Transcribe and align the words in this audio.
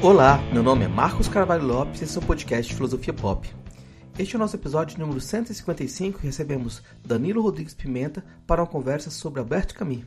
Olá, 0.00 0.38
meu 0.52 0.62
nome 0.62 0.84
é 0.84 0.88
Marcos 0.88 1.26
Carvalho 1.26 1.66
Lopes 1.66 2.00
e 2.00 2.04
esse 2.04 2.16
é 2.16 2.20
o 2.20 2.24
podcast 2.24 2.72
Filosofia 2.72 3.12
Pop. 3.12 3.52
Este 4.16 4.36
é 4.36 4.38
o 4.38 4.38
nosso 4.38 4.54
episódio 4.54 4.96
número 4.96 5.20
155 5.20 6.20
e 6.22 6.26
recebemos 6.26 6.84
Danilo 7.04 7.42
Rodrigues 7.42 7.74
Pimenta 7.74 8.24
para 8.46 8.62
uma 8.62 8.68
conversa 8.68 9.10
sobre 9.10 9.40
Alberto 9.40 9.74
Camus. 9.74 10.04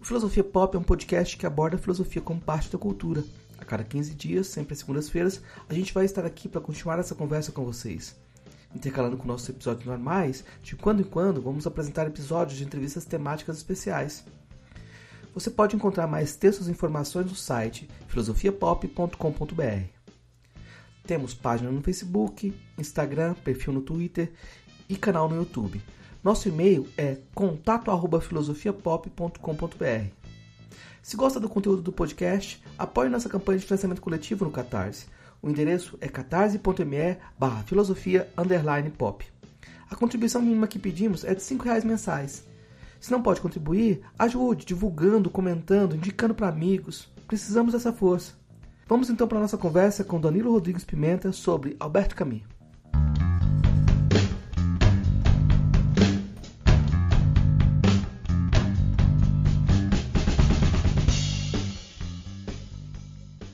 O 0.00 0.04
Filosofia 0.04 0.42
Pop 0.42 0.76
é 0.76 0.80
um 0.80 0.82
podcast 0.82 1.36
que 1.36 1.46
aborda 1.46 1.76
a 1.76 1.78
filosofia 1.78 2.20
como 2.20 2.40
parte 2.40 2.72
da 2.72 2.78
cultura. 2.78 3.22
A 3.56 3.64
cada 3.64 3.84
15 3.84 4.16
dias, 4.16 4.48
sempre 4.48 4.72
às 4.72 4.80
segundas-feiras, 4.80 5.40
a 5.68 5.74
gente 5.74 5.94
vai 5.94 6.04
estar 6.04 6.26
aqui 6.26 6.48
para 6.48 6.60
continuar 6.60 6.98
essa 6.98 7.14
conversa 7.14 7.52
com 7.52 7.64
vocês. 7.64 8.16
Intercalando 8.74 9.16
com 9.16 9.28
nossos 9.28 9.48
episódios 9.48 9.86
normais, 9.86 10.44
de 10.60 10.74
quando 10.74 11.02
em 11.02 11.04
quando 11.04 11.40
vamos 11.40 11.68
apresentar 11.68 12.08
episódios 12.08 12.58
de 12.58 12.64
entrevistas 12.64 13.04
temáticas 13.04 13.58
especiais. 13.58 14.24
Você 15.34 15.50
pode 15.50 15.74
encontrar 15.74 16.06
mais 16.06 16.36
textos 16.36 16.68
e 16.68 16.70
informações 16.70 17.26
no 17.26 17.34
site 17.34 17.88
filosofiapop.com.br. 18.06 20.02
Temos 21.06 21.32
página 21.34 21.70
no 21.70 21.82
Facebook, 21.82 22.54
Instagram, 22.78 23.34
perfil 23.34 23.72
no 23.72 23.80
Twitter 23.80 24.30
e 24.88 24.96
canal 24.96 25.28
no 25.28 25.36
YouTube. 25.36 25.82
Nosso 26.22 26.48
e-mail 26.48 26.86
é 26.96 27.18
contato@filosofiapop.com.br. 27.34 30.14
Se 31.02 31.16
gosta 31.16 31.40
do 31.40 31.48
conteúdo 31.48 31.82
do 31.82 31.92
podcast, 31.92 32.62
apoie 32.78 33.08
nossa 33.08 33.28
campanha 33.28 33.58
de 33.58 33.64
financiamento 33.64 34.00
coletivo 34.00 34.44
no 34.44 34.52
Catarse. 34.52 35.06
O 35.42 35.50
endereço 35.50 35.98
é 36.00 36.08
catarse.me 36.08 37.16
barra 37.36 37.64
filosofia 37.64 38.30
pop. 38.96 39.26
A 39.90 39.96
contribuição 39.96 40.40
mínima 40.40 40.68
que 40.68 40.78
pedimos 40.78 41.24
é 41.24 41.34
de 41.34 41.42
R$ 41.42 41.58
reais 41.64 41.84
mensais. 41.84 42.44
Se 43.02 43.10
não 43.10 43.20
pode 43.20 43.40
contribuir, 43.40 44.00
ajude 44.16 44.64
divulgando, 44.64 45.28
comentando, 45.28 45.96
indicando 45.96 46.36
para 46.36 46.46
amigos. 46.46 47.12
Precisamos 47.26 47.72
dessa 47.72 47.92
força. 47.92 48.34
Vamos 48.86 49.10
então 49.10 49.26
para 49.26 49.38
a 49.38 49.40
nossa 49.40 49.58
conversa 49.58 50.04
com 50.04 50.20
Danilo 50.20 50.52
Rodrigues 50.52 50.84
Pimenta 50.84 51.32
sobre 51.32 51.76
Alberto 51.80 52.14
Camus. 52.14 52.42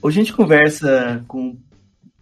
Hoje 0.03 0.21
a 0.21 0.23
gente 0.23 0.35
conversa 0.35 1.25
com 1.27 1.59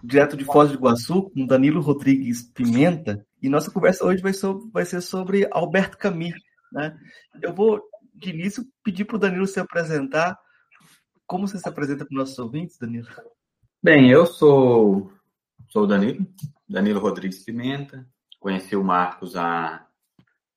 direto 0.00 0.36
de 0.36 0.44
Foz 0.44 0.70
do 0.70 0.76
Iguaçu, 0.76 1.28
com 1.30 1.44
Danilo 1.44 1.80
Rodrigues 1.80 2.42
Pimenta, 2.54 3.26
e 3.42 3.48
nossa 3.48 3.68
conversa 3.68 4.04
hoje 4.04 4.22
vai, 4.22 4.32
sobre, 4.32 4.70
vai 4.72 4.84
ser 4.84 5.00
sobre 5.00 5.48
Alberto 5.50 5.98
Camus. 5.98 6.45
Né? 6.76 6.94
Eu 7.42 7.54
vou, 7.54 7.82
de 8.14 8.30
início, 8.30 8.62
pedir 8.84 9.06
para 9.06 9.16
o 9.16 9.18
Danilo 9.18 9.46
se 9.46 9.58
apresentar. 9.58 10.38
Como 11.26 11.48
você 11.48 11.58
se 11.58 11.66
apresenta 11.66 12.04
para 12.04 12.12
os 12.12 12.18
nossos 12.18 12.38
ouvintes, 12.38 12.78
Danilo? 12.78 13.08
Bem, 13.82 14.10
eu 14.10 14.26
sou, 14.26 15.10
sou 15.68 15.84
o 15.84 15.86
Danilo, 15.86 16.26
Danilo 16.68 17.00
Rodrigues 17.00 17.42
Pimenta. 17.42 18.06
Conheci 18.38 18.76
o 18.76 18.84
Marcos 18.84 19.34
há, 19.36 19.86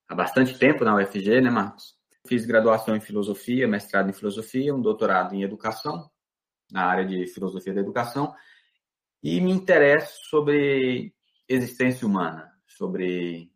há 0.09 0.15
bastante 0.15 0.59
tempo 0.59 0.83
na 0.83 0.95
UFG, 0.95 1.39
né, 1.39 1.49
Marcos? 1.49 1.97
Fiz 2.27 2.45
graduação 2.45 2.95
em 2.95 2.99
filosofia, 3.01 3.67
mestrado 3.67 4.09
em 4.09 4.13
filosofia, 4.13 4.75
um 4.75 4.81
doutorado 4.81 5.33
em 5.33 5.41
educação, 5.41 6.11
na 6.69 6.85
área 6.85 7.05
de 7.05 7.25
filosofia 7.27 7.73
da 7.73 7.79
educação, 7.79 8.35
e 9.23 9.39
me 9.39 9.51
interesso 9.51 10.19
sobre 10.29 11.13
existência 11.47 12.05
humana, 12.05 12.51
sobre 12.67 13.51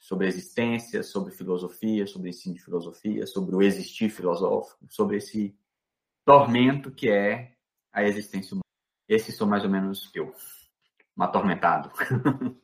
sobre 0.00 0.26
existência, 0.26 1.02
sobre 1.02 1.30
filosofia, 1.30 2.06
sobre 2.06 2.30
ensino 2.30 2.54
de 2.54 2.62
filosofia, 2.62 3.26
sobre 3.26 3.54
o 3.54 3.62
existir 3.62 4.08
filosófico, 4.08 4.86
sobre 4.88 5.18
esse 5.18 5.54
tormento 6.24 6.90
que 6.90 7.10
é 7.10 7.52
a 7.92 8.02
existência 8.02 8.54
humana. 8.54 8.64
Esse 9.06 9.30
sou 9.30 9.46
mais 9.46 9.62
ou 9.62 9.70
menos 9.70 10.10
eu, 10.14 10.32
um 11.16 11.22
atormentado. 11.22 11.92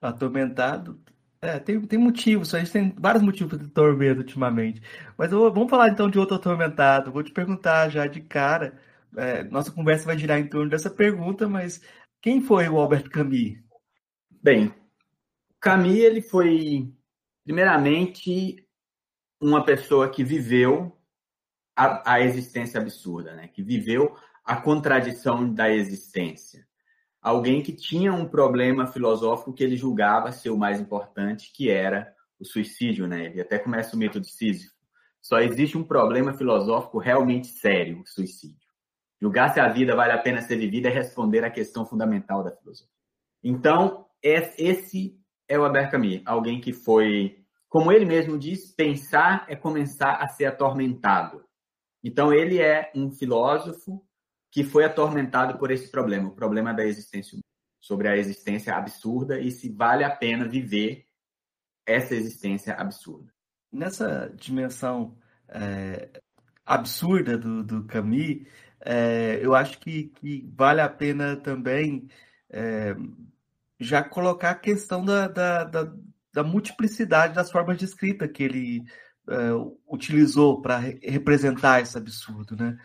Atormentado? 0.00 1.00
É, 1.40 1.58
tem, 1.58 1.80
tem 1.80 1.98
motivos, 1.98 2.52
a 2.52 2.58
gente 2.58 2.72
tem 2.72 2.94
vários 2.98 3.22
motivos 3.22 3.58
de 3.58 3.68
tormento 3.68 4.20
ultimamente. 4.20 4.82
Mas 5.16 5.30
eu, 5.30 5.52
vamos 5.52 5.70
falar 5.70 5.88
então 5.88 6.10
de 6.10 6.18
outro 6.18 6.36
atormentado. 6.36 7.12
Vou 7.12 7.22
te 7.22 7.32
perguntar 7.32 7.88
já 7.88 8.06
de 8.06 8.20
cara. 8.20 8.80
É, 9.16 9.44
nossa 9.44 9.70
conversa 9.70 10.06
vai 10.06 10.18
girar 10.18 10.38
em 10.38 10.48
torno 10.48 10.70
dessa 10.70 10.90
pergunta, 10.90 11.48
mas 11.48 11.80
quem 12.20 12.40
foi 12.40 12.68
o 12.68 12.78
Albert 12.78 13.08
Camus? 13.10 13.58
Bem, 14.42 14.74
Camus, 15.60 15.96
ele 15.96 16.22
foi, 16.22 16.92
primeiramente, 17.44 18.64
uma 19.40 19.64
pessoa 19.64 20.08
que 20.08 20.22
viveu 20.22 20.96
a, 21.76 22.14
a 22.14 22.20
existência 22.20 22.80
absurda, 22.80 23.34
né? 23.34 23.48
que 23.48 23.62
viveu 23.62 24.16
a 24.44 24.56
contradição 24.56 25.52
da 25.52 25.70
existência. 25.70 26.66
Alguém 27.20 27.62
que 27.62 27.72
tinha 27.72 28.12
um 28.12 28.28
problema 28.28 28.86
filosófico 28.86 29.52
que 29.52 29.62
ele 29.62 29.76
julgava 29.76 30.32
ser 30.32 30.50
o 30.50 30.56
mais 30.56 30.80
importante, 30.80 31.52
que 31.52 31.68
era 31.70 32.14
o 32.38 32.44
suicídio. 32.44 33.06
Né? 33.06 33.26
Ele 33.26 33.40
até 33.40 33.58
começa 33.58 33.94
o 33.94 33.98
mito 33.98 34.20
de 34.20 34.30
Sísifo. 34.30 34.72
Só 35.20 35.40
existe 35.40 35.76
um 35.76 35.84
problema 35.84 36.32
filosófico 36.32 36.98
realmente 36.98 37.48
sério, 37.48 38.00
o 38.00 38.06
suicídio. 38.06 38.68
Julgar 39.20 39.52
se 39.52 39.58
a 39.58 39.68
vida 39.68 39.96
vale 39.96 40.12
a 40.12 40.18
pena 40.18 40.40
ser 40.40 40.56
vivida 40.56 40.88
é 40.88 40.92
responder 40.92 41.44
à 41.44 41.50
questão 41.50 41.84
fundamental 41.84 42.44
da 42.44 42.52
filosofia. 42.52 42.94
Então, 43.42 44.06
esse 44.22 45.17
é 45.48 45.58
o 45.58 45.64
Albert 45.64 45.90
Camus, 45.90 46.20
alguém 46.26 46.60
que 46.60 46.72
foi, 46.72 47.42
como 47.68 47.90
ele 47.90 48.04
mesmo 48.04 48.38
diz, 48.38 48.72
pensar 48.72 49.46
é 49.48 49.56
começar 49.56 50.16
a 50.16 50.28
ser 50.28 50.44
atormentado. 50.44 51.44
Então, 52.04 52.32
ele 52.32 52.60
é 52.60 52.92
um 52.94 53.10
filósofo 53.10 54.04
que 54.50 54.62
foi 54.62 54.84
atormentado 54.84 55.58
por 55.58 55.70
esse 55.70 55.90
problema, 55.90 56.28
o 56.28 56.34
problema 56.34 56.72
da 56.72 56.84
existência 56.84 57.34
humana, 57.34 57.44
sobre 57.80 58.08
a 58.08 58.16
existência 58.16 58.74
absurda 58.74 59.40
e 59.40 59.50
se 59.50 59.70
vale 59.70 60.04
a 60.04 60.14
pena 60.14 60.46
viver 60.46 61.06
essa 61.86 62.14
existência 62.14 62.74
absurda. 62.74 63.32
Nessa 63.72 64.32
dimensão 64.36 65.16
é, 65.48 66.10
absurda 66.64 67.36
do, 67.38 67.64
do 67.64 67.84
Camus, 67.84 68.46
é, 68.80 69.38
eu 69.42 69.54
acho 69.54 69.78
que, 69.78 70.04
que, 70.04 70.48
vale 70.54 70.80
a 70.80 70.88
pena 70.88 71.36
também 71.36 72.08
é, 72.50 72.94
já 73.78 74.02
colocar 74.02 74.50
a 74.50 74.54
questão 74.54 75.04
da, 75.04 75.28
da, 75.28 75.64
da, 75.64 75.92
da 76.32 76.42
multiplicidade 76.42 77.34
das 77.34 77.50
formas 77.50 77.78
de 77.78 77.84
escrita 77.84 78.28
que 78.28 78.42
ele 78.42 78.84
uh, 79.28 79.78
utilizou 79.86 80.60
para 80.60 80.78
re 80.78 80.98
representar 81.02 81.80
esse 81.80 81.96
absurdo. 81.96 82.56
Né? 82.56 82.76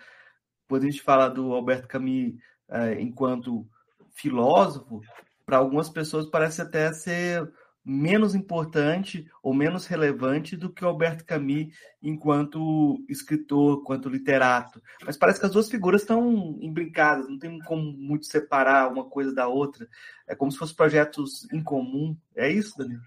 Quando 0.68 0.84
a 0.84 0.86
gente 0.90 1.02
fala 1.02 1.30
do 1.30 1.54
Alberto 1.54 1.88
Camus 1.88 2.34
uh, 2.70 3.00
enquanto 3.00 3.68
filósofo, 4.14 5.02
para 5.46 5.58
algumas 5.58 5.90
pessoas 5.90 6.28
parece 6.28 6.62
até 6.62 6.94
ser 6.94 7.52
menos 7.86 8.34
importante 8.34 9.30
ou 9.42 9.54
menos 9.54 9.86
relevante 9.86 10.56
do 10.56 10.72
que 10.72 10.84
o 10.84 10.88
Alberto 10.88 11.26
Camus 11.26 11.68
enquanto 12.02 13.04
escritor, 13.10 13.84
quanto 13.84 14.10
literato. 14.10 14.82
Mas 15.06 15.18
parece 15.18 15.40
que 15.40 15.46
as 15.46 15.52
duas 15.52 15.70
figuras 15.70 16.02
estão 16.02 16.58
embrincadas, 16.62 17.28
não 17.28 17.38
tem 17.38 17.60
como 17.60 17.84
muito 17.84 18.26
separar 18.26 18.92
uma 18.92 19.06
coisa 19.06 19.34
da 19.34 19.48
outra. 19.48 19.88
É 20.28 20.36
como 20.36 20.52
se 20.52 20.58
fossem 20.58 20.76
projetos 20.76 21.52
em 21.52 21.62
comum. 21.62 22.16
É 22.36 22.50
isso, 22.50 22.78
Danilo? 22.78 23.02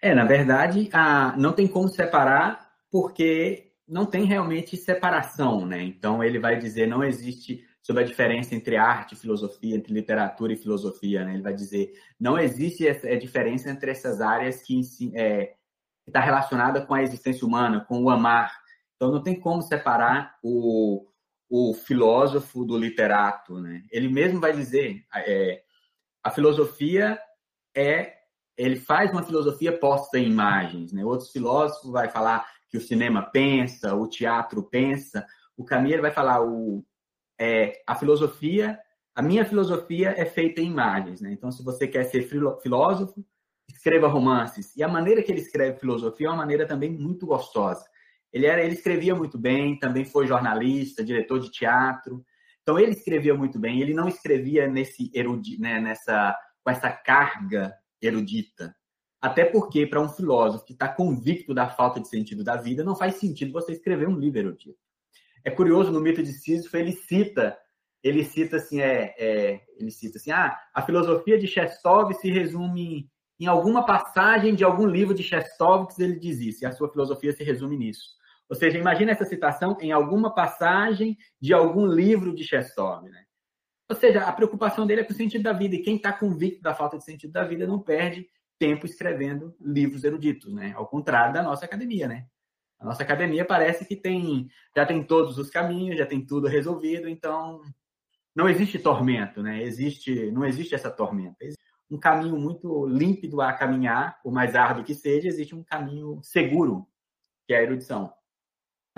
É, 0.00 0.14
na 0.14 0.24
verdade, 0.24 0.88
a... 0.92 1.34
não 1.36 1.52
tem 1.52 1.66
como 1.66 1.88
separar 1.88 2.70
porque 2.90 3.72
não 3.88 4.06
tem 4.06 4.24
realmente 4.24 4.76
separação, 4.76 5.64
né? 5.66 5.82
Então 5.82 6.22
ele 6.22 6.38
vai 6.38 6.58
dizer 6.58 6.86
não 6.86 7.04
existe 7.04 7.64
sobre 7.86 8.02
a 8.02 8.06
diferença 8.06 8.52
entre 8.52 8.76
arte 8.76 9.12
e 9.12 9.16
filosofia, 9.16 9.76
entre 9.76 9.94
literatura 9.94 10.52
e 10.52 10.56
filosofia. 10.56 11.24
Né? 11.24 11.34
Ele 11.34 11.42
vai 11.42 11.54
dizer 11.54 11.92
não 12.18 12.36
existe 12.36 12.84
essa 12.84 13.08
é, 13.08 13.14
diferença 13.14 13.70
entre 13.70 13.92
essas 13.92 14.20
áreas 14.20 14.60
que 14.60 14.80
é, 15.14 15.54
está 16.04 16.18
relacionada 16.18 16.84
com 16.84 16.94
a 16.94 17.02
existência 17.02 17.46
humana, 17.46 17.84
com 17.88 18.02
o 18.02 18.10
amar. 18.10 18.52
Então 18.96 19.12
não 19.12 19.22
tem 19.22 19.38
como 19.38 19.62
separar 19.62 20.36
o, 20.42 21.06
o 21.48 21.74
filósofo 21.74 22.64
do 22.64 22.76
literato. 22.76 23.60
Né? 23.60 23.84
Ele 23.92 24.08
mesmo 24.08 24.40
vai 24.40 24.52
dizer 24.52 25.04
é, 25.14 25.62
a 26.24 26.30
filosofia 26.32 27.16
é 27.72 28.16
ele 28.56 28.80
faz 28.80 29.12
uma 29.12 29.22
filosofia 29.22 29.78
posta 29.78 30.18
em 30.18 30.26
imagens. 30.28 30.92
Né? 30.92 31.04
Outros 31.04 31.30
filósofos 31.30 31.92
vai 31.92 32.08
falar 32.08 32.44
que 32.68 32.76
o 32.76 32.80
cinema 32.80 33.22
pensa, 33.22 33.94
o 33.94 34.08
teatro 34.08 34.64
pensa. 34.64 35.24
O 35.56 35.64
Camus 35.64 36.00
vai 36.00 36.10
falar 36.10 36.42
o 36.42 36.84
é, 37.38 37.82
a 37.86 37.94
filosofia, 37.94 38.78
a 39.14 39.22
minha 39.22 39.44
filosofia 39.44 40.14
é 40.16 40.24
feita 40.24 40.60
em 40.60 40.66
imagens, 40.66 41.20
né? 41.20 41.32
Então, 41.32 41.50
se 41.50 41.62
você 41.64 41.86
quer 41.86 42.04
ser 42.04 42.28
filósofo, 42.62 43.24
escreva 43.68 44.08
romances. 44.08 44.74
E 44.76 44.82
a 44.82 44.88
maneira 44.88 45.22
que 45.22 45.32
ele 45.32 45.40
escreve 45.40 45.78
filosofia 45.78 46.26
é 46.26 46.30
uma 46.30 46.36
maneira 46.36 46.66
também 46.66 46.90
muito 46.90 47.26
gostosa. 47.26 47.84
Ele 48.32 48.46
era, 48.46 48.62
ele 48.62 48.74
escrevia 48.74 49.14
muito 49.14 49.38
bem, 49.38 49.78
também 49.78 50.04
foi 50.04 50.26
jornalista, 50.26 51.04
diretor 51.04 51.40
de 51.40 51.50
teatro. 51.50 52.24
Então 52.62 52.78
ele 52.78 52.92
escrevia 52.92 53.34
muito 53.34 53.58
bem. 53.58 53.80
Ele 53.80 53.94
não 53.94 54.08
escrevia 54.08 54.68
nesse 54.68 55.10
erudi, 55.14 55.58
né, 55.58 55.80
nessa 55.80 56.36
com 56.62 56.70
essa 56.70 56.90
carga 56.90 57.72
erudita. 58.02 58.74
Até 59.22 59.44
porque 59.44 59.86
para 59.86 60.00
um 60.00 60.08
filósofo 60.08 60.64
que 60.64 60.72
está 60.72 60.88
convicto 60.88 61.54
da 61.54 61.68
falta 61.68 62.00
de 62.00 62.08
sentido 62.08 62.42
da 62.42 62.56
vida, 62.56 62.82
não 62.82 62.96
faz 62.96 63.14
sentido 63.14 63.52
você 63.52 63.72
escrever 63.72 64.08
um 64.08 64.18
livro 64.18 64.40
erudito. 64.40 64.85
É 65.46 65.50
curioso, 65.50 65.92
no 65.92 66.00
mito 66.00 66.22
de 66.22 66.32
Sísifo, 66.32 66.76
ele 66.76 66.90
cita 66.92 67.56
ele 68.02 68.24
cita 68.24 68.56
assim, 68.56 68.80
é, 68.80 69.14
é, 69.18 69.60
ele 69.78 69.90
cita 69.90 70.18
assim, 70.18 70.30
ah, 70.30 70.56
a 70.72 70.82
filosofia 70.82 71.38
de 71.38 71.46
Chestov 71.46 72.12
se 72.14 72.30
resume 72.30 73.10
em 73.38 73.46
alguma 73.46 73.84
passagem 73.84 74.54
de 74.54 74.64
algum 74.64 74.86
livro 74.86 75.14
de 75.14 75.22
Chestov 75.22 75.88
que 75.88 76.02
ele 76.02 76.18
diz 76.18 76.38
isso, 76.40 76.64
e 76.64 76.66
a 76.66 76.72
sua 76.72 76.90
filosofia 76.90 77.32
se 77.32 77.42
resume 77.42 77.76
nisso. 77.76 78.14
Ou 78.48 78.54
seja, 78.54 78.78
imagina 78.78 79.10
essa 79.10 79.24
citação 79.24 79.76
em 79.80 79.90
alguma 79.90 80.32
passagem 80.32 81.18
de 81.40 81.52
algum 81.52 81.84
livro 81.84 82.32
de 82.34 82.44
Chestov, 82.44 83.08
né? 83.08 83.24
Ou 83.88 83.96
seja, 83.96 84.22
a 84.22 84.32
preocupação 84.32 84.86
dele 84.86 85.00
é 85.00 85.04
com 85.04 85.12
o 85.12 85.16
sentido 85.16 85.42
da 85.42 85.52
vida, 85.52 85.74
e 85.74 85.82
quem 85.82 85.96
está 85.96 86.12
convicto 86.12 86.62
da 86.62 86.74
falta 86.74 86.96
de 86.96 87.04
sentido 87.04 87.32
da 87.32 87.44
vida 87.44 87.66
não 87.66 87.80
perde 87.80 88.28
tempo 88.58 88.86
escrevendo 88.86 89.54
livros 89.60 90.04
eruditos, 90.04 90.52
né? 90.54 90.72
Ao 90.76 90.86
contrário 90.86 91.34
da 91.34 91.42
nossa 91.42 91.64
academia, 91.64 92.06
né? 92.06 92.26
A 92.78 92.84
nossa 92.84 93.02
academia 93.02 93.44
parece 93.44 93.84
que 93.84 93.96
tem 93.96 94.48
já 94.74 94.84
tem 94.84 95.02
todos 95.02 95.38
os 95.38 95.50
caminhos, 95.50 95.98
já 95.98 96.06
tem 96.06 96.24
tudo 96.24 96.46
resolvido, 96.46 97.08
então 97.08 97.62
não 98.34 98.48
existe 98.48 98.78
tormento, 98.78 99.42
né? 99.42 99.62
Existe, 99.62 100.30
não 100.30 100.44
existe 100.44 100.74
essa 100.74 100.90
tormenta. 100.90 101.36
Existe 101.40 101.64
um 101.90 101.98
caminho 101.98 102.36
muito 102.38 102.86
límpido 102.86 103.40
a 103.40 103.52
caminhar, 103.52 104.20
por 104.22 104.32
mais 104.32 104.54
árduo 104.54 104.84
que 104.84 104.94
seja, 104.94 105.28
existe 105.28 105.54
um 105.54 105.64
caminho 105.64 106.20
seguro, 106.22 106.86
que 107.46 107.54
é 107.54 107.58
a 107.58 107.62
erudição. 107.62 108.12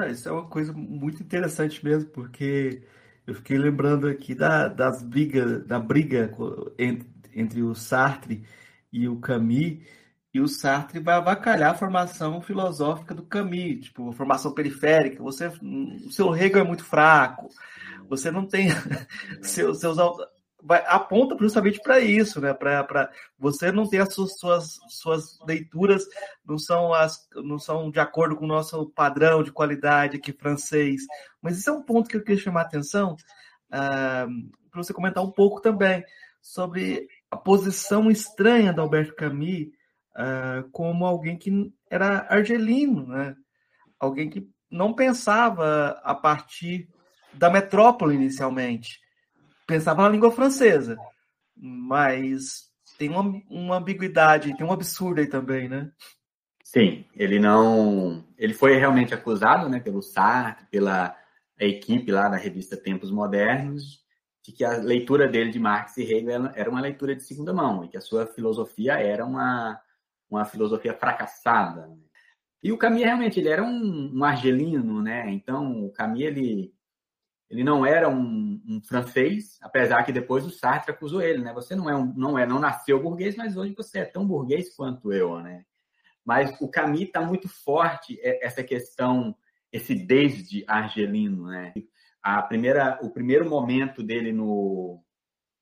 É, 0.01 0.11
isso 0.11 0.29
é 0.29 0.33
uma 0.33 0.49
coisa 0.49 0.73
muito 0.73 1.23
interessante 1.23 1.85
mesmo, 1.85 2.11
porque 2.11 2.83
eu 3.27 3.35
fiquei 3.35 3.59
lembrando 3.59 4.09
aqui 4.09 4.35
da, 4.35 4.69
das 4.69 5.03
brigas, 5.03 5.65
da 5.67 5.79
briga 5.79 6.35
entre, 6.79 7.09
entre 7.35 7.63
o 7.63 7.75
Sartre 7.75 8.45
e 8.93 9.09
o 9.09 9.21
Camus, 9.21 9.85
e 10.33 10.41
o 10.41 10.49
Sartre 10.49 11.01
vai 11.01 11.15
avacalhar 11.15 11.71
a 11.71 11.79
formação 11.79 12.41
filosófica 12.41 13.15
do 13.15 13.25
Camus, 13.25 13.87
tipo, 13.87 14.13
formação 14.13 14.53
periférica. 14.53 15.23
Você, 15.23 15.47
o 15.47 16.11
seu 16.11 16.35
Hegel 16.37 16.61
é 16.61 16.65
muito 16.65 16.85
fraco, 16.85 17.49
você 18.09 18.31
não 18.31 18.47
tem 18.47 18.69
seus, 19.43 19.81
seus 19.81 19.99
vai, 20.63 20.85
aponta 20.87 21.37
justamente 21.39 21.81
para 21.81 22.01
isso, 22.01 22.41
né? 22.41 22.53
Para 22.53 23.11
você 23.39 23.71
não 23.73 23.89
ter 23.89 24.01
as 24.01 24.13
suas, 24.13 24.39
suas, 24.39 24.79
suas 24.89 25.39
leituras 25.47 26.05
não 26.45 26.59
são 26.59 26.93
as 26.93 27.27
não 27.37 27.59
são 27.59 27.91
de 27.91 28.01
acordo 28.01 28.37
com 28.37 28.45
o 28.45 28.49
nosso 28.49 28.91
padrão 28.91 29.43
de 29.43 29.53
qualidade 29.53 30.17
aqui 30.17 30.33
francês. 30.33 31.03
Mas 31.41 31.59
isso 31.59 31.71
é 31.71 31.73
um 31.73 31.83
ponto 31.83 32.09
que 32.09 32.17
eu 32.17 32.23
queria 32.23 32.43
chamar 32.43 32.63
a 32.63 32.65
atenção 32.65 33.15
uh, 33.69 34.51
para 34.71 34.83
você 34.83 34.93
comentar 34.93 35.25
um 35.25 35.31
pouco 35.31 35.61
também 35.61 36.05
sobre 36.41 37.09
a 37.31 37.37
posição 37.37 38.11
estranha 38.11 38.73
da 38.73 38.83
Alberto 38.83 39.15
Camus 39.15 39.69
uh, 40.19 40.69
como 40.71 41.07
alguém 41.07 41.37
que 41.37 41.73
era 41.89 42.27
argelino, 42.29 43.07
né? 43.07 43.37
Alguém 43.99 44.29
que 44.29 44.49
não 44.71 44.93
pensava 44.93 46.01
a 46.03 46.15
partir 46.15 46.89
da 47.33 47.49
metrópole 47.49 48.15
inicialmente. 48.15 49.01
Pensava 49.67 50.03
na 50.03 50.09
língua 50.09 50.31
francesa, 50.31 50.97
mas 51.57 52.69
tem 52.99 53.11
uma, 53.11 53.23
uma 53.49 53.77
ambiguidade, 53.77 54.57
tem 54.57 54.67
um 54.67 54.73
absurdo 54.73 55.21
aí 55.21 55.27
também, 55.27 55.69
né? 55.69 55.91
Sim, 56.65 57.07
ele 57.15 57.39
não. 57.39 58.25
Ele 58.37 58.53
foi 58.53 58.77
realmente 58.77 59.15
acusado 59.15 59.69
né, 59.69 59.81
pelo 59.81 60.03
Sartre, 60.03 60.67
pela 60.71 61.17
equipe 61.59 62.13
lá 62.13 62.29
da 62.29 62.37
revista 62.37 62.77
Tempos 62.77 63.11
Modernos, 63.11 64.05
de 64.45 64.53
que 64.53 64.65
a 64.65 64.77
leitura 64.77 65.27
dele 65.27 65.51
de 65.51 65.59
Marx 65.59 65.97
e 65.97 66.03
Hegel 66.03 66.51
era 66.55 66.71
uma 66.71 66.81
leitura 66.81 67.17
de 67.17 67.23
segunda 67.23 67.53
mão 67.53 67.85
e 67.85 67.89
que 67.89 67.97
a 67.97 68.03
sua 68.03 68.27
filosofia 68.27 68.95
era 68.95 69.25
uma, 69.25 69.81
uma 70.31 70.45
filosofia 70.45 70.95
fracassada. 70.95 71.91
E 72.63 72.73
o 72.73 72.79
Camus 72.79 73.03
realmente 73.03 73.39
ele 73.39 73.49
era 73.49 73.63
um, 73.63 74.13
um 74.15 74.25
argelino, 74.25 75.03
né? 75.03 75.31
Então 75.31 75.85
o 75.85 75.93
Camus 75.93 76.21
ele 76.21 76.75
ele 77.51 77.65
não 77.65 77.87
era 77.87 78.11
um, 78.11 78.61
um, 78.69 78.81
francês, 78.83 79.59
apesar 79.63 80.03
que 80.05 80.13
depois 80.13 80.45
o 80.45 80.51
Sartre 80.51 80.91
acusou 80.91 81.23
ele, 81.23 81.43
né? 81.43 81.53
Você 81.55 81.75
não 81.75 81.89
é 81.89 81.97
um, 81.97 82.13
não 82.15 82.39
é, 82.39 82.47
não 82.47 82.59
nasceu 82.59 83.03
burguês, 83.03 83.37
mas 83.37 83.57
hoje 83.57 83.75
você 83.75 84.01
é 84.01 84.05
tão 84.05 84.27
burguês 84.27 84.75
quanto 84.77 85.13
eu, 85.13 85.41
né? 85.41 85.65
Mas 86.23 86.55
o 86.61 86.69
Camus 86.69 87.01
está 87.01 87.23
muito 87.23 87.49
forte 87.49 88.21
é, 88.21 88.45
essa 88.45 88.63
questão, 88.63 89.35
esse 89.73 89.95
desde 89.95 90.63
argelino, 90.69 91.47
né? 91.47 91.73
A 92.23 92.43
primeira, 92.43 92.99
o 93.03 93.11
primeiro 93.11 93.49
momento 93.49 94.03
dele 94.03 94.31
no 94.31 95.03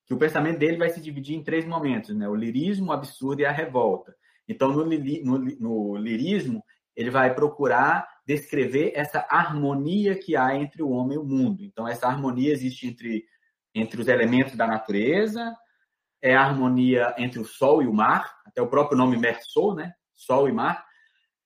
que 0.07 0.15
o 0.15 0.19
pensamento 0.19 0.59
dele 0.59 0.77
vai 0.77 0.89
se 0.89 1.01
dividir 1.01 1.37
em 1.37 1.43
três 1.43 1.65
momentos, 1.65 2.17
né? 2.17 2.29
O 2.29 2.35
lirismo, 2.35 2.89
o 2.89 2.93
absurdo 2.93 3.43
e 3.43 3.47
a 3.47 3.53
revolta. 3.53 4.17
Então, 4.49 4.73
no, 4.73 4.85
no, 4.85 5.39
no 5.39 5.97
lirismo, 5.97 6.63
ele 6.95 7.11
vai 7.11 7.35
procurar 7.35 8.09
descrever 8.27 8.93
essa 8.95 9.25
harmonia 9.29 10.19
que 10.19 10.35
há 10.35 10.57
entre 10.57 10.83
o 10.83 10.91
homem 10.91 11.17
e 11.17 11.21
o 11.21 11.25
mundo. 11.25 11.63
Então, 11.63 11.87
essa 11.87 12.09
harmonia 12.09 12.53
existe 12.53 12.87
entre, 12.87 13.25
entre 13.75 14.01
os 14.01 14.09
elementos 14.09 14.57
da 14.57 14.67
natureza, 14.67 15.55
é 16.23 16.35
a 16.35 16.43
harmonia 16.43 17.15
entre 17.19 17.39
o 17.39 17.45
sol 17.45 17.83
e 17.83 17.87
o 17.87 17.93
mar, 17.93 18.35
até 18.45 18.61
o 18.61 18.69
próprio 18.69 18.99
nome 18.99 19.17
Mersol, 19.17 19.75
né? 19.75 19.93
Sol 20.15 20.49
e 20.49 20.53
mar. 20.53 20.85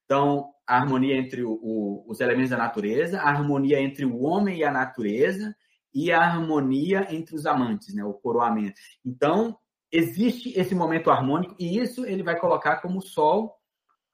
Então, 0.05 0.51
a 0.67 0.77
harmonia 0.77 1.17
entre 1.17 1.43
o, 1.43 1.53
o, 1.53 2.05
os 2.09 2.21
elementos 2.21 2.51
da 2.51 2.57
natureza, 2.57 3.21
a 3.21 3.29
harmonia 3.29 3.81
entre 3.81 4.05
o 4.05 4.23
homem 4.23 4.59
e 4.59 4.65
a 4.65 4.71
natureza 4.71 5.55
e 5.93 6.13
a 6.13 6.21
harmonia 6.23 7.09
entre 7.11 7.35
os 7.35 7.45
amantes, 7.45 7.95
né? 7.95 8.05
O 8.05 8.15
coroamento. 8.15 8.81
Então, 9.05 9.59
existe 9.93 10.59
esse 10.59 10.75
momento 10.75 11.11
harmônico 11.11 11.55
e 11.59 11.79
isso 11.79 12.05
ele 12.07 12.23
vai 12.23 12.39
colocar 12.39 12.77
como 12.77 13.03
sol 13.03 13.57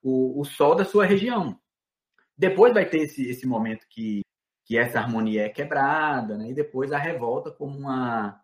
o, 0.03 0.41
o 0.41 0.45
sol 0.45 0.75
da 0.75 0.85
sua 0.85 1.05
região. 1.05 1.59
Depois 2.37 2.73
vai 2.73 2.89
ter 2.89 2.99
esse, 2.99 3.29
esse 3.29 3.47
momento 3.47 3.87
que, 3.89 4.23
que 4.65 4.79
essa 4.79 4.99
harmonia 4.99 5.45
é 5.45 5.49
quebrada, 5.49 6.37
né? 6.37 6.51
e 6.51 6.55
depois 6.55 6.93
a 6.93 6.99
revolta 6.99 7.51
como 7.51 7.79
uma, 7.79 8.41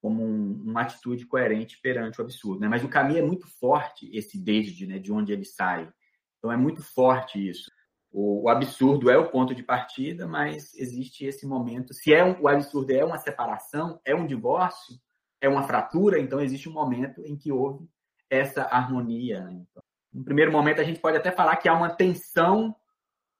como 0.00 0.22
um, 0.22 0.62
uma 0.64 0.82
atitude 0.82 1.26
coerente 1.26 1.80
perante 1.80 2.20
o 2.20 2.24
absurdo. 2.24 2.60
Né? 2.60 2.68
Mas 2.68 2.84
o 2.84 2.88
caminho 2.88 3.20
é 3.20 3.26
muito 3.26 3.46
forte, 3.58 4.10
esse 4.16 4.38
desde, 4.38 4.86
né? 4.86 4.98
de 4.98 5.12
onde 5.12 5.32
ele 5.32 5.44
sai. 5.44 5.90
Então 6.38 6.52
é 6.52 6.56
muito 6.56 6.82
forte 6.82 7.48
isso. 7.48 7.70
O, 8.10 8.44
o, 8.44 8.48
absurdo 8.48 9.10
é 9.10 9.18
o 9.18 9.30
ponto 9.30 9.54
de 9.54 9.62
partida, 9.62 10.26
mas 10.26 10.72
existe 10.74 11.24
esse 11.24 11.46
momento. 11.46 11.92
Se 11.92 12.14
é 12.14 12.24
um, 12.24 12.40
o 12.40 12.48
absurdo 12.48 12.90
é 12.92 13.04
uma 13.04 13.18
separação, 13.18 14.00
é 14.04 14.14
um 14.14 14.26
divórcio, 14.26 14.96
é 15.40 15.48
uma 15.48 15.64
fratura, 15.64 16.18
então 16.18 16.40
existe 16.40 16.68
um 16.68 16.72
momento 16.72 17.22
em 17.24 17.36
que 17.36 17.52
houve 17.52 17.88
essa 18.30 18.62
harmonia. 18.62 19.44
Né? 19.44 19.64
Então, 19.70 19.82
no 20.12 20.24
primeiro 20.24 20.50
momento, 20.50 20.80
a 20.80 20.84
gente 20.84 21.00
pode 21.00 21.16
até 21.16 21.30
falar 21.30 21.56
que 21.56 21.68
há 21.68 21.74
uma 21.74 21.90
tensão, 21.90 22.74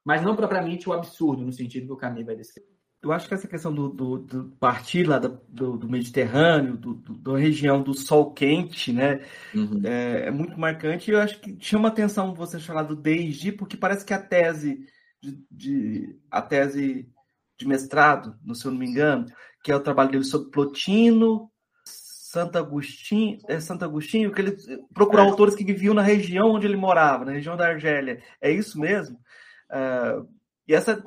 mas 0.05 0.23
não 0.23 0.37
propriamente 0.37 0.89
o 0.89 0.93
absurdo, 0.93 1.45
no 1.45 1.53
sentido 1.53 1.87
que 1.87 1.93
o 1.93 1.97
Camus 1.97 2.25
vai 2.25 2.37
descrever. 2.37 2.77
Eu 3.03 3.13
acho 3.13 3.29
que 3.29 3.35
essa 3.35 3.47
questão 3.47 3.73
do, 3.73 3.89
do, 3.89 4.19
do 4.19 4.45
partir 4.59 5.05
lá 5.05 5.19
do, 5.19 5.77
do 5.77 5.89
Mediterrâneo, 5.89 6.77
do, 6.77 6.95
da 6.95 7.39
região 7.39 7.81
do 7.81 7.95
sol 7.95 8.33
quente, 8.33 8.93
né, 8.93 9.25
uhum. 9.55 9.81
é, 9.85 10.27
é, 10.27 10.31
muito 10.31 10.59
marcante. 10.59 11.11
E 11.11 11.15
eu 11.15 11.21
acho 11.21 11.41
que 11.41 11.57
chama 11.61 11.89
atenção 11.89 12.35
você 12.35 12.59
falar 12.59 12.83
do 12.83 12.97
desde, 12.97 13.53
porque 13.53 13.77
parece 13.77 14.05
que 14.05 14.15
a 14.15 14.21
tese 14.21 14.87
de, 15.23 15.39
de, 15.51 16.19
a 16.31 16.43
tese 16.43 17.09
de 17.59 17.69
mestrado, 17.69 18.37
se 18.55 18.67
eu 18.67 18.73
não 18.73 18.79
me 18.79 18.89
engano, 18.89 19.27
que 19.63 19.71
é 19.71 19.77
o 19.77 19.81
trabalho 19.81 20.11
dele 20.11 20.25
sobre 20.25 20.51
Plotino, 20.51 21.51
Santo 22.37 22.59
Agostinho, 22.59 23.39
é 23.49 23.59
Santo 23.59 23.87
Agostinho, 23.87 24.31
que 24.31 24.43
ele 24.43 24.57
procurou 24.93 25.25
é. 25.25 25.29
autores 25.31 25.55
que 25.55 25.65
viviam 25.65 25.95
na 25.95 26.03
região 26.03 26.51
onde 26.51 26.67
ele 26.67 26.77
morava, 26.77 27.25
na 27.25 27.33
região 27.33 27.57
da 27.57 27.67
Argélia. 27.67 28.23
É 28.43 28.51
isso 28.51 28.79
mesmo? 28.79 29.17
Uh, 29.71 30.29
e 30.69 30.75
essa 30.75 31.03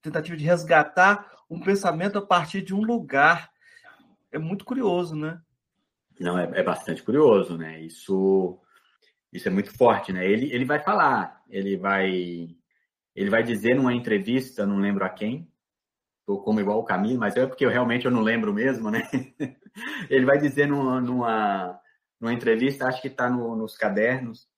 tentativa 0.00 0.34
de 0.34 0.44
resgatar 0.44 1.30
um 1.50 1.60
pensamento 1.60 2.16
a 2.16 2.24
partir 2.24 2.62
de 2.62 2.74
um 2.74 2.82
lugar 2.82 3.50
é 4.32 4.38
muito 4.38 4.64
curioso, 4.64 5.14
né? 5.14 5.38
Não, 6.18 6.38
é, 6.38 6.50
é 6.54 6.62
bastante 6.62 7.02
curioso, 7.02 7.58
né? 7.58 7.82
Isso, 7.82 8.58
isso 9.30 9.46
é 9.46 9.50
muito 9.50 9.76
forte, 9.76 10.14
né? 10.14 10.26
Ele, 10.26 10.50
ele 10.50 10.64
vai 10.64 10.82
falar, 10.82 11.42
ele 11.50 11.76
vai, 11.76 12.56
ele 13.14 13.30
vai 13.30 13.42
dizer 13.42 13.74
numa 13.74 13.92
entrevista, 13.92 14.64
não 14.64 14.78
lembro 14.78 15.04
a 15.04 15.10
quem, 15.10 15.46
Estou 16.24 16.42
como 16.42 16.58
igual 16.58 16.80
o 16.80 16.84
caminho, 16.84 17.20
mas 17.20 17.36
é 17.36 17.46
porque 17.46 17.66
eu 17.66 17.70
realmente 17.70 18.06
eu 18.06 18.10
não 18.10 18.22
lembro 18.22 18.50
mesmo, 18.50 18.90
né? 18.90 19.02
Ele 20.08 20.24
vai 20.24 20.38
dizer 20.38 20.66
numa, 20.66 20.98
numa, 20.98 21.78
numa 22.18 22.32
entrevista, 22.32 22.86
acho 22.86 23.02
que 23.02 23.08
está 23.08 23.28
no, 23.28 23.54
nos 23.54 23.76
cadernos, 23.76 24.48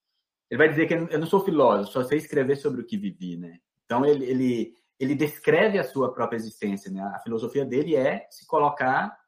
ele 0.48 0.58
vai 0.58 0.68
dizer 0.68 0.86
que 0.86 0.94
eu 0.94 1.18
não 1.18 1.26
sou 1.26 1.44
filósofo, 1.44 1.92
só 1.92 2.04
sei 2.04 2.18
escrever 2.18 2.56
sobre 2.56 2.80
o 2.80 2.86
que 2.86 2.96
vivi, 2.96 3.36
né? 3.36 3.58
Então 3.84 4.04
ele, 4.04 4.24
ele, 4.24 4.74
ele 4.98 5.14
descreve 5.14 5.78
a 5.78 5.84
sua 5.84 6.12
própria 6.14 6.36
existência, 6.36 6.90
né? 6.90 7.00
A 7.14 7.18
filosofia 7.18 7.64
dele 7.64 7.96
é 7.96 8.26
se 8.30 8.46
colocar, 8.46 9.18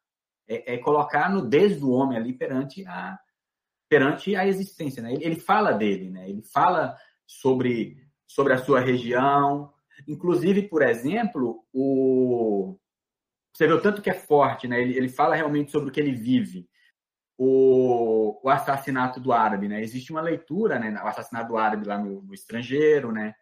é, 0.46 0.74
é 0.74 0.78
colocar 0.78 1.28
nudez 1.28 1.80
do 1.80 1.90
homem 1.90 2.16
ali 2.16 2.32
perante 2.32 2.86
a 2.86 3.18
perante 3.88 4.36
a 4.36 4.46
existência, 4.46 5.02
né? 5.02 5.12
Ele, 5.14 5.24
ele 5.24 5.40
fala 5.40 5.72
dele, 5.72 6.10
né? 6.10 6.28
Ele 6.28 6.42
fala 6.42 6.96
sobre 7.26 7.96
sobre 8.26 8.52
a 8.52 8.58
sua 8.58 8.78
região, 8.78 9.72
Inclusive, 10.06 10.62
por 10.68 10.82
exemplo, 10.82 11.64
o... 11.72 12.78
você 13.52 13.66
vê 13.66 13.72
o 13.72 13.80
tanto 13.80 14.02
que 14.02 14.10
é 14.10 14.14
forte, 14.14 14.68
né? 14.68 14.80
Ele, 14.80 14.96
ele 14.96 15.08
fala 15.08 15.34
realmente 15.34 15.70
sobre 15.70 15.88
o 15.88 15.92
que 15.92 16.00
ele 16.00 16.12
vive. 16.12 16.68
O, 17.36 18.40
o 18.42 18.48
assassinato 18.48 19.20
do 19.20 19.32
árabe, 19.32 19.68
né? 19.68 19.80
Existe 19.82 20.10
uma 20.10 20.20
leitura, 20.20 20.78
né? 20.78 20.92
O 21.02 21.06
assassinato 21.06 21.48
do 21.48 21.56
árabe 21.56 21.86
lá 21.86 21.98
no, 21.98 22.22
no 22.22 22.34
estrangeiro, 22.34 23.12
né? 23.12 23.34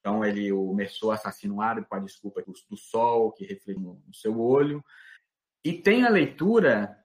Então, 0.00 0.24
ele, 0.24 0.50
o 0.50 0.72
Merceau 0.72 1.10
assassina 1.10 1.52
um 1.52 1.60
árabe 1.60 1.86
com 1.86 1.94
a 1.94 2.00
desculpa 2.00 2.42
do, 2.42 2.52
do 2.68 2.76
sol 2.76 3.32
que 3.32 3.44
reflete 3.44 3.78
no, 3.78 4.02
no 4.06 4.14
seu 4.14 4.40
olho. 4.40 4.82
E 5.64 5.72
tem 5.74 6.04
a 6.04 6.08
leitura 6.08 6.96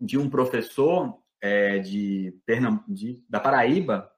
de 0.00 0.16
um 0.16 0.30
professor 0.30 1.20
é, 1.40 1.78
de, 1.78 2.38
Pernam 2.46 2.84
de 2.88 3.24
da 3.28 3.40
Paraíba, 3.40 4.10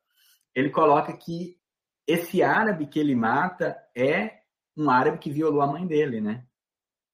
ele 0.54 0.70
coloca 0.70 1.16
que 1.16 1.58
esse 2.06 2.42
árabe 2.42 2.86
que 2.86 2.98
ele 2.98 3.14
mata 3.14 3.76
é 3.96 4.40
um 4.76 4.90
árabe 4.90 5.18
que 5.18 5.30
violou 5.30 5.60
a 5.60 5.66
mãe 5.66 5.86
dele, 5.86 6.20
né? 6.20 6.44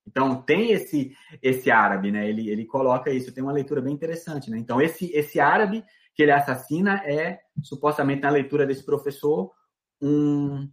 Então 0.06 0.40
tem 0.42 0.72
esse 0.72 1.14
esse 1.42 1.70
árabe, 1.70 2.10
né? 2.10 2.28
Ele, 2.28 2.48
ele 2.48 2.64
coloca 2.64 3.10
isso, 3.10 3.32
tem 3.32 3.42
uma 3.42 3.52
leitura 3.52 3.82
bem 3.82 3.92
interessante, 3.92 4.50
né? 4.50 4.58
Então 4.58 4.80
esse 4.80 5.12
esse 5.12 5.38
árabe 5.38 5.84
que 6.14 6.22
ele 6.22 6.32
assassina 6.32 7.02
é 7.04 7.40
supostamente 7.62 8.22
na 8.22 8.30
leitura 8.30 8.66
desse 8.66 8.84
professor 8.84 9.52
um 10.00 10.68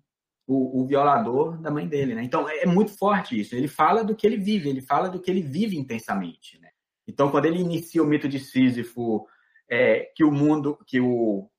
o, 0.48 0.82
o, 0.82 0.86
violador 0.86 1.60
da 1.60 1.72
mãe 1.72 1.88
dele, 1.88 2.14
né? 2.14 2.24
Então 2.24 2.48
é 2.48 2.68
muito 2.68 2.96
forte 2.98 3.40
isso. 3.40 3.56
Ele 3.56 3.68
fala 3.68 4.04
do 4.04 4.16
que 4.16 4.28
ele 4.28 4.38
vive, 4.38 4.70
ele 4.70 4.82
fala 4.82 5.10
do 5.10 5.20
que 5.20 5.30
ele 5.30 5.42
vive 5.42 5.76
intensamente, 5.76 6.60
né? 6.60 6.70
Então 7.08 7.30
quando 7.32 7.46
ele 7.46 7.60
inicia 7.60 8.02
o 8.02 8.06
mito 8.06 8.30
de 8.30 8.40
Sísifo, 8.40 9.28
é, 9.70 10.12
que 10.16 10.24
o 10.24 10.32
mundo, 10.32 10.78
que 10.86 11.00
o 11.02 11.50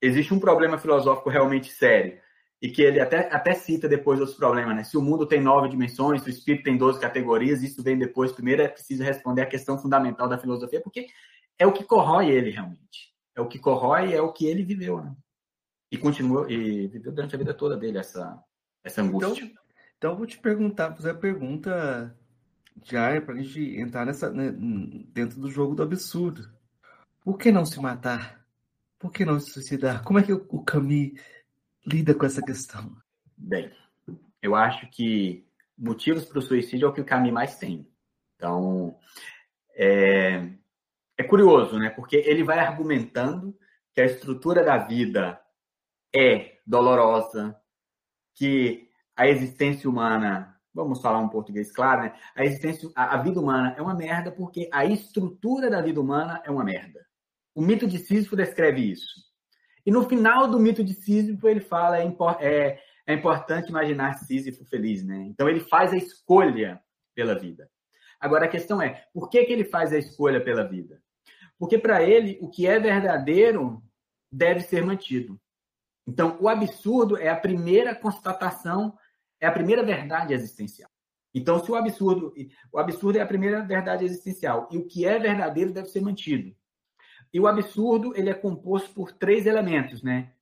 existe 0.00 0.32
um 0.32 0.40
problema 0.40 0.78
filosófico 0.78 1.30
realmente 1.30 1.72
sério 1.72 2.18
e 2.60 2.70
que 2.70 2.82
ele 2.82 3.00
até, 3.00 3.32
até 3.32 3.54
cita 3.54 3.88
depois 3.88 4.18
outros 4.18 4.36
problemas, 4.36 4.74
né? 4.74 4.84
Se 4.84 4.96
o 4.96 5.02
mundo 5.02 5.26
tem 5.26 5.40
nove 5.40 5.68
dimensões, 5.68 6.22
se 6.22 6.28
o 6.28 6.30
espírito 6.30 6.64
tem 6.64 6.76
doze 6.76 6.98
categorias, 6.98 7.62
isso 7.62 7.82
vem 7.82 7.98
depois. 7.98 8.32
Primeiro 8.32 8.62
é 8.62 8.68
preciso 8.68 9.02
responder 9.02 9.42
a 9.42 9.46
questão 9.46 9.78
fundamental 9.78 10.28
da 10.28 10.38
filosofia, 10.38 10.80
porque 10.80 11.06
é 11.58 11.66
o 11.66 11.72
que 11.72 11.84
corrói 11.84 12.30
ele 12.30 12.50
realmente. 12.50 13.14
É 13.34 13.40
o 13.40 13.46
que 13.46 13.58
corrói, 13.58 14.14
é 14.14 14.20
o 14.20 14.32
que 14.32 14.46
ele 14.46 14.64
viveu, 14.64 15.02
né? 15.02 15.14
E 15.92 15.98
continuou, 15.98 16.50
e 16.50 16.88
viveu 16.88 17.12
durante 17.12 17.34
a 17.34 17.38
vida 17.38 17.52
toda 17.52 17.76
dele 17.76 17.98
essa, 17.98 18.42
essa 18.82 19.02
angústia. 19.02 19.44
Então, 19.44 19.62
então 19.98 20.10
eu 20.12 20.16
vou 20.16 20.26
te 20.26 20.38
perguntar, 20.38 20.94
fazer 20.94 21.10
a 21.10 21.14
pergunta 21.14 22.16
já 22.82 23.10
é 23.10 23.20
para 23.20 23.34
a 23.34 23.38
gente 23.38 23.78
entrar 23.78 24.04
nessa, 24.04 24.30
né, 24.30 24.50
dentro 25.12 25.40
do 25.40 25.50
jogo 25.50 25.74
do 25.74 25.82
absurdo. 25.82 26.50
Por 27.22 27.38
que 27.38 27.52
não 27.52 27.64
se 27.64 27.80
matar? 27.80 28.35
Por 28.98 29.12
que 29.12 29.24
não 29.24 29.38
se 29.38 29.50
suicidar? 29.50 30.02
Como 30.02 30.18
é 30.18 30.22
que 30.22 30.32
o, 30.32 30.62
Camus 30.62 31.12
lida 31.86 32.14
com 32.14 32.24
essa 32.24 32.42
questão? 32.42 32.96
Bem, 33.36 33.70
eu 34.40 34.54
acho 34.54 34.88
que 34.90 35.46
motivos 35.76 36.24
para 36.24 36.38
o 36.38 36.42
suicídio 36.42 36.86
é 36.86 36.88
o 36.88 36.92
que 36.92 37.00
o 37.00 37.04
Camus 37.04 37.32
mais 37.32 37.58
tem. 37.58 37.86
Então, 38.36 38.98
é, 39.74 40.48
é 41.16 41.24
curioso, 41.24 41.78
né? 41.78 41.90
Porque 41.90 42.16
ele 42.16 42.42
vai 42.42 42.58
argumentando 42.58 43.56
que 43.94 44.00
a 44.00 44.06
estrutura 44.06 44.64
da 44.64 44.78
vida 44.78 45.40
é 46.14 46.58
dolorosa, 46.66 47.56
que 48.34 48.90
a 49.14 49.26
existência 49.28 49.88
humana, 49.88 50.58
vamos 50.72 51.00
falar 51.00 51.18
um 51.18 51.28
português 51.28 51.72
claro, 51.72 52.02
né? 52.02 52.14
A 52.34 52.44
existência, 52.44 52.90
a, 52.94 53.14
a 53.14 53.22
vida 53.22 53.40
humana 53.40 53.74
é 53.76 53.82
uma 53.82 53.94
merda 53.94 54.30
porque 54.30 54.68
a 54.72 54.84
estrutura 54.84 55.70
da 55.70 55.80
vida 55.80 56.00
humana 56.00 56.42
é 56.44 56.50
uma 56.50 56.64
merda. 56.64 57.06
O 57.56 57.62
mito 57.62 57.86
de 57.86 57.96
Sísifo 57.96 58.36
descreve 58.36 58.82
isso. 58.82 59.24
E 59.86 59.90
no 59.90 60.06
final 60.06 60.46
do 60.46 60.60
mito 60.60 60.84
de 60.84 60.92
Sísifo, 60.92 61.48
ele 61.48 61.60
fala: 61.60 61.98
é, 61.98 62.06
é, 62.40 62.78
é 63.06 63.14
importante 63.14 63.70
imaginar 63.70 64.18
Sísifo 64.18 64.62
feliz, 64.66 65.02
né? 65.02 65.24
Então 65.26 65.48
ele 65.48 65.60
faz 65.60 65.90
a 65.90 65.96
escolha 65.96 66.78
pela 67.14 67.34
vida. 67.34 67.70
Agora 68.20 68.44
a 68.44 68.48
questão 68.48 68.82
é: 68.82 69.06
por 69.14 69.30
que, 69.30 69.42
que 69.44 69.52
ele 69.54 69.64
faz 69.64 69.90
a 69.90 69.98
escolha 69.98 70.38
pela 70.38 70.68
vida? 70.68 71.02
Porque 71.58 71.78
para 71.78 72.02
ele, 72.02 72.36
o 72.42 72.50
que 72.50 72.66
é 72.66 72.78
verdadeiro 72.78 73.82
deve 74.30 74.60
ser 74.60 74.84
mantido. 74.84 75.40
Então, 76.06 76.36
o 76.38 76.50
absurdo 76.50 77.16
é 77.16 77.30
a 77.30 77.36
primeira 77.36 77.94
constatação, 77.94 78.96
é 79.40 79.46
a 79.46 79.52
primeira 79.52 79.82
verdade 79.82 80.34
existencial. 80.34 80.90
Então, 81.34 81.64
se 81.64 81.72
o 81.72 81.74
absurdo, 81.74 82.34
o 82.70 82.78
absurdo 82.78 83.16
é 83.16 83.22
a 83.22 83.26
primeira 83.26 83.62
verdade 83.62 84.04
existencial 84.04 84.68
e 84.70 84.76
o 84.76 84.86
que 84.86 85.06
é 85.06 85.18
verdadeiro 85.18 85.72
deve 85.72 85.88
ser 85.88 86.02
mantido. 86.02 86.54
E 87.36 87.38
o 87.38 87.46
absurdo, 87.46 88.16
ele 88.16 88.30
é 88.30 88.34
composto 88.34 88.94
por 88.94 89.12
três 89.12 89.44
elementos, 89.44 90.02
né? 90.02 90.32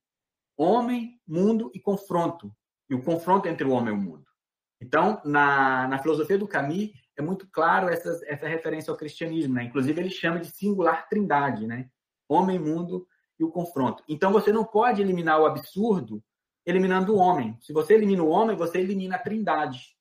Homem, 0.55 1.19
mundo 1.27 1.69
e 1.73 1.79
confronto. 1.79 2.55
E 2.89 2.95
o 2.95 3.03
confronto 3.03 3.49
entre 3.49 3.67
o 3.67 3.71
homem 3.71 3.93
e 3.93 3.97
o 3.97 4.01
mundo. 4.01 4.25
Então, 4.79 5.21
na, 5.25 5.89
na 5.89 5.99
filosofia 5.99 6.37
do 6.37 6.47
Camus, 6.47 6.91
é 7.17 7.21
muito 7.21 7.49
claro 7.51 7.89
essa, 7.89 8.17
essa 8.27 8.47
referência 8.47 8.91
ao 8.91 8.95
cristianismo, 8.95 9.55
né? 9.55 9.65
Inclusive, 9.65 9.99
ele 9.99 10.09
chama 10.09 10.39
de 10.39 10.47
singular 10.47 11.09
trindade, 11.09 11.67
né? 11.67 11.89
Homem, 12.29 12.57
mundo 12.57 13.05
e 13.37 13.43
o 13.43 13.51
confronto. 13.51 14.01
Então, 14.07 14.31
você 14.31 14.53
não 14.53 14.63
pode 14.63 15.01
eliminar 15.01 15.41
o 15.41 15.45
absurdo 15.45 16.23
eliminando 16.65 17.13
o 17.13 17.17
homem. 17.17 17.57
Se 17.59 17.73
você 17.73 17.95
elimina 17.95 18.23
o 18.23 18.29
homem, 18.29 18.55
você 18.55 18.77
elimina 18.77 19.17
a 19.17 19.19
trindade. 19.19 19.97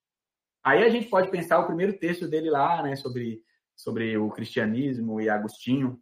Aí 0.63 0.85
a 0.85 0.89
gente 0.89 1.09
pode 1.09 1.29
pensar 1.29 1.59
o 1.59 1.67
primeiro 1.67 1.99
texto 1.99 2.29
dele 2.29 2.51
lá, 2.51 2.85
né? 2.85 2.95
Sobre, 2.95 3.43
sobre 3.75 4.17
o 4.17 4.31
cristianismo 4.31 5.21
e 5.21 5.29
Agostinho, 5.29 6.01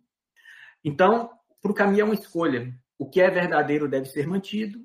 então, 0.85 1.31
para 1.61 1.71
o 1.71 1.75
caminho 1.75 2.03
é 2.03 2.05
uma 2.05 2.15
escolha. 2.15 2.75
O 2.99 3.09
que 3.09 3.21
é 3.21 3.31
verdadeiro 3.31 3.89
deve 3.89 4.07
ser 4.07 4.27
mantido, 4.27 4.81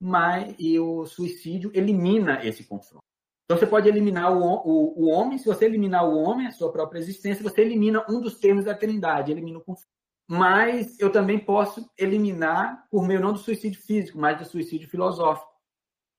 mas 0.00 0.54
e 0.58 0.78
o 0.78 1.06
suicídio 1.06 1.70
elimina 1.74 2.44
esse 2.44 2.64
confronto. 2.64 3.04
Então, 3.44 3.58
você 3.58 3.66
pode 3.66 3.88
eliminar 3.88 4.32
o, 4.32 4.42
o, 4.42 5.04
o 5.04 5.10
homem. 5.10 5.38
Se 5.38 5.46
você 5.46 5.66
eliminar 5.66 6.08
o 6.08 6.16
homem, 6.16 6.46
a 6.46 6.50
sua 6.50 6.72
própria 6.72 6.98
existência, 6.98 7.42
você 7.42 7.60
elimina 7.60 8.04
um 8.08 8.20
dos 8.20 8.38
termos 8.38 8.64
da 8.64 8.74
trindade, 8.74 9.32
elimina 9.32 9.58
o 9.58 9.64
confronto. 9.64 9.94
Mas 10.26 10.98
eu 10.98 11.12
também 11.12 11.38
posso 11.38 11.86
eliminar 11.98 12.86
por 12.90 13.06
meio 13.06 13.20
não 13.20 13.32
do 13.32 13.38
suicídio 13.38 13.82
físico, 13.82 14.18
mas 14.18 14.38
do 14.38 14.44
suicídio 14.46 14.88
filosófico, 14.88 15.52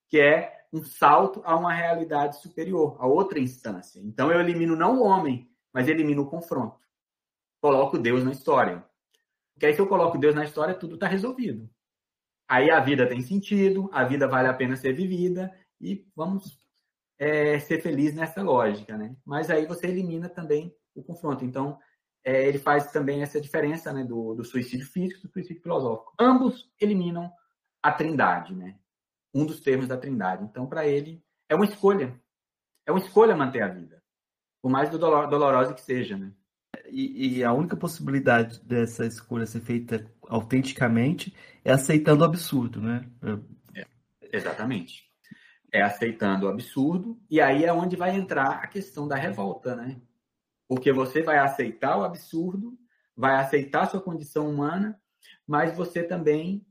que 0.09 0.19
é 0.19 0.65
um 0.71 0.83
salto 0.83 1.41
a 1.43 1.55
uma 1.55 1.73
realidade 1.73 2.39
superior, 2.39 2.97
a 2.99 3.07
outra 3.07 3.39
instância. 3.39 3.99
Então 3.99 4.31
eu 4.31 4.39
elimino 4.39 4.75
não 4.75 4.99
o 4.99 5.03
homem, 5.03 5.49
mas 5.73 5.87
elimino 5.87 6.21
o 6.23 6.29
confronto. 6.29 6.79
Coloco 7.61 7.97
Deus 7.97 8.23
na 8.23 8.31
história. 8.31 8.85
Porque 9.55 9.65
aí, 9.65 9.73
se 9.73 9.79
eu 9.79 9.87
coloco 9.87 10.17
Deus 10.17 10.35
na 10.35 10.43
história, 10.43 10.75
tudo 10.75 10.95
está 10.95 11.07
resolvido. 11.07 11.69
Aí 12.47 12.69
a 12.69 12.79
vida 12.79 13.07
tem 13.07 13.21
sentido, 13.21 13.89
a 13.91 14.03
vida 14.03 14.27
vale 14.27 14.49
a 14.49 14.53
pena 14.53 14.75
ser 14.75 14.93
vivida 14.93 15.51
e 15.79 16.05
vamos 16.15 16.59
é, 17.17 17.57
ser 17.59 17.81
felizes 17.81 18.15
nessa 18.15 18.43
lógica, 18.43 18.97
né? 18.97 19.15
Mas 19.25 19.49
aí 19.49 19.65
você 19.65 19.87
elimina 19.87 20.29
também 20.29 20.75
o 20.93 21.01
confronto. 21.01 21.43
Então, 21.43 21.79
é, 22.23 22.47
ele 22.47 22.59
faz 22.59 22.91
também 22.91 23.21
essa 23.21 23.39
diferença 23.39 23.93
né, 23.93 24.03
do, 24.03 24.35
do 24.35 24.43
suicídio 24.43 24.85
físico 24.85 25.21
e 25.21 25.27
do 25.27 25.31
suicídio 25.31 25.63
filosófico. 25.63 26.13
Ambos 26.19 26.69
eliminam 26.79 27.31
a 27.81 27.91
trindade, 27.91 28.53
né? 28.53 28.77
Um 29.33 29.45
dos 29.45 29.61
termos 29.61 29.87
da 29.87 29.97
trindade. 29.97 30.43
Então, 30.43 30.67
para 30.67 30.85
ele, 30.85 31.23
é 31.47 31.55
uma 31.55 31.65
escolha. 31.65 32.19
É 32.85 32.91
uma 32.91 32.99
escolha 32.99 33.35
manter 33.35 33.61
a 33.61 33.67
vida. 33.67 34.03
Por 34.61 34.69
mais 34.69 34.89
dolorosa 34.89 35.73
que 35.73 35.81
seja, 35.81 36.17
né? 36.17 36.33
E, 36.89 37.37
e, 37.39 37.43
a 37.43 37.51
única 37.53 37.75
possibilidade 37.75 38.59
dessa 38.63 39.05
escolha 39.05 39.45
ser 39.45 39.61
feita 39.61 40.09
autenticamente 40.27 41.33
é 41.63 41.71
aceitando 41.71 42.23
o 42.23 42.25
absurdo, 42.25 42.81
né? 42.81 43.07
É, 43.73 43.85
exatamente. 44.31 45.03
É 45.71 45.81
aceitando 45.81 46.45
o 46.45 46.49
absurdo, 46.49 47.19
e 47.29 47.41
aí 47.41 47.65
é 47.65 47.73
onde 47.73 47.95
vai 47.95 48.15
entrar 48.15 48.59
a 48.63 48.67
questão 48.67 49.07
da 49.07 49.15
revolta, 49.15 49.75
né? 49.75 49.99
Porque 50.67 50.91
você 50.91 51.21
vai 51.21 51.37
aceitar 51.37 51.97
o 51.97 52.03
absurdo, 52.03 52.77
vai 53.15 53.35
aceitar 53.35 53.89
sua 53.89 54.01
condição 54.01 54.49
humana, 54.49 54.99
mas 55.47 55.75
você 55.75 56.03
também 56.03 56.65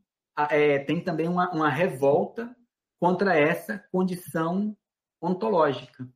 é, 0.50 0.78
tem 0.78 1.00
também 1.00 1.28
uma, 1.28 1.50
uma 1.50 1.68
revolta 1.68 2.54
contra 2.98 3.38
essa 3.38 3.78
condição 3.92 4.76
ontológica. 5.20 6.08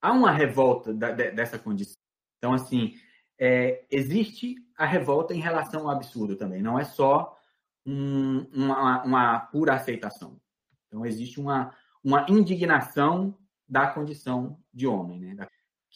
Há 0.00 0.12
uma 0.12 0.30
revolta 0.30 0.94
da, 0.94 1.10
dessa 1.12 1.58
condição. 1.58 1.96
Então, 2.38 2.52
assim, 2.52 2.94
é, 3.38 3.84
existe 3.90 4.56
a 4.76 4.86
revolta 4.86 5.34
em 5.34 5.40
relação 5.40 5.82
ao 5.82 5.90
absurdo 5.90 6.36
também, 6.36 6.62
não 6.62 6.78
é 6.78 6.84
só 6.84 7.36
um, 7.84 8.46
uma, 8.52 9.02
uma, 9.04 9.40
pura 9.40 9.74
aceitação. 9.74 10.40
Então, 10.86 11.06
existe 11.06 11.40
uma, 11.40 11.74
uma 12.02 12.26
indignação 12.28 13.36
da 13.68 13.86
condição 13.86 14.58
de 14.72 14.86
homem, 14.86 15.20
né? 15.20 15.46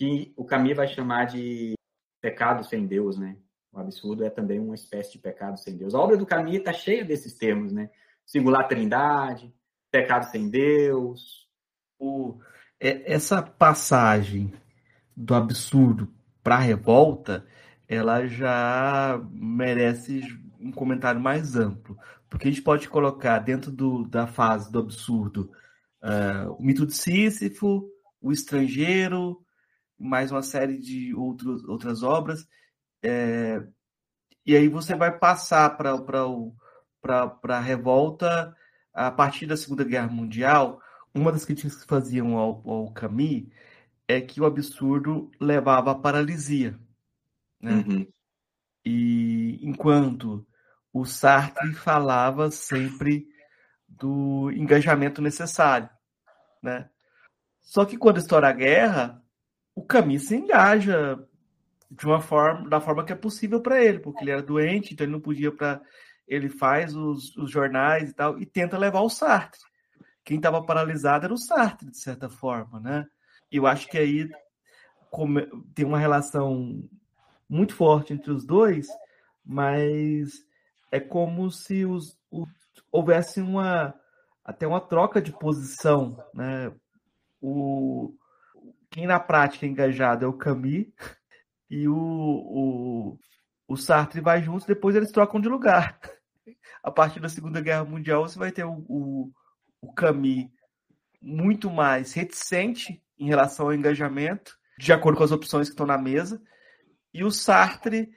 que 0.01 0.33
o 0.35 0.47
Camus 0.47 0.77
vai 0.77 0.89
chamar 0.89 1.27
de 1.27 1.75
pecado 2.23 2.65
sem 2.65 2.87
Deus, 2.87 3.19
né? 3.19 3.37
O 3.71 3.79
absurdo 3.79 4.25
é 4.25 4.31
também 4.31 4.59
uma 4.59 4.75
espécie 4.75 5.13
de 5.13 5.19
pecado 5.19 5.59
sem 5.59 5.77
Deus. 5.77 5.95
A 5.95 5.99
obra 5.99 6.17
do 6.17 6.25
Camus 6.25 6.55
está 6.55 6.73
cheia 6.73 7.05
desses 7.05 7.35
termos, 7.35 7.71
né? 7.71 7.91
Singular 8.25 8.67
trindade, 8.67 9.55
pecado 9.91 10.25
sem 10.31 10.49
Deus. 10.49 11.47
O, 11.99 12.39
é, 12.81 13.13
essa 13.13 13.43
passagem 13.43 14.53
do 15.15 15.35
absurdo 15.35 16.11
para 16.43 16.57
a 16.57 16.61
revolta, 16.61 17.47
ela 17.89 18.27
já 18.27 19.21
merece 19.33 20.23
um 20.59 20.71
comentário 20.71 21.21
mais 21.21 21.57
amplo. 21.57 21.99
Porque 22.29 22.47
a 22.47 22.51
gente 22.51 22.63
pode 22.63 22.89
colocar 22.89 23.39
dentro 23.41 23.73
do, 23.73 24.05
da 24.07 24.27
fase 24.27 24.71
do 24.71 24.79
absurdo 24.79 25.51
uh, 26.03 26.53
o 26.53 26.63
mito 26.63 26.87
de 26.87 26.95
Sísifo, 26.95 27.89
o 28.21 28.31
estrangeiro, 28.31 29.45
mais 29.99 30.31
uma 30.31 30.43
série 30.43 30.79
de 30.79 31.15
outros, 31.15 31.65
outras 31.65 32.03
obras. 32.03 32.47
É, 33.03 33.63
e 34.47 34.57
aí 34.57 34.69
você 34.69 34.95
vai 34.95 35.17
passar 35.19 35.77
para 35.77 35.95
a 37.49 37.61
revolta 37.61 38.57
a 38.93 39.11
partir 39.11 39.47
da 39.47 39.57
Segunda 39.57 39.85
Guerra 39.85 40.09
Mundial. 40.09 40.81
Uma 41.15 41.33
das 41.33 41.45
críticas 41.45 41.77
que 41.77 41.87
faziam 41.87 42.37
ao, 42.37 42.63
ao 42.65 42.93
Camus 42.93 43.47
é 44.11 44.21
que 44.21 44.41
o 44.41 44.45
absurdo 44.45 45.31
levava 45.41 45.93
à 45.93 45.95
paralisia. 45.95 46.79
Né? 47.61 47.73
Uhum. 47.73 48.07
E 48.85 49.59
enquanto 49.63 50.47
o 50.93 51.05
Sartre 51.05 51.73
falava 51.75 52.51
sempre 52.51 53.29
do 53.89 54.51
engajamento 54.53 55.23
necessário. 55.23 55.89
Né? 56.63 56.89
Só 57.61 57.85
que 57.85 57.97
quando 57.97 58.19
estoura 58.19 58.49
a 58.49 58.53
guerra, 58.53 59.23
o 59.75 59.85
Camus 59.85 60.27
se 60.27 60.37
engaja 60.37 61.25
de 61.91 62.07
uma 62.07 62.21
forma, 62.21 62.69
da 62.69 62.81
forma 62.81 63.05
que 63.05 63.13
é 63.13 63.17
possível 63.17 63.61
para 63.61 63.83
ele, 63.83 63.99
porque 63.99 64.23
ele 64.23 64.31
era 64.31 64.43
doente, 64.43 64.93
então 64.93 65.05
ele 65.05 65.13
não 65.13 65.21
podia 65.21 65.53
para 65.53 65.81
ele 66.27 66.49
faz 66.49 66.95
os, 66.95 67.37
os, 67.37 67.51
jornais 67.51 68.11
e 68.11 68.15
tal 68.15 68.39
e 68.39 68.47
tenta 68.47 68.79
levar 68.79 69.01
o 69.01 69.11
Sartre. 69.11 69.61
Quem 70.25 70.37
estava 70.37 70.65
paralisado 70.65 71.25
era 71.25 71.35
o 71.35 71.39
Sartre 71.39 71.91
de 71.91 71.99
certa 71.99 72.31
forma, 72.31 72.79
né? 72.79 73.05
Eu 73.51 73.67
acho 73.67 73.89
que 73.89 73.99
aí 73.99 74.31
tem 75.75 75.85
uma 75.85 75.99
relação 75.99 76.83
muito 77.49 77.75
forte 77.75 78.13
entre 78.13 78.31
os 78.31 78.45
dois, 78.45 78.87
mas 79.45 80.31
é 80.93 81.01
como 81.01 81.51
se 81.51 81.85
os, 81.85 82.17
houvesse 82.91 83.41
uma 83.41 83.95
até 84.45 84.67
uma 84.67 84.81
troca 84.81 85.21
de 85.21 85.33
posição, 85.33 86.17
né? 86.35 86.73
O 87.41 88.15
quem 88.91 89.07
na 89.07 89.21
prática 89.21 89.65
é 89.67 89.69
engajado 89.69 90.25
é 90.25 90.29
o 90.29 90.33
Camus 90.33 90.87
e 91.71 91.87
o, 91.89 91.97
o, 91.97 93.19
o 93.69 93.77
Sartre 93.77 94.21
vai 94.21 94.43
juntos, 94.43 94.67
depois 94.67 94.97
eles 94.97 95.13
trocam 95.13 95.41
de 95.41 95.49
lugar. 95.49 95.99
A 96.83 96.91
partir 96.91 97.21
da 97.21 97.29
Segunda 97.29 97.61
Guerra 97.61 97.85
Mundial, 97.85 98.27
você 98.27 98.39
vai 98.39 98.51
ter 98.51 98.65
o, 98.65 98.85
o, 98.89 99.31
o 99.81 99.93
Camus 99.93 100.49
muito 101.23 101.71
mais 101.71 102.13
reticente 102.13 103.01
em 103.21 103.27
relação 103.27 103.67
ao 103.67 103.75
engajamento, 103.75 104.57
de 104.79 104.93
acordo 104.93 105.19
com 105.19 105.25
as 105.25 105.33
opções 105.33 105.69
que 105.69 105.75
estão 105.75 105.87
na 105.87 105.99
mesa, 105.99 106.43
e 107.13 107.23
o 107.23 107.31
Sartre 107.31 108.11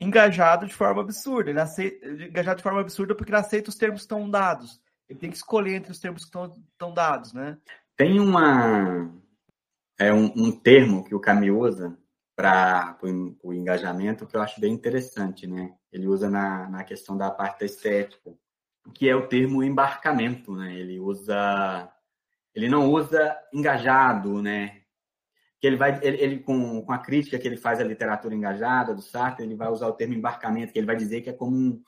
engajado 0.00 0.66
de 0.66 0.74
forma 0.74 1.02
absurda. 1.02 1.50
Ele 1.50 1.60
aceita, 1.60 2.06
engajado 2.06 2.58
de 2.58 2.62
forma 2.62 2.80
absurda 2.80 3.14
porque 3.14 3.30
ele 3.30 3.38
aceita 3.38 3.70
os 3.70 3.76
termos 3.76 4.00
que 4.00 4.04
estão 4.04 4.30
dados. 4.30 4.80
Ele 5.08 5.18
tem 5.18 5.30
que 5.30 5.36
escolher 5.36 5.74
entre 5.74 5.90
os 5.90 5.98
termos 5.98 6.22
que 6.22 6.28
estão, 6.28 6.56
estão 6.72 6.94
dados, 6.94 7.32
né? 7.32 7.58
Tem 7.96 8.20
uma 8.20 9.10
é 9.98 10.12
um, 10.12 10.32
um 10.34 10.50
termo 10.50 11.04
que 11.04 11.14
o 11.14 11.20
Camus 11.20 11.50
usa 11.50 11.98
para 12.34 12.96
o 13.42 13.52
engajamento 13.52 14.26
que 14.26 14.34
eu 14.34 14.40
acho 14.40 14.58
bem 14.58 14.72
interessante, 14.72 15.46
né? 15.46 15.74
Ele 15.92 16.06
usa 16.06 16.30
na, 16.30 16.70
na 16.70 16.84
questão 16.84 17.14
da 17.14 17.30
parte 17.30 17.66
estética, 17.66 18.32
que 18.94 19.06
é 19.06 19.14
o 19.14 19.28
termo 19.28 19.62
embarcamento, 19.62 20.56
né? 20.56 20.74
Ele 20.74 20.98
usa, 20.98 21.92
ele 22.54 22.68
não 22.68 22.90
usa 22.90 23.36
engajado, 23.52 24.42
né? 24.42 24.80
Que 25.60 25.66
ele 25.66 25.76
vai, 25.76 25.98
ele, 26.02 26.16
ele 26.22 26.38
com, 26.40 26.82
com 26.82 26.92
a 26.92 26.98
crítica 26.98 27.38
que 27.38 27.46
ele 27.46 27.56
faz 27.56 27.80
à 27.80 27.84
literatura 27.84 28.34
engajada 28.34 28.94
do 28.94 29.02
Sartre, 29.02 29.44
ele 29.44 29.54
vai 29.54 29.68
usar 29.68 29.88
o 29.88 29.92
termo 29.92 30.14
embarcamento, 30.14 30.72
que 30.72 30.78
ele 30.78 30.86
vai 30.86 30.96
dizer 30.96 31.20
que 31.20 31.30
é 31.30 31.32
como 31.32 31.56
um, 31.56 31.82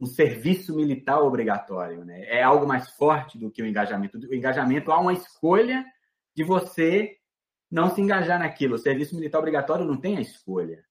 um 0.00 0.06
serviço 0.06 0.74
militar 0.74 1.20
obrigatório, 1.20 2.04
né? 2.04 2.24
É 2.26 2.42
algo 2.42 2.66
mais 2.66 2.90
forte 2.90 3.38
do 3.38 3.50
que 3.50 3.62
o 3.62 3.66
engajamento. 3.66 4.18
O 4.18 4.34
engajamento 4.34 4.92
há 4.92 5.00
uma 5.00 5.12
escolha 5.12 5.84
de 6.34 6.44
você 6.44 7.16
não 7.70 7.90
se 7.90 8.00
engajar 8.00 8.38
naquilo. 8.38 8.76
O 8.76 8.78
serviço 8.78 9.14
militar 9.14 9.38
obrigatório 9.38 9.84
não 9.84 9.96
tem 9.96 10.16
a 10.16 10.20
escolha. 10.20 10.84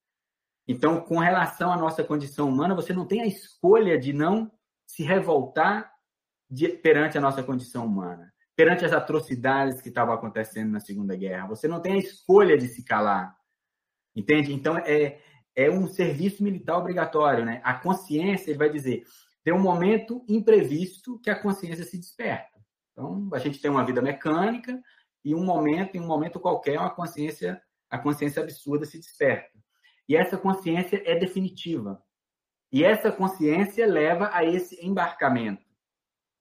Então, 0.67 0.99
com 0.99 1.17
relação 1.17 1.71
à 1.71 1.77
nossa 1.77 2.03
condição 2.03 2.49
humana, 2.49 2.75
você 2.75 2.91
não 2.93 3.05
tem 3.05 3.21
a 3.21 3.25
escolha 3.25 3.97
de 3.97 4.11
não 4.11 4.51
se 4.85 5.01
revoltar 5.03 5.91
de, 6.49 6.69
perante 6.69 7.17
a 7.17 7.21
nossa 7.21 7.41
condição 7.41 7.85
humana, 7.85 8.33
perante 8.57 8.83
as 8.83 8.91
atrocidades 8.91 9.79
que 9.79 9.89
estavam 9.89 10.13
acontecendo 10.13 10.71
na 10.71 10.79
Segunda 10.79 11.15
Guerra. 11.15 11.47
Você 11.47 11.67
não 11.67 11.79
tem 11.79 11.93
a 11.93 11.97
escolha 11.97 12.57
de 12.57 12.67
se 12.67 12.83
calar. 12.83 13.37
Entende? 14.15 14.51
Então, 14.51 14.77
é, 14.79 15.19
é 15.55 15.69
um 15.69 15.87
serviço 15.87 16.43
militar 16.43 16.77
obrigatório. 16.77 17.45
Né? 17.45 17.61
A 17.63 17.75
consciência, 17.75 18.49
ele 18.49 18.57
vai 18.57 18.69
dizer, 18.69 19.05
tem 19.43 19.53
um 19.53 19.61
momento 19.61 20.25
imprevisto 20.27 21.19
que 21.19 21.29
a 21.29 21.39
consciência 21.39 21.85
se 21.85 21.99
desperta. 21.99 22.59
Então, 22.91 23.29
a 23.31 23.37
gente 23.37 23.61
tem 23.61 23.69
uma 23.69 23.85
vida 23.85 24.01
mecânica, 24.01 24.81
e 25.27 25.35
um 25.35 25.43
momento, 25.43 25.95
em 25.95 25.99
um 25.99 26.07
momento 26.07 26.39
qualquer, 26.39 26.79
uma 26.79 26.89
consciência, 26.89 27.61
a 27.89 27.97
consciência 27.97 28.41
absurda 28.41 28.85
se 28.85 28.97
desperta. 28.97 29.51
E 30.07 30.15
essa 30.15 30.37
consciência 30.37 31.03
é 31.05 31.19
definitiva. 31.19 32.01
E 32.71 32.81
essa 32.81 33.11
consciência 33.11 33.85
leva 33.85 34.29
a 34.31 34.45
esse 34.45 34.83
embarcamento, 34.83 35.66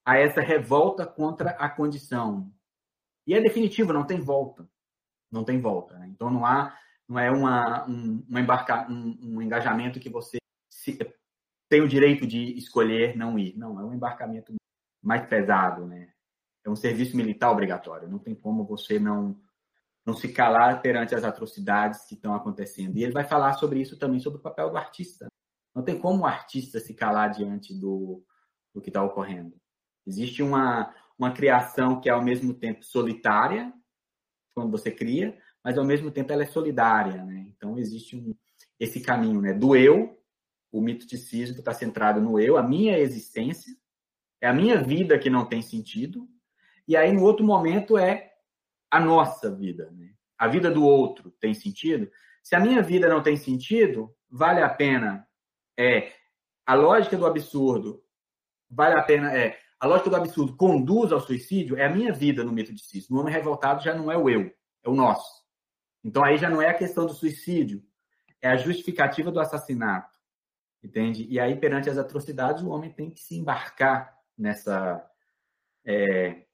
a 0.06 0.16
essa 0.16 0.40
revolta 0.40 1.04
contra 1.04 1.50
a 1.50 1.68
condição. 1.68 2.48
E 3.26 3.34
é 3.34 3.40
definitivo, 3.40 3.92
não 3.92 4.06
tem 4.06 4.20
volta. 4.20 4.68
Não 5.30 5.44
tem 5.44 5.60
volta. 5.60 5.98
Né? 5.98 6.08
Então 6.08 6.30
não 6.30 6.46
há, 6.46 6.78
não 7.08 7.18
é 7.18 7.28
uma, 7.28 7.84
um, 7.88 8.24
um, 8.30 8.38
embarca, 8.38 8.86
um, 8.88 9.18
um 9.20 9.42
engajamento 9.42 9.98
que 9.98 10.08
você 10.08 10.38
se, 10.70 10.96
tem 11.68 11.80
o 11.80 11.88
direito 11.88 12.24
de 12.24 12.56
escolher 12.56 13.16
não 13.16 13.36
ir. 13.36 13.58
Não, 13.58 13.80
é 13.80 13.84
um 13.84 13.92
embarcamento 13.92 14.54
mais 15.02 15.26
pesado, 15.26 15.84
né? 15.84 16.12
é 16.64 16.70
um 16.70 16.76
serviço 16.76 17.16
militar 17.16 17.50
obrigatório. 17.50 18.08
Não 18.08 18.20
tem 18.20 18.34
como 18.34 18.64
você 18.64 19.00
não 19.00 19.36
não 20.04 20.14
se 20.14 20.28
calar 20.32 20.80
perante 20.80 21.16
as 21.16 21.24
atrocidades 21.24 22.04
que 22.04 22.14
estão 22.14 22.32
acontecendo. 22.32 22.96
E 22.96 23.02
ele 23.02 23.12
vai 23.12 23.24
falar 23.24 23.54
sobre 23.54 23.80
isso 23.80 23.98
também, 23.98 24.20
sobre 24.20 24.38
o 24.38 24.42
papel 24.42 24.70
do 24.70 24.76
artista. 24.76 25.26
Não 25.74 25.82
tem 25.82 25.98
como 25.98 26.22
o 26.22 26.26
artista 26.26 26.78
se 26.78 26.94
calar 26.94 27.30
diante 27.30 27.74
do, 27.74 28.24
do 28.72 28.80
que 28.80 28.88
está 28.88 29.02
ocorrendo. 29.02 29.60
Existe 30.06 30.42
uma, 30.42 30.94
uma 31.18 31.32
criação 31.32 32.00
que 32.00 32.08
é 32.08 32.12
ao 32.12 32.22
mesmo 32.22 32.54
tempo 32.54 32.84
solitária, 32.84 33.72
quando 34.54 34.70
você 34.70 34.90
cria, 34.90 35.36
mas 35.62 35.76
ao 35.76 35.84
mesmo 35.84 36.10
tempo 36.10 36.32
ela 36.32 36.42
é 36.42 36.46
solidária. 36.46 37.24
Né? 37.24 37.46
Então 37.48 37.78
existe 37.78 38.16
um, 38.16 38.34
esse 38.78 39.00
caminho 39.00 39.40
né? 39.40 39.52
do 39.52 39.74
eu, 39.74 40.18
o 40.72 40.80
mito 40.80 41.06
de 41.06 41.16
Sísifo 41.16 41.60
está 41.60 41.72
centrado 41.72 42.20
no 42.20 42.38
eu, 42.38 42.56
a 42.56 42.62
minha 42.62 42.98
existência, 42.98 43.74
é 44.40 44.48
a 44.48 44.52
minha 44.52 44.82
vida 44.82 45.18
que 45.18 45.30
não 45.30 45.46
tem 45.46 45.62
sentido, 45.62 46.28
e 46.88 46.96
aí, 46.96 47.12
no 47.12 47.24
outro 47.24 47.44
momento, 47.44 47.98
é 47.98 48.32
a 48.90 49.00
nossa 49.00 49.50
vida. 49.50 49.90
Né? 49.90 50.14
A 50.38 50.46
vida 50.46 50.70
do 50.70 50.84
outro 50.84 51.30
tem 51.40 51.52
sentido? 51.52 52.10
Se 52.42 52.54
a 52.54 52.60
minha 52.60 52.80
vida 52.80 53.08
não 53.08 53.22
tem 53.22 53.36
sentido, 53.36 54.14
vale 54.30 54.60
a 54.62 54.68
pena. 54.68 55.26
É, 55.76 56.12
a 56.64 56.74
lógica 56.74 57.16
do 57.16 57.26
absurdo 57.26 58.04
vale 58.70 58.94
a 58.94 59.02
pena. 59.02 59.36
É, 59.36 59.58
a 59.78 59.86
lógica 59.86 60.10
do 60.10 60.16
absurdo 60.16 60.56
conduz 60.56 61.12
ao 61.12 61.20
suicídio? 61.20 61.76
É 61.76 61.86
a 61.86 61.94
minha 61.94 62.12
vida 62.12 62.42
no 62.42 62.52
mito 62.52 62.72
de 62.72 62.82
Cis. 62.82 63.08
No 63.08 63.20
homem 63.20 63.32
revoltado 63.32 63.82
já 63.82 63.94
não 63.94 64.10
é 64.10 64.16
o 64.16 64.28
eu, 64.28 64.50
é 64.82 64.88
o 64.88 64.94
nosso. 64.94 65.44
Então 66.02 66.24
aí 66.24 66.38
já 66.38 66.48
não 66.48 66.62
é 66.62 66.68
a 66.68 66.74
questão 66.74 67.04
do 67.06 67.12
suicídio, 67.12 67.82
é 68.40 68.48
a 68.48 68.56
justificativa 68.56 69.30
do 69.30 69.40
assassinato. 69.40 70.16
Entende? 70.82 71.26
E 71.28 71.40
aí, 71.40 71.56
perante 71.56 71.90
as 71.90 71.98
atrocidades, 71.98 72.62
o 72.62 72.68
homem 72.68 72.92
tem 72.92 73.10
que 73.10 73.20
se 73.20 73.36
embarcar 73.36 74.16
nessa, 74.38 75.04
é, 75.84 76.44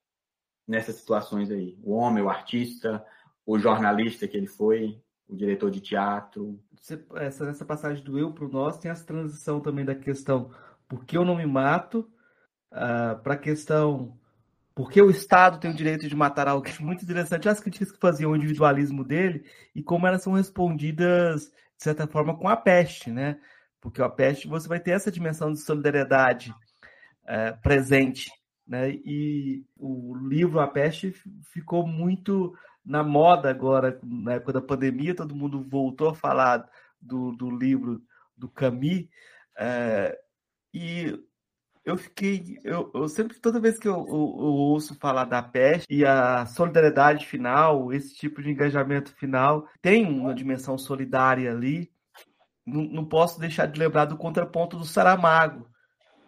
nessas 0.66 0.94
situações 0.94 1.50
aí. 1.50 1.78
O 1.82 1.92
homem, 1.92 2.22
o 2.22 2.30
artista, 2.30 3.04
o 3.44 3.58
jornalista 3.58 4.26
que 4.26 4.36
ele 4.36 4.46
foi, 4.46 5.02
o 5.28 5.36
diretor 5.36 5.70
de 5.70 5.80
teatro. 5.80 6.58
Essa, 7.16 7.44
nessa 7.44 7.64
passagem 7.64 8.02
do 8.02 8.18
eu 8.18 8.32
para 8.32 8.44
o 8.44 8.48
nós 8.48 8.78
tem 8.78 8.90
essa 8.90 9.04
transição 9.04 9.60
também 9.60 9.84
da 9.84 9.94
questão 9.94 10.50
por 10.88 11.04
que 11.04 11.16
eu 11.16 11.24
não 11.24 11.36
me 11.36 11.46
mato 11.46 12.10
uh, 12.72 13.20
para 13.22 13.34
a 13.34 13.38
questão 13.38 14.18
por 14.74 14.90
que 14.90 15.00
o 15.00 15.10
Estado 15.10 15.60
tem 15.60 15.70
o 15.70 15.76
direito 15.76 16.08
de 16.08 16.16
matar 16.16 16.48
alguém. 16.48 16.74
Muito 16.80 17.04
interessante 17.04 17.48
as 17.48 17.60
críticas 17.60 17.92
que 17.92 18.00
faziam 18.00 18.32
o 18.32 18.36
individualismo 18.36 19.04
dele 19.04 19.44
e 19.74 19.82
como 19.82 20.06
elas 20.06 20.22
são 20.22 20.32
respondidas, 20.32 21.46
de 21.76 21.84
certa 21.84 22.06
forma, 22.06 22.36
com 22.36 22.48
a 22.48 22.56
peste, 22.56 23.10
né? 23.10 23.38
Porque 23.80 24.00
a 24.00 24.08
peste 24.08 24.48
você 24.48 24.68
vai 24.68 24.80
ter 24.80 24.92
essa 24.92 25.10
dimensão 25.10 25.52
de 25.52 25.60
solidariedade 25.60 26.50
uh, 27.24 27.60
presente 27.62 28.30
né? 28.66 28.90
E 29.04 29.64
o 29.76 30.14
livro 30.16 30.60
A 30.60 30.68
Peste 30.68 31.12
ficou 31.52 31.86
muito 31.86 32.56
na 32.84 33.02
moda 33.02 33.50
agora, 33.50 33.98
na 34.02 34.34
época 34.34 34.54
da 34.54 34.62
pandemia, 34.62 35.14
todo 35.14 35.34
mundo 35.34 35.62
voltou 35.62 36.08
a 36.08 36.14
falar 36.14 36.68
do, 37.00 37.32
do 37.32 37.50
livro 37.50 38.02
do 38.36 38.48
Camus. 38.48 39.06
É, 39.58 40.18
e 40.72 41.18
eu 41.84 41.96
fiquei. 41.96 42.58
Eu, 42.64 42.90
eu, 42.94 43.08
sempre, 43.08 43.38
toda 43.38 43.60
vez 43.60 43.78
que 43.78 43.88
eu, 43.88 43.94
eu, 43.94 44.08
eu, 44.08 44.14
ouço 44.14 44.94
falar 44.98 45.24
da 45.24 45.42
peste 45.42 45.86
e 45.90 46.04
a 46.04 46.46
solidariedade 46.46 47.26
final, 47.26 47.92
esse 47.92 48.14
tipo 48.14 48.42
de 48.42 48.50
engajamento 48.50 49.14
final, 49.14 49.68
tem 49.80 50.06
uma 50.06 50.34
dimensão 50.34 50.78
solidária 50.78 51.50
ali. 51.50 51.90
Não, 52.64 52.82
não 52.84 53.04
posso 53.04 53.40
deixar 53.40 53.66
de 53.66 53.78
lembrar 53.78 54.04
do 54.04 54.16
contraponto 54.16 54.76
do 54.76 54.84
Saramago. 54.84 55.68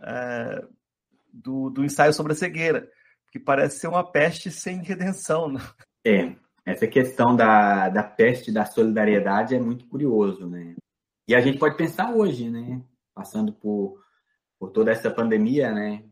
É, 0.02 0.64
do, 1.34 1.70
do 1.70 1.84
ensaio 1.84 2.12
sobre 2.12 2.32
a 2.32 2.36
cegueira, 2.36 2.88
que 3.32 3.38
parece 3.38 3.80
ser 3.80 3.88
uma 3.88 4.08
peste 4.08 4.50
sem 4.50 4.82
redenção. 4.82 5.48
Né? 5.48 5.60
É, 6.06 6.36
essa 6.64 6.86
questão 6.86 7.34
da, 7.34 7.88
da 7.88 8.02
peste 8.04 8.52
da 8.52 8.64
solidariedade 8.64 9.54
é 9.54 9.60
muito 9.60 9.86
curioso, 9.88 10.48
né? 10.48 10.76
E 11.26 11.34
a 11.34 11.40
gente 11.40 11.58
pode 11.58 11.76
pensar 11.76 12.12
hoje, 12.12 12.50
né? 12.50 12.82
Passando 13.14 13.52
por, 13.52 14.03
por 14.58 14.70
toda 14.70 14.90
essa 14.90 15.10
pandemia, 15.10 15.72
né? 15.72 16.04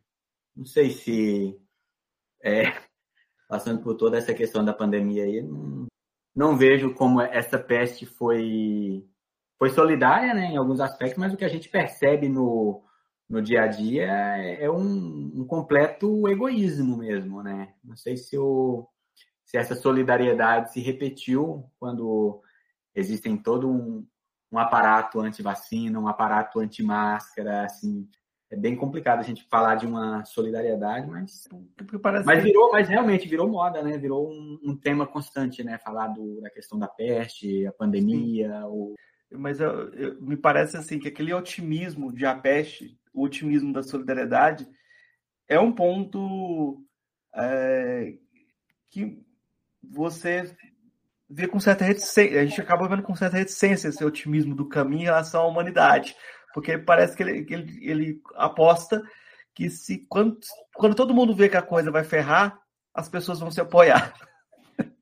Não 0.54 0.66
sei 0.66 0.90
se 0.90 1.58
é, 2.42 2.64
passando 3.48 3.82
por 3.82 3.94
toda 3.96 4.18
essa 4.18 4.34
questão 4.34 4.64
da 4.64 4.72
pandemia 4.72 5.24
aí, 5.24 5.42
não, 5.42 5.86
não 6.34 6.56
vejo 6.56 6.94
como 6.94 7.20
essa 7.20 7.58
peste 7.58 8.06
foi 8.06 9.06
foi 9.58 9.70
solidária, 9.70 10.34
né, 10.34 10.46
em 10.46 10.56
alguns 10.56 10.80
aspectos, 10.80 11.16
mas 11.18 11.32
o 11.32 11.36
que 11.36 11.44
a 11.44 11.48
gente 11.48 11.68
percebe 11.68 12.28
no, 12.28 12.82
no 13.28 13.40
dia 13.40 13.62
a 13.62 13.66
dia 13.68 14.08
é, 14.36 14.64
é 14.64 14.70
um, 14.70 15.30
um 15.36 15.44
completo 15.46 16.28
egoísmo 16.28 16.96
mesmo, 16.96 17.44
né? 17.44 17.72
Não 17.84 17.96
sei 17.96 18.16
se, 18.16 18.36
o, 18.36 18.88
se 19.44 19.56
essa 19.56 19.76
solidariedade 19.76 20.72
se 20.72 20.80
repetiu 20.80 21.64
quando 21.78 22.42
existem 22.92 23.36
todo 23.36 23.70
um, 23.70 24.04
um 24.50 24.58
aparato 24.58 25.20
anti-vacina, 25.20 26.00
um 26.00 26.08
aparato 26.08 26.58
anti-máscara, 26.58 27.64
assim, 27.64 28.08
é 28.52 28.56
bem 28.56 28.76
complicado 28.76 29.20
a 29.20 29.22
gente 29.22 29.46
falar 29.48 29.76
de 29.76 29.86
uma 29.86 30.26
solidariedade, 30.26 31.06
mas 31.06 31.48
mas 32.26 32.42
virou, 32.44 32.70
mas 32.70 32.86
realmente 32.86 33.26
virou 33.26 33.48
moda, 33.48 33.82
né? 33.82 33.96
Virou 33.96 34.30
um, 34.30 34.60
um 34.62 34.76
tema 34.76 35.06
constante, 35.06 35.64
né? 35.64 35.78
Falar 35.78 36.08
do, 36.08 36.38
da 36.42 36.50
questão 36.50 36.78
da 36.78 36.86
peste, 36.86 37.66
a 37.66 37.72
pandemia, 37.72 38.62
mas 39.30 39.58
eu, 39.58 39.90
eu, 39.94 40.20
me 40.20 40.36
parece 40.36 40.76
assim 40.76 40.98
que 40.98 41.08
aquele 41.08 41.32
otimismo 41.32 42.12
de 42.12 42.26
a 42.26 42.34
peste, 42.34 42.94
o 43.14 43.24
otimismo 43.24 43.72
da 43.72 43.82
solidariedade, 43.82 44.68
é 45.48 45.58
um 45.58 45.72
ponto 45.72 46.84
é, 47.34 48.18
que 48.90 49.18
você 49.82 50.54
vê 51.26 51.48
com 51.48 51.58
certa 51.58 51.86
reticência, 51.86 52.38
a 52.38 52.44
gente 52.44 52.60
acaba 52.60 52.86
vendo 52.86 53.02
com 53.02 53.16
certa 53.16 53.38
reticência 53.38 53.88
esse 53.88 54.04
otimismo 54.04 54.54
do 54.54 54.68
caminho 54.68 55.00
em 55.00 55.06
relação 55.06 55.40
à 55.40 55.46
humanidade 55.46 56.14
porque 56.52 56.78
parece 56.78 57.16
que 57.16 57.22
ele, 57.22 57.44
que 57.44 57.54
ele, 57.54 57.90
ele 57.90 58.22
aposta 58.34 59.02
que 59.54 59.68
se 59.68 60.06
quando, 60.08 60.38
quando 60.74 60.94
todo 60.94 61.14
mundo 61.14 61.34
vê 61.34 61.48
que 61.48 61.56
a 61.56 61.62
coisa 61.62 61.90
vai 61.90 62.04
ferrar, 62.04 62.58
as 62.94 63.08
pessoas 63.08 63.40
vão 63.40 63.50
se 63.50 63.60
apoiar. 63.60 64.14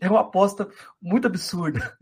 É 0.00 0.08
uma 0.10 0.20
aposta 0.20 0.68
muito 1.00 1.26
absurda. 1.26 1.96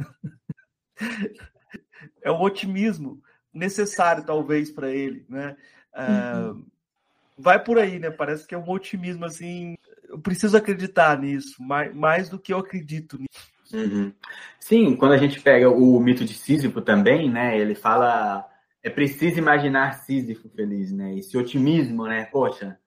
É 2.20 2.32
um 2.32 2.40
otimismo 2.40 3.22
necessário, 3.52 4.24
talvez, 4.24 4.72
para 4.72 4.90
ele. 4.90 5.24
Né? 5.28 5.56
Uhum. 5.96 6.66
vai 7.38 7.62
por 7.62 7.78
aí, 7.78 8.00
né? 8.00 8.10
Parece 8.10 8.46
que 8.46 8.56
é 8.56 8.58
um 8.58 8.68
otimismo 8.68 9.24
assim. 9.24 9.76
Eu 10.08 10.18
preciso 10.18 10.56
acreditar 10.56 11.16
nisso, 11.16 11.62
mais, 11.62 11.94
mais 11.94 12.28
do 12.28 12.40
que 12.40 12.52
eu 12.52 12.58
acredito 12.58 13.18
nisso. 13.18 13.52
Uhum. 13.72 14.12
Sim, 14.58 14.96
quando 14.96 15.12
a 15.12 15.18
gente 15.18 15.40
pega 15.40 15.70
o 15.70 16.00
mito 16.00 16.24
de 16.24 16.34
Sísifo 16.34 16.80
também, 16.80 17.30
né? 17.30 17.56
Ele 17.56 17.74
fala 17.74 18.48
é 18.82 18.90
preciso 18.90 19.38
imaginar 19.38 19.94
Sísifo 20.04 20.48
feliz, 20.48 20.92
né? 20.92 21.16
Esse 21.16 21.36
otimismo, 21.38 22.06
né? 22.06 22.24
Poxa, 22.26 22.78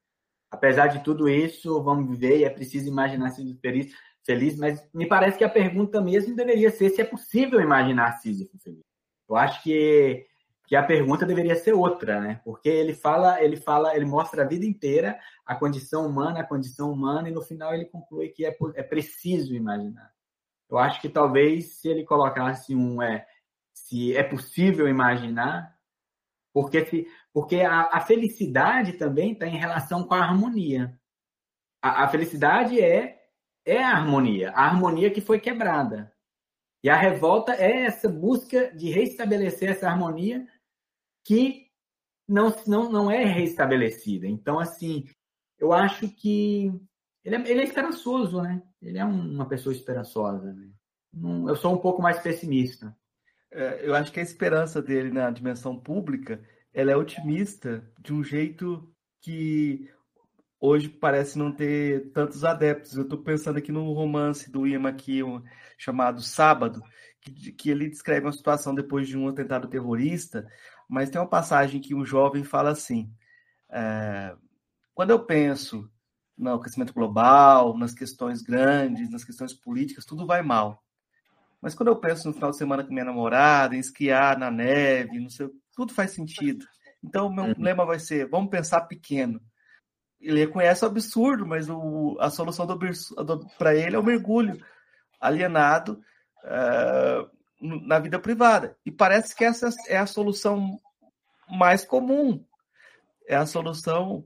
apesar 0.51 0.87
de 0.87 1.03
tudo 1.03 1.29
isso, 1.29 1.81
vamos 1.81 2.09
viver 2.09 2.39
e 2.39 2.43
é 2.43 2.49
preciso 2.49 2.87
imaginar 2.87 3.29
Sísifo 3.31 3.59
feliz, 3.61 3.93
feliz, 4.25 4.57
mas 4.57 4.85
me 4.93 5.07
parece 5.07 5.37
que 5.37 5.43
a 5.43 5.49
pergunta 5.49 6.01
mesmo 6.01 6.35
deveria 6.35 6.69
ser 6.69 6.89
se 6.89 7.01
é 7.01 7.05
possível 7.05 7.61
imaginar 7.61 8.13
Sísifo 8.19 8.57
feliz. 8.59 8.83
Eu 9.27 9.35
acho 9.35 9.63
que, 9.63 10.25
que 10.67 10.75
a 10.75 10.83
pergunta 10.83 11.25
deveria 11.25 11.55
ser 11.55 11.73
outra, 11.73 12.19
né? 12.19 12.41
Porque 12.43 12.67
ele 12.67 12.93
fala, 12.93 13.41
ele 13.41 13.55
fala, 13.55 13.95
ele 13.95 14.05
mostra 14.05 14.43
a 14.43 14.47
vida 14.47 14.65
inteira 14.65 15.17
a 15.45 15.55
condição 15.55 16.05
humana, 16.05 16.41
a 16.41 16.47
condição 16.47 16.91
humana, 16.91 17.29
e 17.29 17.31
no 17.31 17.41
final 17.41 17.73
ele 17.73 17.85
conclui 17.85 18.29
que 18.29 18.45
é, 18.45 18.55
é 18.75 18.83
preciso 18.83 19.55
imaginar. 19.55 20.11
Eu 20.69 20.77
acho 20.77 20.99
que 20.99 21.07
talvez 21.07 21.77
se 21.77 21.87
ele 21.87 22.03
colocasse 22.03 22.75
um 22.75 23.01
é 23.01 23.25
se 23.73 24.15
é 24.15 24.23
possível 24.23 24.87
imaginar, 24.87 25.74
porque, 26.55 27.05
porque 27.33 27.57
a, 27.57 27.89
a 27.91 27.99
felicidade 27.99 28.93
também 28.93 29.33
está 29.33 29.45
em 29.45 29.57
relação 29.57 30.07
com 30.07 30.13
a 30.13 30.23
harmonia. 30.23 30.97
A, 31.81 32.05
a, 32.05 32.07
felicidade 32.07 32.79
é, 32.79 33.27
é 33.65 33.83
a 33.83 33.89
harmonia, 33.89 34.51
a 34.51 34.63
harmonia 34.63 35.11
que 35.11 35.19
foi 35.19 35.37
quebrada. 35.37 36.15
E 36.81 36.89
a 36.89 36.95
revolta 36.95 37.53
é 37.55 37.81
essa 37.81 38.07
busca 38.07 38.73
de 38.73 38.89
restabelecer 38.89 39.69
essa 39.69 39.89
harmonia 39.89 40.47
que 41.25 41.67
não, 42.25 42.55
não, 42.65 42.89
não 42.89 43.11
é 43.11 43.25
restabelecida. 43.25 44.25
Então, 44.25 44.57
assim, 44.57 45.03
eu 45.59 45.73
acho 45.73 46.07
que 46.07 46.71
ele 47.21 47.35
é, 47.35 47.51
ele 47.51 47.59
é 47.59 47.63
esperançoso, 47.65 48.41
né? 48.41 48.63
Ele 48.81 48.97
é 48.97 49.03
uma 49.03 49.45
pessoa 49.45 49.75
esperançosa. 49.75 50.53
Né? 50.53 50.71
Eu 51.49 51.57
sou 51.57 51.73
um 51.73 51.79
pouco 51.79 52.01
mais 52.01 52.17
pessimista. 52.19 52.95
É, 53.55 53.87
eu 53.87 53.95
acho 53.95 54.11
que 54.11 54.19
a 54.19 54.23
esperança 54.23 54.81
dele 54.81 55.09
na 55.11 55.31
dimensão 55.31 55.79
pública, 55.79 56.43
ela 56.73 56.91
é 56.91 56.95
otimista 56.95 57.89
de 58.01 58.13
um 58.13 58.21
jeito 58.21 58.93
que 59.21 59.89
hoje 60.59 60.89
parece 60.89 61.37
não 61.37 61.53
ter 61.53 62.11
tantos 62.11 62.43
adeptos. 62.43 62.97
Eu 62.97 63.03
estou 63.03 63.23
pensando 63.23 63.57
aqui 63.57 63.71
no 63.71 63.93
romance 63.93 64.51
do 64.51 64.67
Ian 64.67 64.81
McKeown 64.81 65.41
chamado 65.77 66.21
Sábado, 66.21 66.81
que, 67.21 67.53
que 67.53 67.69
ele 67.69 67.89
descreve 67.89 68.25
uma 68.25 68.33
situação 68.33 68.75
depois 68.75 69.07
de 69.07 69.17
um 69.17 69.29
atentado 69.29 69.69
terrorista, 69.69 70.45
mas 70.89 71.09
tem 71.09 71.19
uma 71.21 71.29
passagem 71.29 71.79
que 71.79 71.95
um 71.95 72.05
jovem 72.05 72.43
fala 72.43 72.71
assim: 72.71 73.09
é, 73.71 74.35
quando 74.93 75.11
eu 75.11 75.25
penso 75.25 75.89
no 76.37 76.55
aquecimento 76.55 76.93
global, 76.93 77.77
nas 77.77 77.93
questões 77.93 78.41
grandes, 78.41 79.09
nas 79.09 79.23
questões 79.23 79.53
políticas, 79.53 80.03
tudo 80.03 80.27
vai 80.27 80.41
mal. 80.41 80.84
Mas 81.65 81.73
quando 81.73 81.87
eu 81.87 81.95
penso 81.95 82.27
no 82.27 82.33
final 82.35 82.51
de 82.51 82.57
semana 82.57 82.83
com 82.83 82.93
minha 82.93 83.03
namorada, 83.03 83.75
em 83.75 83.79
esquiar 83.79 84.37
na 84.37 84.51
neve, 84.51 85.19
não 85.19 85.31
sei, 85.31 85.49
tudo 85.75 85.95
faz 85.95 86.11
sentido. 86.11 86.63
Então, 87.03 87.25
o 87.25 87.33
meu 87.33 87.45
uhum. 87.45 87.55
lema 87.57 87.83
vai 87.83 87.97
ser: 87.97 88.29
vamos 88.29 88.51
pensar 88.51 88.81
pequeno. 88.81 89.41
Ele 90.21 90.41
reconhece 90.41 90.85
o 90.85 90.87
absurdo, 90.87 91.43
mas 91.43 91.67
o, 91.67 92.17
a 92.19 92.29
solução 92.29 92.67
para 93.57 93.73
ele 93.73 93.95
é 93.95 93.99
o 93.99 94.03
mergulho 94.03 94.63
alienado 95.19 95.99
uh, 96.43 97.27
na 97.59 97.97
vida 97.97 98.19
privada. 98.19 98.77
E 98.85 98.91
parece 98.91 99.35
que 99.35 99.43
essa 99.43 99.67
é 99.87 99.97
a 99.97 100.05
solução 100.05 100.79
mais 101.49 101.83
comum, 101.83 102.45
é 103.27 103.35
a 103.35 103.47
solução 103.47 104.23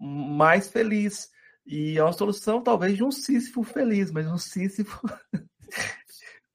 mais 0.00 0.70
feliz. 0.70 1.28
E 1.66 1.98
é 1.98 2.02
uma 2.02 2.14
solução, 2.14 2.62
talvez, 2.62 2.96
de 2.96 3.04
um 3.04 3.10
Sísifo 3.10 3.62
feliz, 3.62 4.10
mas 4.10 4.26
um 4.26 4.38
Sísifo 4.38 5.06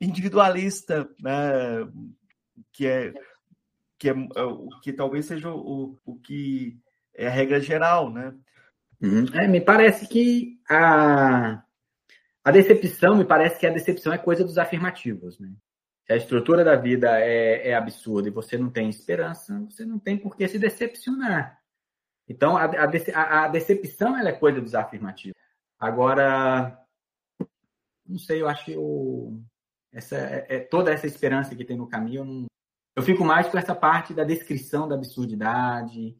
individualista, 0.03 1.09
né? 1.19 1.31
que 2.71 2.87
é 2.87 3.13
que, 4.03 4.09
é, 4.09 4.13
é 4.13 4.81
que 4.81 4.91
talvez 4.91 5.25
seja 5.25 5.49
o, 5.49 5.97
o 6.05 6.15
que 6.19 6.77
é 7.15 7.27
a 7.27 7.29
regra 7.29 7.59
geral, 7.61 8.11
né? 8.11 8.35
Uhum. 9.01 9.25
É, 9.33 9.47
me 9.47 9.61
parece 9.61 10.07
que 10.07 10.59
a, 10.69 11.63
a 12.43 12.51
decepção, 12.51 13.15
me 13.15 13.23
parece 13.23 13.57
que 13.59 13.65
a 13.65 13.71
decepção 13.71 14.11
é 14.11 14.17
coisa 14.17 14.43
dos 14.43 14.57
afirmativos, 14.57 15.39
né? 15.39 15.53
Se 16.05 16.11
a 16.11 16.17
estrutura 16.17 16.65
da 16.65 16.75
vida 16.75 17.17
é, 17.17 17.69
é 17.69 17.75
absurda 17.75 18.27
e 18.27 18.31
você 18.31 18.57
não 18.57 18.69
tem 18.69 18.89
esperança, 18.89 19.57
você 19.69 19.85
não 19.85 19.97
tem 19.97 20.17
por 20.17 20.35
que 20.35 20.45
se 20.49 20.59
decepcionar. 20.59 21.57
Então, 22.27 22.57
a, 22.57 22.65
a, 22.65 23.45
a 23.45 23.47
decepção 23.47 24.17
é 24.17 24.31
coisa 24.33 24.59
dos 24.59 24.75
afirmativos. 24.75 25.37
Agora, 25.79 26.77
não 28.05 28.19
sei, 28.19 28.41
eu 28.41 28.49
acho 28.49 28.65
que 28.65 28.75
o, 28.77 29.41
essa, 29.93 30.17
é, 30.17 30.45
é, 30.49 30.59
toda 30.59 30.91
essa 30.91 31.05
esperança 31.05 31.55
que 31.55 31.63
tem 31.63 31.77
no 31.77 31.87
caminho, 31.87 32.21
eu, 32.21 32.25
não, 32.25 32.45
eu 32.95 33.03
fico 33.03 33.23
mais 33.23 33.47
com 33.47 33.57
essa 33.57 33.75
parte 33.75 34.13
da 34.13 34.23
descrição 34.23 34.87
da 34.87 34.95
absurdidade, 34.95 36.17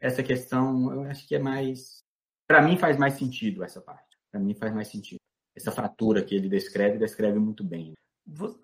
essa 0.00 0.22
questão, 0.22 0.92
eu 0.92 1.02
acho 1.02 1.28
que 1.28 1.34
é 1.34 1.38
mais. 1.38 2.02
Para 2.48 2.62
mim 2.62 2.78
faz 2.78 2.96
mais 2.96 3.14
sentido 3.14 3.62
essa 3.62 3.80
parte. 3.80 4.18
Para 4.32 4.40
mim 4.40 4.54
faz 4.54 4.72
mais 4.72 4.88
sentido. 4.88 5.18
Essa 5.54 5.70
fratura 5.70 6.22
que 6.22 6.34
ele 6.34 6.48
descreve, 6.48 6.98
descreve 6.98 7.38
muito 7.38 7.62
bem. 7.62 7.94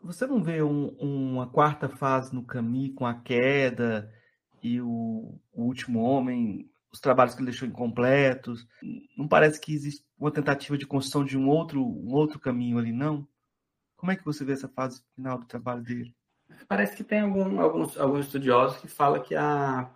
Você 0.02 0.26
não 0.26 0.42
vê 0.42 0.62
um, 0.62 0.88
uma 0.98 1.48
quarta 1.48 1.88
fase 1.88 2.34
no 2.34 2.44
caminho 2.44 2.94
com 2.94 3.04
a 3.04 3.14
queda 3.14 4.10
e 4.62 4.80
o, 4.80 5.38
o 5.52 5.64
último 5.64 6.00
homem, 6.00 6.70
os 6.92 7.00
trabalhos 7.00 7.34
que 7.34 7.40
ele 7.40 7.50
deixou 7.50 7.68
incompletos? 7.68 8.66
Não 9.16 9.28
parece 9.28 9.60
que 9.60 9.74
existe 9.74 10.04
uma 10.18 10.30
tentativa 10.30 10.78
de 10.78 10.86
construção 10.86 11.24
de 11.24 11.36
um 11.36 11.48
outro, 11.48 11.84
um 11.84 12.14
outro 12.14 12.38
caminho 12.38 12.78
ali, 12.78 12.92
não? 12.92 13.26
Como 14.06 14.12
é 14.12 14.16
que 14.16 14.24
você 14.24 14.44
vê 14.44 14.52
essa 14.52 14.68
fase 14.68 15.02
final 15.16 15.36
do 15.36 15.46
trabalho 15.46 15.82
dele? 15.82 16.14
Parece 16.68 16.94
que 16.94 17.02
tem 17.02 17.22
algum, 17.22 17.60
alguns, 17.60 17.98
alguns 17.98 18.26
estudiosos 18.26 18.78
que 18.78 18.86
falam 18.86 19.20
que 19.20 19.34
há, 19.34 19.92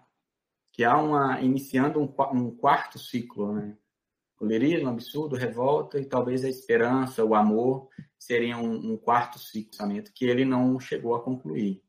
que 0.72 0.82
há 0.82 0.96
uma, 0.96 1.40
iniciando 1.40 2.00
um, 2.00 2.12
um 2.36 2.50
quarto 2.50 2.98
ciclo, 2.98 3.52
né? 3.52 3.78
O 4.40 4.44
lirismo, 4.44 4.88
o 4.88 4.90
absurdo, 4.90 5.36
revolta 5.36 6.00
e 6.00 6.04
talvez 6.04 6.44
a 6.44 6.48
esperança, 6.48 7.24
o 7.24 7.36
amor 7.36 7.88
seriam 8.18 8.64
um, 8.64 8.94
um 8.94 8.96
quarto 8.96 9.38
ciclo, 9.38 9.78
que 10.12 10.24
ele 10.24 10.44
não 10.44 10.80
chegou 10.80 11.14
a 11.14 11.22
concluir. 11.22 11.80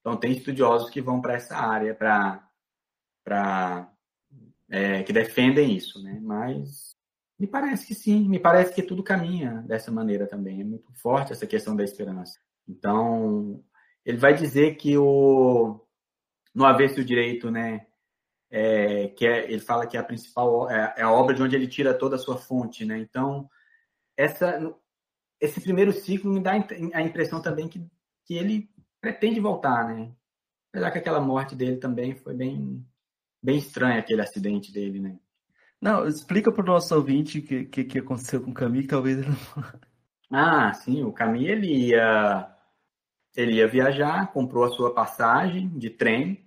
Então, 0.00 0.16
tem 0.16 0.32
estudiosos 0.32 0.88
que 0.88 1.02
vão 1.02 1.20
para 1.20 1.34
essa 1.34 1.54
área, 1.54 1.94
para 1.94 3.92
é, 4.70 5.02
que 5.02 5.12
defendem 5.12 5.76
isso, 5.76 6.02
né? 6.02 6.18
Mas 6.18 6.96
me 7.38 7.46
parece 7.46 7.86
que 7.86 7.94
sim, 7.94 8.28
me 8.28 8.38
parece 8.38 8.74
que 8.74 8.82
tudo 8.82 9.02
caminha 9.02 9.62
dessa 9.66 9.90
maneira 9.92 10.26
também. 10.26 10.60
É 10.60 10.64
muito 10.64 10.92
forte 10.94 11.32
essa 11.32 11.46
questão 11.46 11.76
da 11.76 11.84
esperança. 11.84 12.38
Então, 12.66 13.62
ele 14.04 14.18
vai 14.18 14.34
dizer 14.34 14.76
que 14.76 14.96
o 14.98 15.80
no 16.54 16.64
avesso 16.64 17.04
direito, 17.04 17.50
né, 17.50 17.86
é, 18.50 19.08
que 19.08 19.26
é, 19.26 19.50
ele 19.50 19.60
fala 19.60 19.86
que 19.86 19.96
é 19.96 20.00
a 20.00 20.04
principal 20.04 20.68
é, 20.70 20.94
é, 20.96 21.02
a 21.02 21.12
obra 21.12 21.34
de 21.34 21.42
onde 21.42 21.54
ele 21.54 21.68
tira 21.68 21.94
toda 21.94 22.16
a 22.16 22.18
sua 22.18 22.36
fonte, 22.36 22.84
né? 22.84 22.98
Então, 22.98 23.48
essa 24.16 24.74
esse 25.40 25.60
primeiro 25.60 25.92
ciclo 25.92 26.32
me 26.32 26.40
dá 26.40 26.52
a 26.94 27.02
impressão 27.02 27.40
também 27.40 27.68
que, 27.68 27.80
que 28.24 28.34
ele 28.34 28.68
pretende 29.00 29.38
voltar, 29.38 29.86
né? 29.86 30.12
Apesar 30.70 30.90
que 30.90 30.98
aquela 30.98 31.20
morte 31.20 31.54
dele 31.54 31.76
também 31.76 32.16
foi 32.16 32.34
bem, 32.34 32.84
bem 33.42 33.58
estranha, 33.58 34.00
aquele 34.00 34.20
acidente 34.20 34.72
dele, 34.72 34.98
né? 34.98 35.18
Não, 35.80 36.06
explica 36.06 36.50
para 36.50 36.62
o 36.62 36.66
nosso 36.66 36.94
ouvinte 36.94 37.38
o 37.38 37.42
que, 37.42 37.64
que, 37.64 37.84
que, 37.84 37.98
aconteceu 37.98 38.42
com 38.42 38.50
o 38.50 38.54
Camille, 38.54 38.82
que 38.82 38.90
talvez 38.90 39.18
ele 39.18 39.28
não... 39.28 39.88
Ah, 40.30 40.74
sim, 40.74 41.02
o 41.04 41.12
Camille, 41.12 41.50
ele 41.50 41.88
ia, 41.88 42.54
ele 43.34 43.54
ia 43.54 43.68
viajar, 43.68 44.30
comprou 44.32 44.64
a 44.64 44.70
sua 44.70 44.92
passagem 44.92 45.68
de 45.78 45.88
trem, 45.88 46.46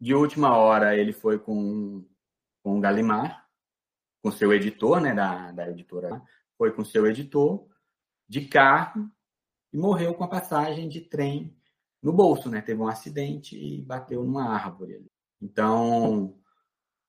de 0.00 0.14
última 0.14 0.56
hora 0.56 0.96
ele 0.96 1.12
foi 1.12 1.38
com, 1.38 2.04
com 2.62 2.78
o 2.78 2.80
Galimar, 2.80 3.46
com 4.22 4.32
seu 4.32 4.52
editor, 4.52 5.00
né, 5.00 5.14
da, 5.14 5.52
da 5.52 5.70
editora, 5.70 6.20
foi 6.58 6.72
com 6.72 6.84
seu 6.84 7.06
editor, 7.06 7.68
de 8.28 8.46
carro, 8.46 9.08
e 9.72 9.76
morreu 9.76 10.14
com 10.14 10.24
a 10.24 10.28
passagem 10.28 10.88
de 10.88 11.00
trem 11.00 11.56
no 12.02 12.12
bolso, 12.12 12.48
né? 12.48 12.60
Teve 12.60 12.80
um 12.80 12.86
acidente 12.86 13.56
e 13.56 13.82
bateu 13.82 14.22
numa 14.22 14.48
árvore. 14.48 14.94
Ali. 14.94 15.10
Então, 15.40 16.38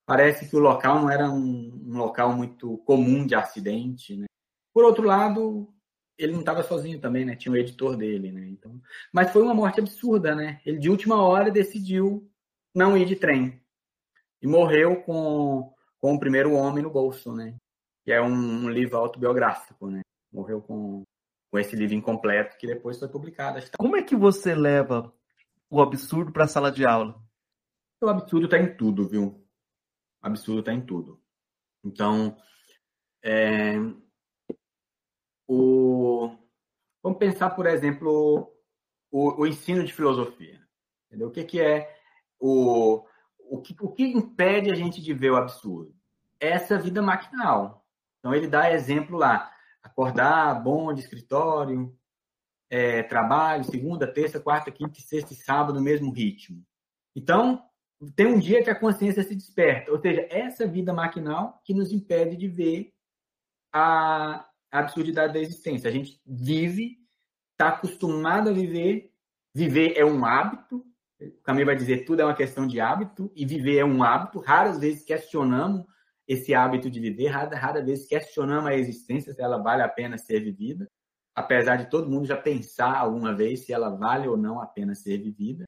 parece 0.05 0.47
que 0.49 0.55
o 0.55 0.59
local 0.59 1.01
não 1.01 1.09
era 1.09 1.29
um, 1.29 1.83
um 1.87 1.97
local 1.97 2.33
muito 2.33 2.77
comum 2.79 3.25
de 3.25 3.35
acidente, 3.35 4.15
né? 4.15 4.25
Por 4.73 4.83
outro 4.83 5.03
lado, 5.03 5.73
ele 6.17 6.33
não 6.33 6.41
estava 6.41 6.63
sozinho 6.63 6.99
também, 6.99 7.25
né? 7.25 7.35
Tinha 7.35 7.53
o 7.53 7.57
editor 7.57 7.95
dele, 7.95 8.31
né? 8.31 8.47
Então, 8.47 8.79
mas 9.13 9.31
foi 9.31 9.41
uma 9.41 9.53
morte 9.53 9.79
absurda, 9.79 10.35
né? 10.35 10.61
Ele 10.65 10.79
de 10.79 10.89
última 10.89 11.21
hora 11.21 11.51
decidiu 11.51 12.29
não 12.73 12.97
ir 12.97 13.05
de 13.05 13.15
trem 13.15 13.61
e 14.41 14.47
morreu 14.47 15.01
com, 15.03 15.73
com 15.99 16.13
o 16.13 16.19
primeiro 16.19 16.53
homem 16.53 16.83
no 16.83 16.89
bolso, 16.89 17.33
né? 17.33 17.55
Que 18.03 18.11
é 18.11 18.21
um, 18.21 18.65
um 18.65 18.69
livro 18.69 18.97
autobiográfico, 18.97 19.89
né? 19.89 20.01
Morreu 20.31 20.61
com 20.61 21.03
com 21.55 21.59
esse 21.59 21.73
livro 21.73 21.95
incompleto 21.95 22.57
que 22.57 22.67
depois 22.67 22.99
foi 22.99 23.07
publicado. 23.07 23.59
Como 23.77 23.95
é 23.95 24.03
que 24.03 24.13
você 24.13 24.53
leva 24.53 25.13
o 25.69 25.81
absurdo 25.81 26.29
para 26.33 26.43
a 26.43 26.47
sala 26.49 26.69
de 26.69 26.85
aula? 26.85 27.15
O 28.03 28.09
absurdo 28.09 28.43
está 28.43 28.59
em 28.59 28.75
tudo, 28.75 29.07
viu? 29.07 29.44
Absurdo 30.25 30.61
está 30.61 30.73
em 30.73 30.81
tudo. 30.81 31.21
Então, 31.83 32.35
é, 33.23 33.75
o, 35.47 36.35
vamos 37.03 37.19
pensar, 37.19 37.51
por 37.51 37.67
exemplo, 37.67 38.51
o, 39.11 39.41
o 39.41 39.45
ensino 39.45 39.83
de 39.83 39.93
filosofia. 39.93 40.59
Entendeu? 41.05 41.27
O 41.27 41.31
que, 41.31 41.43
que 41.43 41.61
é 41.61 41.95
o, 42.39 43.05
o, 43.37 43.61
que, 43.61 43.75
o 43.79 43.91
que 43.91 44.03
impede 44.03 44.71
a 44.71 44.75
gente 44.75 44.99
de 44.99 45.13
ver 45.13 45.29
o 45.29 45.35
absurdo? 45.35 45.95
Essa 46.39 46.79
vida 46.79 47.03
maquinal. 47.03 47.85
Então, 48.17 48.33
ele 48.33 48.47
dá 48.47 48.71
exemplo 48.71 49.19
lá 49.19 49.51
acordar, 49.83 50.55
bonde, 50.63 51.01
escritório, 51.01 51.95
é, 52.67 53.03
trabalho, 53.03 53.63
segunda, 53.63 54.11
terça, 54.11 54.39
quarta, 54.39 54.71
quinta, 54.71 54.99
sexta 54.99 55.33
e 55.33 55.35
sábado, 55.35 55.75
no 55.75 55.81
mesmo 55.81 56.11
ritmo. 56.11 56.65
Então, 57.15 57.63
tem 58.15 58.27
um 58.27 58.39
dia 58.39 58.63
que 58.63 58.69
a 58.69 58.79
consciência 58.79 59.23
se 59.23 59.35
desperta. 59.35 59.91
Ou 59.91 59.99
seja, 59.99 60.27
essa 60.29 60.67
vida 60.67 60.93
maquinal 60.93 61.61
que 61.63 61.73
nos 61.73 61.91
impede 61.91 62.35
de 62.35 62.47
ver 62.47 62.93
a 63.73 64.47
absurdidade 64.71 65.33
da 65.33 65.39
existência. 65.39 65.89
A 65.89 65.93
gente 65.93 66.19
vive, 66.25 66.97
está 67.51 67.69
acostumado 67.69 68.49
a 68.49 68.53
viver. 68.53 69.11
Viver 69.53 69.93
é 69.97 70.05
um 70.05 70.25
hábito. 70.25 70.85
Camilo 71.43 71.67
vai 71.67 71.75
dizer 71.75 72.05
tudo 72.05 72.21
é 72.21 72.25
uma 72.25 72.35
questão 72.35 72.67
de 72.67 72.79
hábito 72.79 73.31
e 73.35 73.45
viver 73.45 73.77
é 73.77 73.85
um 73.85 74.03
hábito. 74.03 74.39
Raras 74.39 74.79
vezes 74.79 75.03
questionamos 75.03 75.85
esse 76.27 76.53
hábito 76.53 76.89
de 76.89 76.99
viver, 76.99 77.27
rara, 77.27 77.55
rara 77.55 77.83
vez 77.83 78.07
questionamos 78.07 78.69
a 78.69 78.75
existência, 78.75 79.33
se 79.33 79.41
ela 79.41 79.57
vale 79.57 79.83
a 79.83 79.87
pena 79.87 80.17
ser 80.17 80.39
vivida, 80.39 80.89
apesar 81.35 81.75
de 81.75 81.89
todo 81.89 82.09
mundo 82.09 82.25
já 82.25 82.35
pensar 82.35 82.97
alguma 82.97 83.33
vez 83.33 83.65
se 83.65 83.71
ela 83.71 83.89
vale 83.89 84.27
ou 84.27 84.35
não 84.35 84.59
a 84.59 84.65
pena 84.65 84.95
ser 84.95 85.19
vivida. 85.19 85.65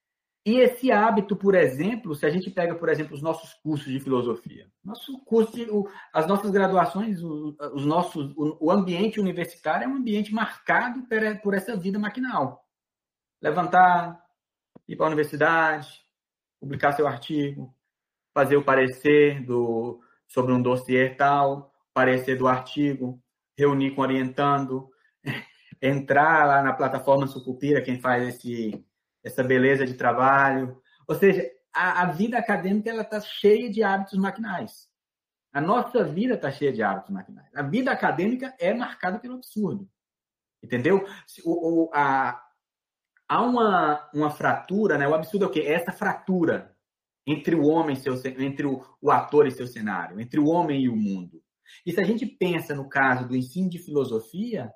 E 0.48 0.62
esse 0.62 0.94
hábito, 0.94 1.36
por 1.36 1.56
exemplo, 1.56 2.16
se 2.16 2.26
a 2.26 2.30
gente 2.30 2.50
pega, 2.50 2.74
por 2.74 2.88
exemplo, 2.88 3.14
os 3.14 3.22
nossos 3.22 3.54
cursos 3.56 3.92
de 3.92 4.00
filosofia, 4.00 4.72
nosso 4.82 5.20
curso 5.26 5.52
de, 5.52 5.64
o, 5.70 5.86
as 6.14 6.26
nossas 6.26 6.50
graduações, 6.52 7.22
o, 7.22 7.54
os 7.74 7.86
nossos, 7.86 8.32
o, 8.38 8.58
o, 8.62 8.72
ambiente 8.72 9.20
universitário 9.20 9.84
é 9.84 9.88
um 9.90 9.98
ambiente 9.98 10.34
marcado 10.34 11.04
por, 11.04 11.42
por 11.42 11.54
essa 11.54 11.76
vida 11.76 12.00
maquinal. 12.00 12.66
Levantar, 13.42 14.24
ir 14.88 14.96
para 14.96 15.08
a 15.08 15.10
universidade, 15.10 16.02
publicar 16.62 16.94
seu 16.94 17.06
artigo, 17.06 17.76
fazer 18.34 18.56
o 18.56 18.64
parecer 18.64 19.44
do, 19.44 20.00
sobre 20.30 20.54
um 20.54 20.62
dossiê 20.62 21.10
tal, 21.10 21.74
parecer 21.94 22.38
do 22.38 22.48
artigo, 22.48 23.22
reunir 23.58 23.96
com 23.96 24.02
orientando, 24.02 24.90
entrar 25.82 26.48
lá 26.48 26.64
na 26.64 26.72
plataforma 26.72 27.28
Sucupira, 27.28 27.82
quem 27.82 28.00
faz 28.00 28.30
esse, 28.30 28.87
essa 29.28 29.44
beleza 29.44 29.86
de 29.86 29.94
trabalho. 29.94 30.82
Ou 31.08 31.16
seja, 31.16 31.46
a, 31.74 32.04
a 32.04 32.06
vida 32.06 32.38
acadêmica 32.38 32.90
ela 32.90 33.04
está 33.04 33.20
cheia 33.22 33.70
de 33.70 33.84
hábitos 33.84 34.18
maquinais. 34.18 34.88
A 35.54 35.62
nossa 35.62 36.04
vida 36.04 36.36
está 36.36 36.52
cheia 36.52 36.72
de 36.72 36.82
hábitos 36.82 37.12
maquinais. 37.12 37.50
A 37.56 37.62
vida 37.62 37.92
acadêmica 37.92 38.56
é 38.60 38.74
marcada 38.74 39.20
pelo 39.20 39.36
absurdo. 39.36 39.88
Entendeu? 40.64 41.06
O, 41.46 41.86
o, 41.86 41.90
a, 41.94 42.42
há 43.28 43.42
uma, 43.42 44.10
uma 44.14 44.30
fratura, 44.30 44.98
né? 44.98 45.08
O 45.08 45.14
absurdo 45.14 45.46
é 45.46 45.48
o 45.48 45.52
quê? 45.52 45.62
É 45.62 45.74
essa 45.74 45.92
fratura 45.92 46.76
entre 47.26 47.56
o 47.56 47.66
homem 47.68 47.96
seu, 47.96 48.14
entre 48.40 48.66
o, 48.66 48.82
o 49.02 49.12
ator 49.12 49.46
e 49.46 49.52
seu 49.52 49.68
cenário, 49.68 50.20
entre 50.20 50.40
o 50.40 50.48
homem 50.48 50.84
e 50.84 50.90
o 50.90 50.96
mundo. 50.96 51.42
E 51.86 51.92
se 51.92 52.00
a 52.00 52.04
gente 52.04 52.26
pensa 52.26 52.74
no 52.74 52.88
caso 52.88 53.28
do 53.28 53.36
ensino 53.36 53.70
de 53.70 53.78
filosofia, 53.78 54.72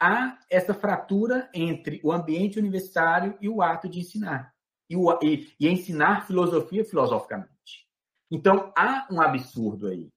há 0.00 0.38
essa 0.50 0.74
fratura 0.74 1.50
entre 1.52 2.00
o 2.02 2.12
ambiente 2.12 2.58
universitário 2.58 3.36
e 3.40 3.48
o 3.48 3.62
ato 3.62 3.88
de 3.88 4.00
ensinar. 4.00 4.54
E, 4.88 4.96
o, 4.96 5.18
e, 5.22 5.52
e 5.60 5.68
ensinar 5.68 6.26
filosofia 6.26 6.84
filosoficamente. 6.84 7.86
Então, 8.30 8.72
há 8.76 9.06
um 9.10 9.20
absurdo 9.20 9.88
aí. 9.88 10.08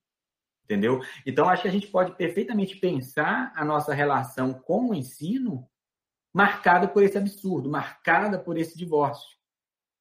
Entendeu? 0.63 1.02
Então, 1.26 1.50
acho 1.50 1.63
que 1.63 1.67
a 1.67 1.72
gente 1.72 1.88
pode 1.88 2.15
perfeitamente 2.15 2.78
pensar 2.78 3.52
a 3.56 3.65
nossa 3.65 3.94
relação 3.94 4.54
com 4.54 4.89
o 4.89 4.96
ensino 4.96 5.67
marcada 6.34 6.88
por 6.88 7.04
esse 7.04 7.17
absurdo, 7.17 7.70
marcada 7.70 8.39
por 8.39 8.58
esse 8.58 8.78
divórcio 8.78 9.41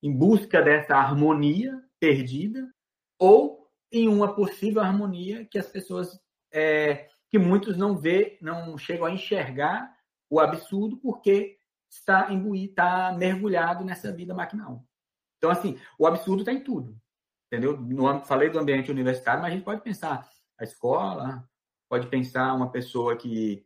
em 0.03 0.13
busca 0.13 0.63
dessa 0.63 0.97
harmonia 0.97 1.83
perdida 1.99 2.73
ou 3.19 3.69
em 3.93 4.09
uma 4.09 4.35
possível 4.35 4.81
harmonia 4.81 5.45
que 5.45 5.59
as 5.59 5.67
pessoas 5.67 6.19
é, 6.53 7.09
que 7.31 7.39
muitos 7.39 7.77
não 7.77 7.97
vê, 7.97 8.39
não 8.43 8.77
chegam 8.77 9.07
a 9.07 9.13
enxergar 9.13 9.97
o 10.29 10.41
absurdo 10.41 10.97
porque 10.99 11.59
está 11.89 12.33
imbuído, 12.33 12.71
está 12.71 13.13
mergulhado 13.13 13.85
nessa 13.85 14.13
vida 14.13 14.35
maquinal. 14.35 14.85
Então 15.39 15.51
assim, 15.51 15.79
o 15.99 16.07
absurdo 16.07 16.43
está 16.43 16.53
em 16.53 16.63
tudo, 16.63 16.97
entendeu? 17.47 17.81
No, 17.81 18.21
falei 18.25 18.51
do 18.51 18.59
ambiente 18.59 18.91
universitário, 18.91 19.41
mas 19.41 19.53
a 19.53 19.55
gente 19.55 19.65
pode 19.65 19.81
pensar 19.81 20.29
a 20.59 20.65
escola, 20.65 21.49
pode 21.89 22.09
pensar 22.09 22.55
uma 22.55 22.71
pessoa 22.71 23.17
que 23.17 23.65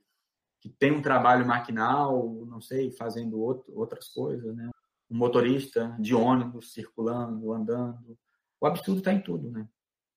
que 0.61 0.71
tem 0.71 0.91
um 0.93 1.03
trabalho 1.03 1.47
maquinal, 1.47 2.43
não 2.47 2.59
sei, 2.59 2.91
fazendo 2.91 3.39
outro, 3.39 3.71
outras 3.79 4.09
coisas, 4.09 4.57
né? 4.57 4.71
um 5.11 5.17
motorista 5.17 5.95
de 6.01 6.15
ônibus 6.15 6.73
circulando, 6.73 7.53
andando. 7.53 8.19
O 8.59 8.67
absurdo 8.67 9.01
está 9.01 9.13
em 9.13 9.21
tudo, 9.21 9.51
né? 9.51 9.69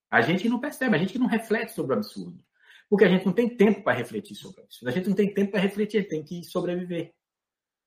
A 0.10 0.22
gente 0.22 0.48
não 0.48 0.58
percebe, 0.58 0.96
a 0.96 1.00
gente 1.00 1.20
não 1.20 1.28
reflete 1.28 1.74
sobre 1.74 1.94
o 1.94 1.98
absurdo. 1.98 2.42
Porque 2.90 3.06
a 3.06 3.10
gente 3.10 3.26
não 3.26 3.34
tem 3.34 3.56
tempo 3.56 3.84
para 3.84 3.98
refletir 3.98 4.36
sobre 4.36 4.62
o 4.62 4.64
absurdo. 4.64 4.90
A 4.90 4.92
gente 4.92 5.10
não 5.10 5.16
tem 5.16 5.34
tempo 5.34 5.52
para 5.52 5.60
refletir, 5.60 6.08
tem 6.08 6.24
que 6.24 6.44
sobreviver. 6.44 7.14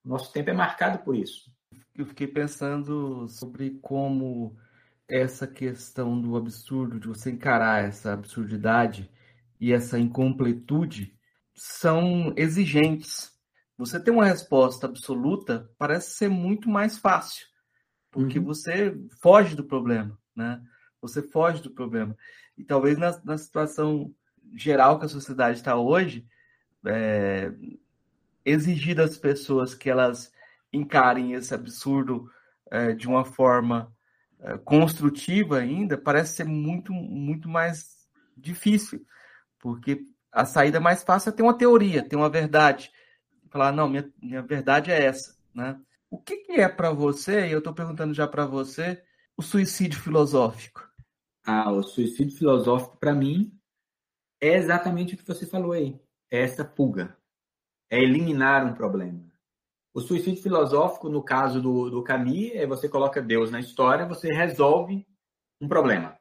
Nosso 0.05 0.33
tempo 0.33 0.51
é 0.51 0.53
marcado 0.53 1.03
por 1.05 1.17
isso. 1.17 1.51
Eu 1.95 2.07
fiquei 2.07 2.27
pensando 2.27 3.29
sobre 3.29 3.79
como 3.81 4.57
essa 5.09 5.47
questão 5.47 6.21
do 6.21 6.37
absurdo, 6.37 7.01
de 7.01 7.09
você 7.09 7.31
encarar 7.31 7.85
essa 7.85 8.13
absurdidade 8.13 9.11
e 9.59 9.73
essa 9.73 9.99
incompletude, 9.99 11.15
são 11.55 12.33
exigentes 12.37 13.31
você 13.81 13.99
ter 13.99 14.11
uma 14.11 14.27
resposta 14.27 14.87
absoluta 14.87 15.71
parece 15.79 16.11
ser 16.11 16.29
muito 16.29 16.69
mais 16.69 16.99
fácil, 16.99 17.47
porque 18.11 18.39
uhum. 18.39 18.45
você 18.45 18.95
foge 19.23 19.57
do 19.57 19.65
problema, 19.65 20.19
né? 20.37 20.63
Você 21.01 21.23
foge 21.23 21.63
do 21.63 21.71
problema. 21.71 22.15
E 22.59 22.63
talvez 22.63 22.99
na, 22.99 23.19
na 23.25 23.39
situação 23.39 24.15
geral 24.55 24.99
que 24.99 25.07
a 25.07 25.09
sociedade 25.09 25.59
está 25.59 25.77
hoje, 25.77 26.27
é, 26.87 27.53
exigir 28.45 28.95
das 28.95 29.17
pessoas 29.17 29.75
que 29.75 29.91
elas 29.91 30.33
encarem 30.73 31.33
esse 31.33 31.55
absurdo 31.55 32.31
é, 32.71 32.93
de 32.93 33.09
uma 33.09 33.25
forma 33.25 33.93
é, 34.41 34.57
construtiva 34.59 35.59
ainda 35.59 35.99
parece 35.99 36.37
ser 36.37 36.45
muito, 36.45 36.93
muito 36.93 37.49
mais 37.49 38.09
difícil, 38.37 39.05
porque 39.59 40.03
a 40.33 40.45
saída 40.45 40.81
mais 40.81 41.03
fácil 41.03 41.31
é 41.31 41.33
ter 41.33 41.43
uma 41.43 41.57
teoria, 41.57 42.07
ter 42.07 42.17
uma 42.17 42.31
verdade, 42.31 42.91
falar, 43.51 43.73
não, 43.73 43.89
minha, 43.89 44.11
minha 44.23 44.43
verdade 44.43 44.91
é 44.91 45.05
essa, 45.05 45.37
né? 45.55 45.79
O 46.09 46.19
que, 46.19 46.39
que 46.39 46.53
é 46.53 46.69
para 46.69 46.91
você, 46.91 47.47
e 47.47 47.53
eu 47.53 47.59
estou 47.59 47.73
perguntando 47.73 48.15
já 48.15 48.27
para 48.27 48.45
você, 48.45 49.03
o 49.37 49.43
suicídio 49.43 50.01
filosófico? 50.01 50.89
Ah, 51.45 51.71
o 51.71 51.83
suicídio 51.83 52.37
filosófico, 52.37 52.97
para 52.99 53.15
mim, 53.15 53.53
é 54.41 54.55
exatamente 54.55 55.15
o 55.15 55.19
que 55.19 55.27
você 55.27 55.47
falou 55.47 55.73
aí. 55.73 56.01
É 56.31 56.43
essa 56.43 56.65
fuga. 56.65 57.17
é 57.91 57.99
eliminar 58.01 58.65
um 58.65 58.75
problema. 58.75 59.31
O 59.93 60.01
suicídio 60.01 60.43
filosófico, 60.43 61.09
no 61.09 61.23
caso 61.23 61.61
do, 61.61 61.91
do 61.91 62.03
Camus, 62.05 62.53
é 62.55 62.65
você 62.67 62.89
coloca 62.89 63.21
Deus 63.21 63.51
na 63.51 63.59
história, 63.59 64.07
você 64.07 64.33
resolve 64.33 65.05
um 65.61 65.67
problema. 65.67 66.17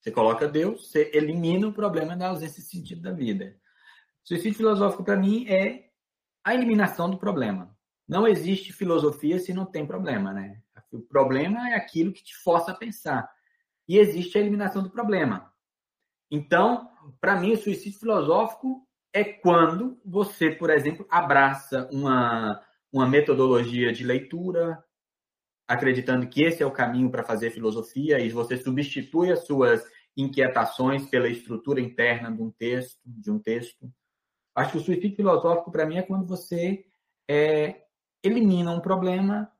Você 0.00 0.10
coloca 0.10 0.48
Deus, 0.48 0.90
você 0.90 1.10
elimina 1.14 1.68
o 1.68 1.72
problema 1.72 2.16
da 2.16 2.28
ausência 2.28 2.62
de 2.62 2.68
sentido 2.68 3.02
da 3.02 3.12
vida. 3.12 3.56
Suicídio 4.24 4.56
filosófico, 4.56 5.04
para 5.04 5.16
mim, 5.16 5.46
é 5.48 5.90
a 6.44 6.54
eliminação 6.54 7.08
do 7.08 7.18
problema. 7.18 7.76
Não 8.06 8.26
existe 8.26 8.72
filosofia 8.72 9.38
se 9.38 9.52
não 9.52 9.64
tem 9.64 9.86
problema, 9.86 10.32
né? 10.32 10.60
O 10.90 11.00
problema 11.00 11.70
é 11.70 11.74
aquilo 11.74 12.12
que 12.12 12.24
te 12.24 12.36
força 12.36 12.72
a 12.72 12.74
pensar. 12.74 13.30
E 13.86 13.98
existe 13.98 14.36
a 14.36 14.40
eliminação 14.40 14.82
do 14.82 14.90
problema. 14.90 15.52
Então, 16.30 16.90
para 17.20 17.40
mim, 17.40 17.52
o 17.52 17.56
suicídio 17.56 17.98
filosófico 17.98 18.86
é 19.12 19.24
quando 19.24 20.00
você, 20.04 20.50
por 20.50 20.70
exemplo, 20.70 21.06
abraça 21.10 21.88
uma, 21.92 22.62
uma 22.92 23.06
metodologia 23.06 23.92
de 23.92 24.04
leitura, 24.04 24.82
acreditando 25.66 26.28
que 26.28 26.42
esse 26.42 26.62
é 26.62 26.66
o 26.66 26.72
caminho 26.72 27.10
para 27.10 27.24
fazer 27.24 27.50
filosofia, 27.50 28.18
e 28.18 28.30
você 28.30 28.56
substitui 28.56 29.30
as 29.30 29.46
suas 29.46 29.84
inquietações 30.16 31.08
pela 31.08 31.28
estrutura 31.28 31.80
interna 31.80 32.30
de 32.32 32.42
um 32.42 32.50
texto, 32.50 32.98
de 33.04 33.30
um 33.30 33.38
texto. 33.38 33.90
Acho 34.54 34.72
que 34.72 34.78
o 34.78 34.80
suicídio 34.80 35.16
filosófico, 35.16 35.70
para 35.70 35.86
mim, 35.86 35.98
é 35.98 36.02
quando 36.02 36.26
você 36.26 36.84
é, 37.28 37.84
elimina 38.22 38.72
um 38.72 38.80
problema 38.80 39.50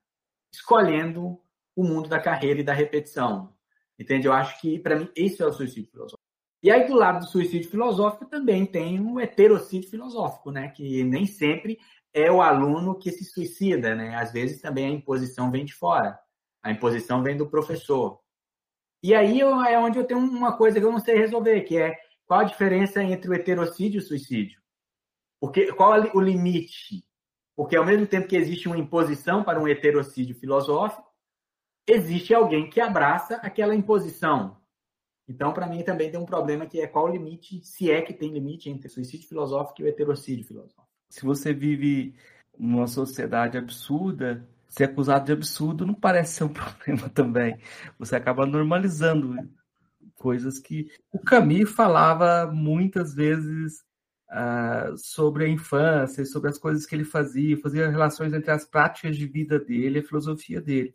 escolhendo 0.53 1.41
o 1.77 1.85
mundo 1.85 2.09
da 2.09 2.21
carreira 2.21 2.61
e 2.61 2.65
da 2.65 2.73
repetição. 2.73 3.55
Entende? 3.99 4.27
Eu 4.27 4.33
acho 4.33 4.61
que, 4.61 4.79
para 4.79 4.97
mim, 4.97 5.09
esse 5.15 5.43
é 5.43 5.47
o 5.47 5.53
suicídio 5.53 5.91
filosófico. 5.91 6.28
E 6.63 6.71
aí, 6.71 6.87
do 6.87 6.95
lado 6.95 7.21
do 7.21 7.31
suicídio 7.31 7.71
filosófico, 7.71 8.27
também 8.27 8.67
tem 8.67 9.01
o 9.01 9.21
heterocídio 9.21 9.89
filosófico, 9.89 10.51
né? 10.51 10.69
Que 10.69 11.05
nem 11.05 11.25
sempre 11.27 11.79
é 12.13 12.31
o 12.31 12.43
aluno 12.43 12.99
que 12.99 13.13
se 13.13 13.25
suicida, 13.25 13.95
né? 13.95 14.17
Às 14.17 14.33
vezes 14.33 14.61
também 14.61 14.87
a 14.87 14.91
imposição 14.91 15.51
vem 15.51 15.65
de 15.65 15.75
fora. 15.75 16.19
A 16.63 16.71
imposição 16.73 17.23
vem 17.23 17.37
do 17.37 17.49
professor. 17.49 18.21
E 19.03 19.15
aí 19.15 19.41
é 19.41 19.79
onde 19.79 19.99
eu 19.99 20.05
tenho 20.05 20.21
uma 20.21 20.57
coisa 20.57 20.81
que 20.81 20.85
eu 20.85 20.91
não 20.91 20.99
sei 20.99 21.17
resolver, 21.17 21.63
que 21.63 21.79
é 21.79 21.97
qual 22.27 22.41
a 22.41 22.45
diferença 22.45 23.03
entre 23.03 23.31
o 23.31 23.35
heterocídio 23.35 23.99
e 23.99 24.03
o 24.03 24.07
suicídio? 24.07 24.61
Porque 25.41 25.73
qual 25.73 25.95
é 25.95 26.11
o 26.13 26.21
limite? 26.21 27.05
Porque 27.57 27.77
ao 27.77 27.87
mesmo 27.87 28.07
tempo 28.07 28.27
que 28.27 28.37
existe 28.37 28.67
uma 28.67 28.77
imposição 28.77 29.45
para 29.45 29.61
um 29.61 29.69
heterocídio 29.69 30.35
filosófico, 30.35 31.09
existe 31.87 32.35
alguém 32.35 32.69
que 32.69 32.81
abraça 32.81 33.37
aquela 33.37 33.75
imposição. 33.75 34.58
Então, 35.29 35.53
para 35.53 35.67
mim, 35.67 35.83
também 35.83 36.11
tem 36.11 36.19
um 36.19 36.25
problema 36.25 36.67
que 36.67 36.81
é 36.81 36.87
qual 36.87 37.05
o 37.05 37.13
limite, 37.13 37.61
se 37.63 37.91
é 37.91 38.01
que 38.01 38.15
tem 38.15 38.33
limite 38.33 38.71
entre 38.71 38.89
suicídio 38.89 39.29
filosófico 39.29 39.83
e 39.83 39.85
o 39.85 39.89
heterocídio 39.89 40.47
filosófico. 40.47 40.89
Se 41.11 41.25
você 41.25 41.53
vive 41.53 42.15
numa 42.59 42.87
sociedade 42.87 43.59
absurda, 43.59 44.47
ser 44.69 44.85
acusado 44.85 45.27
de 45.27 45.33
absurdo 45.33 45.87
não 45.87 45.95
parece 45.95 46.35
ser 46.35 46.45
um 46.45 46.49
problema 46.53 47.09
também. 47.11 47.59
Você 47.99 48.17
acaba 48.17 48.47
normalizando 48.47 49.37
coisas 50.17 50.59
que 50.59 50.91
o 51.13 51.19
Camus 51.19 51.71
falava 51.71 52.51
muitas 52.51 53.15
vezes 53.15 53.85
uh, 54.31 54.97
sobre 54.97 55.45
a 55.45 55.49
infância, 55.49 56.25
sobre 56.25 56.51
as 56.51 56.59
coisas 56.59 56.85
que 56.85 56.95
ele 56.95 57.05
fazia, 57.05 57.57
fazia 57.59 57.89
relações 57.89 58.33
entre 58.33 58.51
as 58.51 58.65
práticas 58.65 59.17
de 59.17 59.27
vida 59.27 59.59
dele 59.59 59.99
e 59.99 60.03
a 60.03 60.05
filosofia 60.05 60.61
dele. 60.61 60.95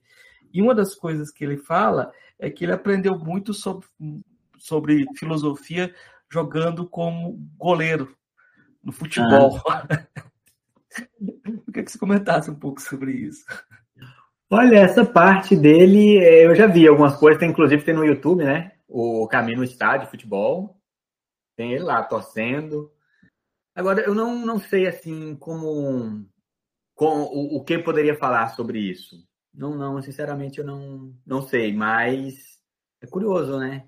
E 0.52 0.62
uma 0.62 0.76
das 0.76 0.94
coisas 0.94 1.32
que 1.32 1.44
ele 1.44 1.58
fala 1.58 2.12
é 2.44 2.50
que 2.50 2.66
ele 2.66 2.74
aprendeu 2.74 3.18
muito 3.18 3.54
sobre, 3.54 3.88
sobre 4.58 5.06
filosofia 5.16 5.96
jogando 6.30 6.88
como 6.90 7.40
goleiro 7.58 8.14
no 8.84 8.92
futebol. 8.92 9.62
Ah. 9.70 9.88
Eu 11.46 11.64
queria 11.68 11.84
que 11.86 11.92
você 11.92 11.98
comentasse 11.98 12.52
um 12.52 12.56
pouco 12.56 12.80
sobre 12.80 13.14
isso. 13.14 13.44
Olha, 14.48 14.76
essa 14.76 15.04
parte 15.04 15.56
dele, 15.56 16.20
é, 16.20 16.46
eu 16.46 16.54
já 16.54 16.68
vi 16.68 16.88
algumas 16.88 17.16
coisas, 17.16 17.40
tem, 17.40 17.50
inclusive 17.50 17.84
tem 17.84 17.96
no 17.96 18.06
YouTube, 18.06 18.44
né? 18.44 18.74
O 18.88 19.28
Caminho 19.28 19.58
no 19.58 19.64
Estádio 19.64 20.08
Futebol. 20.08 20.80
Tem 21.56 21.74
ele 21.74 21.84
lá 21.84 22.04
torcendo. 22.04 22.92
Agora, 23.74 24.02
eu 24.02 24.14
não, 24.14 24.46
não 24.46 24.60
sei 24.60 24.86
assim 24.86 25.36
como, 25.38 26.24
como 26.94 27.24
o, 27.24 27.58
o 27.58 27.64
que 27.64 27.80
poderia 27.80 28.16
falar 28.16 28.50
sobre 28.50 28.78
isso. 28.78 29.16
Não, 29.54 29.76
não, 29.76 30.02
sinceramente 30.02 30.60
eu 30.60 30.66
não, 30.66 31.14
não 31.26 31.42
sei, 31.42 31.72
mas 31.74 32.60
é 33.02 33.08
curioso, 33.08 33.60
né? 33.60 33.84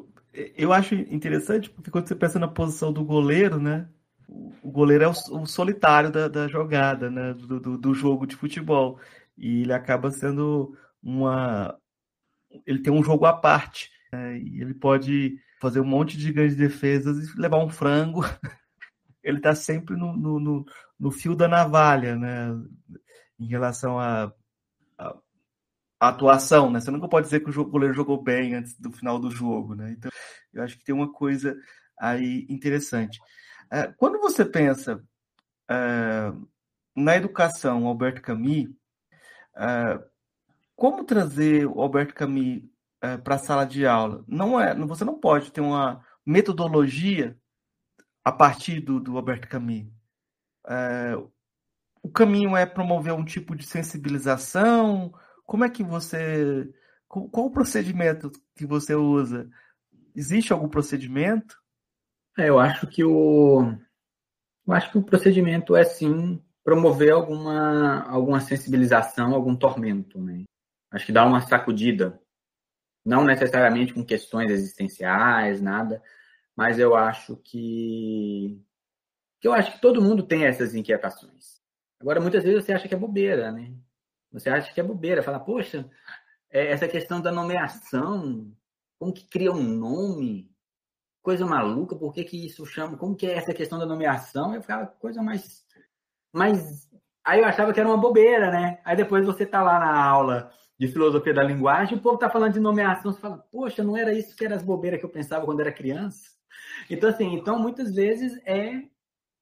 Eu 0.55 0.73
acho 0.73 0.93
interessante 0.93 1.69
porque 1.69 1.89
quando 1.89 2.07
você 2.07 2.15
pensa 2.15 2.37
na 2.37 2.47
posição 2.47 2.91
do 2.91 3.03
goleiro, 3.03 3.59
né? 3.59 3.87
O 4.27 4.69
goleiro 4.71 5.03
é 5.03 5.07
o, 5.07 5.45
solitário 5.45 6.11
da, 6.11 6.27
da, 6.27 6.47
jogada, 6.47 7.09
né? 7.09 7.33
Do, 7.33 7.59
do, 7.59 7.77
do, 7.77 7.93
jogo 7.93 8.27
de 8.27 8.35
futebol. 8.35 8.99
E 9.37 9.61
ele 9.61 9.73
acaba 9.73 10.11
sendo 10.11 10.75
uma. 11.01 11.77
Ele 12.65 12.79
tem 12.79 12.91
um 12.91 13.03
jogo 13.03 13.25
à 13.25 13.33
parte. 13.33 13.89
Né? 14.11 14.39
E 14.39 14.61
ele 14.61 14.73
pode 14.73 15.37
fazer 15.61 15.79
um 15.79 15.85
monte 15.85 16.17
de 16.17 16.33
grandes 16.33 16.55
defesas 16.55 17.29
e 17.29 17.39
levar 17.39 17.63
um 17.63 17.69
frango. 17.69 18.21
ele 19.23 19.37
está 19.37 19.55
sempre 19.55 19.95
no, 19.95 20.15
no, 20.15 20.65
no, 20.99 21.11
fio 21.11 21.35
da 21.35 21.47
navalha, 21.47 22.15
né? 22.15 22.49
Em 23.39 23.47
relação 23.47 23.99
a 23.99 24.33
a 26.05 26.09
atuação, 26.09 26.69
né? 26.69 26.79
Você 26.79 26.91
nunca 26.91 27.07
pode 27.07 27.25
dizer 27.25 27.41
que 27.41 27.49
o 27.49 27.65
goleiro 27.65 27.93
jogou 27.93 28.21
bem 28.21 28.55
antes 28.55 28.77
do 28.79 28.91
final 28.91 29.19
do 29.19 29.29
jogo, 29.31 29.75
né? 29.75 29.91
Então, 29.91 30.09
eu 30.53 30.63
acho 30.63 30.77
que 30.77 30.83
tem 30.83 30.93
uma 30.95 31.11
coisa 31.11 31.57
aí 31.99 32.45
interessante. 32.49 33.19
É, 33.71 33.87
quando 33.97 34.19
você 34.19 34.45
pensa 34.45 35.03
é, 35.69 36.31
na 36.95 37.15
educação, 37.15 37.87
Alberto 37.87 38.21
Camus, 38.21 38.69
é, 39.57 39.99
como 40.75 41.03
trazer 41.03 41.65
o 41.65 41.81
Alberto 41.81 42.13
Camus 42.13 42.63
para 43.23 43.35
a 43.35 43.39
sala 43.39 43.65
de 43.65 43.85
aula? 43.85 44.23
Não 44.27 44.59
é, 44.59 44.73
você 44.73 45.05
não 45.05 45.19
pode 45.19 45.51
ter 45.51 45.61
uma 45.61 46.03
metodologia 46.25 47.37
a 48.23 48.31
partir 48.31 48.79
do, 48.81 48.99
do 48.99 49.15
Alberto 49.15 49.47
Camus. 49.47 49.85
o 52.01 52.09
caminho 52.09 52.57
é 52.57 52.65
promover 52.65 53.13
um 53.13 53.23
tipo 53.23 53.55
de 53.55 53.65
sensibilização, 53.65 55.13
como 55.45 55.63
é 55.63 55.69
que 55.69 55.83
você. 55.83 56.71
Qual 57.07 57.45
o 57.45 57.51
procedimento 57.51 58.31
que 58.55 58.65
você 58.65 58.95
usa? 58.95 59.49
Existe 60.15 60.51
algum 60.51 60.67
procedimento? 60.67 61.55
É, 62.37 62.49
eu 62.49 62.59
acho 62.59 62.87
que 62.87 63.03
o. 63.03 63.61
Eu 64.67 64.73
acho 64.73 64.91
que 64.91 64.97
o 64.97 65.03
procedimento 65.03 65.75
é 65.75 65.83
sim 65.83 66.41
promover 66.63 67.11
alguma, 67.11 68.01
alguma 68.09 68.41
sensibilização, 68.41 69.33
algum 69.35 69.55
tormento, 69.55 70.19
né? 70.19 70.43
Acho 70.91 71.05
que 71.05 71.11
dá 71.11 71.25
uma 71.25 71.41
sacudida. 71.41 72.19
Não 73.05 73.23
necessariamente 73.23 73.93
com 73.93 74.03
questões 74.03 74.49
existenciais, 74.49 75.61
nada, 75.61 76.01
mas 76.55 76.79
eu 76.79 76.95
acho 76.95 77.37
que. 77.37 78.59
que 79.39 79.47
eu 79.47 79.53
acho 79.53 79.73
que 79.73 79.81
todo 79.81 80.01
mundo 80.01 80.23
tem 80.23 80.45
essas 80.45 80.73
inquietações. 80.73 81.61
Agora, 81.99 82.19
muitas 82.19 82.43
vezes 82.43 82.65
você 82.65 82.73
acha 82.73 82.87
que 82.87 82.95
é 82.95 82.97
bobeira, 82.97 83.51
né? 83.51 83.73
Você 84.35 84.49
acha 84.49 84.73
que 84.73 84.81
é 84.81 84.83
bobeira, 84.83 85.23
fala, 85.23 85.39
poxa, 85.39 85.89
é, 86.51 86.67
essa 86.67 86.89
questão 86.89 87.21
da 87.21 87.31
nomeação, 87.31 88.51
como 88.99 89.13
que 89.13 89.25
cria 89.29 89.51
um 89.51 89.63
nome, 89.63 90.51
coisa 91.23 91.45
maluca, 91.45 91.95
por 91.95 92.13
que, 92.13 92.25
que 92.25 92.45
isso 92.45 92.65
chama, 92.65 92.97
como 92.97 93.15
que 93.15 93.25
é 93.25 93.37
essa 93.37 93.53
questão 93.53 93.79
da 93.79 93.85
nomeação? 93.85 94.53
Eu 94.53 94.61
ficava, 94.61 94.87
coisa 94.87 95.23
mais, 95.23 95.65
mais. 96.33 96.89
Aí 97.23 97.39
eu 97.39 97.45
achava 97.45 97.71
que 97.71 97.79
era 97.79 97.87
uma 97.87 97.97
bobeira, 97.97 98.51
né? 98.51 98.79
Aí 98.83 98.97
depois 98.97 99.25
você 99.25 99.45
tá 99.45 99.63
lá 99.63 99.79
na 99.79 100.03
aula 100.03 100.51
de 100.77 100.89
filosofia 100.89 101.33
da 101.33 101.41
linguagem, 101.41 101.97
o 101.97 102.01
povo 102.01 102.17
tá 102.17 102.29
falando 102.29 102.53
de 102.53 102.59
nomeação, 102.59 103.13
você 103.13 103.21
fala, 103.21 103.37
poxa, 103.49 103.83
não 103.85 103.95
era 103.95 104.13
isso 104.13 104.35
que 104.35 104.43
era 104.43 104.55
as 104.55 104.63
bobeiras 104.63 104.99
que 104.99 105.05
eu 105.05 105.09
pensava 105.09 105.45
quando 105.45 105.61
era 105.61 105.71
criança? 105.71 106.29
Então, 106.89 107.09
assim, 107.09 107.33
então 107.33 107.57
muitas 107.57 107.95
vezes 107.95 108.37
é, 108.45 108.83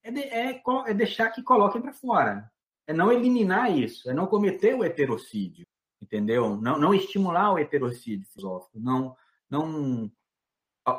é, 0.04 0.50
é, 0.52 0.62
é 0.88 0.94
deixar 0.94 1.32
que 1.32 1.42
coloquem 1.42 1.82
para 1.82 1.94
fora 1.94 2.53
é 2.88 2.94
não 2.94 3.12
eliminar 3.12 3.76
isso, 3.76 4.10
é 4.10 4.14
não 4.14 4.28
cometer 4.28 4.76
o 4.76 4.84
heterocídio, 4.84 5.66
entendeu? 6.02 6.58
Não, 6.58 6.78
não 6.80 6.94
estimular 6.94 7.54
o 7.54 7.60
heterocídio 7.60 8.28
filosófico, 8.28 8.80
não, 8.80 9.16
não 9.50 10.12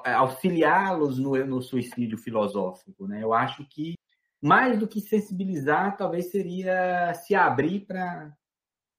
é, 0.04 0.12
auxiliá-los 0.12 1.18
no, 1.18 1.44
no 1.44 1.62
suicídio 1.62 2.16
filosófico, 2.16 3.06
né? 3.06 3.22
Eu 3.22 3.34
acho 3.34 3.66
que 3.68 3.94
mais 4.40 4.78
do 4.78 4.88
que 4.88 5.00
sensibilizar, 5.00 5.96
talvez 5.96 6.30
seria 6.30 7.14
se 7.14 7.34
abrir 7.34 7.80
para 7.86 8.34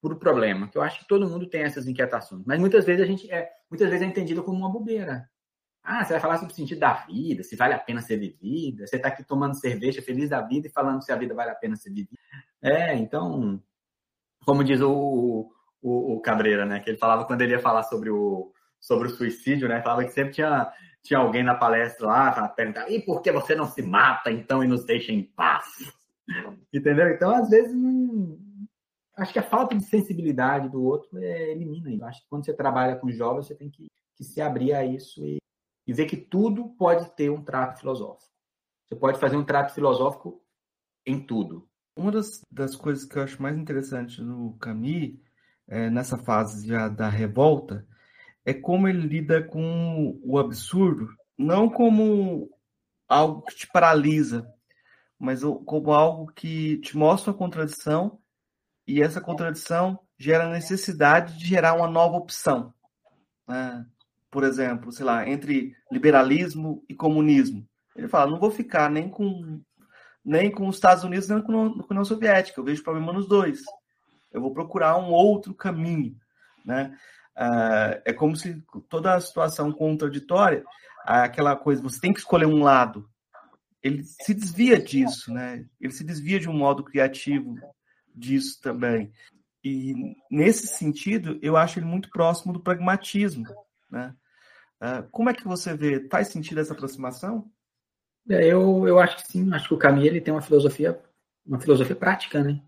o 0.01 0.09
pro 0.09 0.19
problema, 0.19 0.67
que 0.67 0.77
eu 0.77 0.81
acho 0.81 0.99
que 0.99 1.07
todo 1.07 1.27
mundo 1.27 1.47
tem 1.47 1.63
essas 1.63 1.87
inquietações, 1.87 2.43
mas 2.45 2.59
muitas 2.59 2.85
vezes 2.85 3.03
a 3.03 3.07
gente 3.07 3.31
é, 3.31 3.51
muitas 3.69 3.89
vezes 3.89 4.03
é 4.03 4.09
entendido 4.09 4.43
como 4.43 4.57
uma 4.57 4.71
bobeira. 4.71 5.29
Ah, 5.85 6.03
você 6.03 6.13
vai 6.13 6.19
falar 6.19 6.37
sobre 6.39 6.51
o 6.51 6.55
sentido 6.55 6.79
da 6.79 6.93
vida, 6.93 7.43
se 7.43 7.55
vale 7.55 7.75
a 7.75 7.79
pena 7.79 8.01
ser 8.01 8.17
vivida. 8.17 8.87
Você 8.87 8.95
está 8.95 9.09
aqui 9.09 9.23
tomando 9.23 9.53
cerveja, 9.53 10.01
feliz 10.01 10.31
da 10.31 10.41
vida 10.41 10.67
e 10.67 10.71
falando 10.71 11.03
se 11.03 11.11
a 11.11 11.15
vida 11.15 11.35
vale 11.35 11.51
a 11.51 11.55
pena 11.55 11.75
ser 11.75 11.91
vivida. 11.91 12.19
É, 12.59 12.95
então, 12.95 13.61
como 14.43 14.63
diz 14.63 14.81
o, 14.81 15.51
o, 15.79 16.15
o 16.15 16.21
Cabreira, 16.21 16.65
né? 16.65 16.79
Que 16.79 16.89
ele 16.89 16.97
falava 16.97 17.25
quando 17.25 17.41
ele 17.41 17.53
ia 17.53 17.59
falar 17.59 17.83
sobre 17.83 18.09
o, 18.09 18.51
sobre 18.79 19.07
o 19.07 19.11
suicídio, 19.11 19.69
né? 19.69 19.79
Falava 19.83 20.03
que 20.03 20.11
sempre 20.11 20.33
tinha, 20.33 20.71
tinha 21.03 21.19
alguém 21.19 21.43
na 21.43 21.53
palestra 21.53 22.07
lá, 22.07 22.49
perguntando, 22.49 22.89
e 22.89 22.99
por 22.99 23.21
que 23.21 23.31
você 23.31 23.53
não 23.53 23.67
se 23.67 23.83
mata 23.83 24.31
então 24.31 24.63
e 24.63 24.67
nos 24.67 24.85
deixa 24.85 25.11
em 25.11 25.21
paz? 25.21 25.65
Entendeu? 26.73 27.09
Então, 27.09 27.29
às 27.29 27.47
vezes, 27.47 27.75
acho 29.17 29.31
que 29.31 29.39
a 29.39 29.43
falta 29.43 29.75
de 29.75 29.83
sensibilidade 29.83 30.67
do 30.67 30.83
outro 30.83 31.15
é, 31.19 31.51
elimina. 31.51 31.91
Eu 31.91 32.05
acho 32.05 32.21
que 32.21 32.27
quando 32.27 32.43
você 32.43 32.53
trabalha 32.53 32.95
com 32.95 33.11
jovens, 33.11 33.45
você 33.45 33.53
tem 33.53 33.69
que, 33.69 33.85
que 34.15 34.23
se 34.23 34.41
abrir 34.41 34.73
a 34.73 34.83
isso 34.83 35.23
e, 35.23 35.37
e 35.87 35.93
ver 35.93 36.05
que 36.05 36.17
tudo 36.17 36.69
pode 36.77 37.09
ter 37.15 37.29
um 37.29 37.43
trato 37.43 37.79
filosófico. 37.79 38.31
Você 38.85 38.95
pode 38.95 39.19
fazer 39.19 39.35
um 39.35 39.43
trato 39.43 39.73
filosófico 39.73 40.41
em 41.05 41.19
tudo. 41.19 41.67
Uma 41.95 42.11
das, 42.11 42.41
das 42.51 42.75
coisas 42.75 43.05
que 43.05 43.17
eu 43.17 43.23
acho 43.23 43.41
mais 43.41 43.57
interessante 43.57 44.21
no 44.21 44.57
Camus, 44.57 45.17
é, 45.67 45.89
nessa 45.89 46.17
fase 46.17 46.67
já 46.67 46.87
da 46.87 47.09
revolta, 47.09 47.87
é 48.43 48.53
como 48.53 48.87
ele 48.87 49.07
lida 49.07 49.43
com 49.43 50.19
o 50.23 50.37
absurdo, 50.37 51.07
não 51.37 51.69
como 51.69 52.49
algo 53.07 53.41
que 53.43 53.55
te 53.55 53.67
paralisa, 53.67 54.47
mas 55.17 55.41
como 55.65 55.91
algo 55.91 56.31
que 56.33 56.77
te 56.79 56.97
mostra 56.97 57.31
uma 57.31 57.37
contradição 57.37 58.19
e 58.87 59.01
essa 59.01 59.19
contradição 59.21 59.99
gera 60.17 60.45
a 60.45 60.51
necessidade 60.51 61.37
de 61.37 61.47
gerar 61.47 61.73
uma 61.73 61.87
nova 61.87 62.17
opção. 62.17 62.73
Né? 63.47 63.85
Por 64.35 64.43
exemplo, 64.43 64.91
sei 64.91 65.05
lá, 65.05 65.25
entre 65.29 65.73
liberalismo 65.89 66.83
e 66.89 66.93
comunismo. 66.93 67.65
Ele 67.95 68.09
fala, 68.09 68.29
não 68.29 68.37
vou 68.37 68.51
ficar 68.51 68.91
nem 68.91 69.07
com 69.07 69.61
nem 70.25 70.51
com 70.51 70.67
os 70.67 70.75
Estados 70.75 71.05
Unidos, 71.05 71.29
nem 71.29 71.41
com 71.41 71.53
a 71.53 71.85
União 71.89 72.03
Soviética. 72.03 72.59
Eu 72.59 72.65
vejo 72.65 72.83
problema 72.83 73.13
nos 73.13 73.29
dois. 73.29 73.61
Eu 74.33 74.41
vou 74.41 74.51
procurar 74.51 74.97
um 74.97 75.09
outro 75.09 75.55
caminho. 75.55 76.17
Né? 76.65 76.93
Uh, 77.37 78.01
é 78.03 78.11
como 78.11 78.35
se 78.35 78.61
toda 78.89 79.15
a 79.15 79.21
situação 79.21 79.71
contraditória, 79.71 80.65
aquela 81.05 81.55
coisa, 81.55 81.81
você 81.81 82.01
tem 82.01 82.11
que 82.11 82.19
escolher 82.19 82.45
um 82.45 82.61
lado. 82.61 83.09
Ele 83.81 84.03
se 84.03 84.33
desvia 84.33 84.77
disso, 84.77 85.31
né? 85.31 85.65
Ele 85.79 85.93
se 85.93 86.03
desvia 86.03 86.41
de 86.41 86.49
um 86.49 86.57
modo 86.57 86.83
criativo 86.83 87.55
disso 88.13 88.59
também. 88.61 89.13
E 89.63 89.93
nesse 90.29 90.67
sentido, 90.67 91.39
eu 91.41 91.55
acho 91.55 91.79
ele 91.79 91.85
muito 91.85 92.09
próximo 92.09 92.51
do 92.51 92.59
pragmatismo, 92.59 93.45
né? 93.89 94.13
Uh, 94.81 95.07
como 95.11 95.29
é 95.29 95.33
que 95.33 95.43
você 95.43 95.75
vê? 95.75 96.07
Faz 96.09 96.27
sentido 96.29 96.59
essa 96.59 96.73
aproximação? 96.73 97.49
É, 98.29 98.45
eu, 98.45 98.87
eu 98.87 98.99
acho 98.99 99.17
que 99.17 99.31
sim, 99.31 99.53
acho 99.53 99.67
que 99.67 99.73
o 99.73 99.77
Camille 99.77 100.07
ele 100.07 100.21
tem 100.21 100.33
uma 100.33 100.41
filosofia, 100.41 100.99
uma 101.45 101.59
filosofia 101.59 101.95
prática, 101.95 102.43
né? 102.43 102.61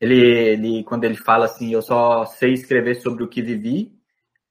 Ele, 0.00 0.20
ele, 0.20 0.84
quando 0.84 1.04
ele 1.04 1.16
fala 1.16 1.44
assim, 1.44 1.72
eu 1.72 1.80
só 1.80 2.26
sei 2.26 2.52
escrever 2.52 2.96
sobre 2.96 3.22
o 3.22 3.28
que 3.28 3.40
vivi, 3.40 3.96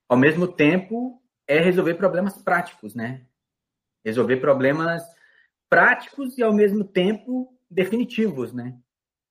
ao 0.07 0.17
mesmo 0.17 0.47
tempo 0.47 1.21
é 1.45 1.59
resolver 1.59 1.95
problemas 1.95 2.41
práticos, 2.41 2.95
né? 2.95 3.25
Resolver 4.03 4.37
problemas 4.37 5.03
práticos 5.69 6.37
e 6.37 6.43
ao 6.43 6.53
mesmo 6.53 6.83
tempo 6.85 7.57
definitivos, 7.69 8.53
né? 8.53 8.79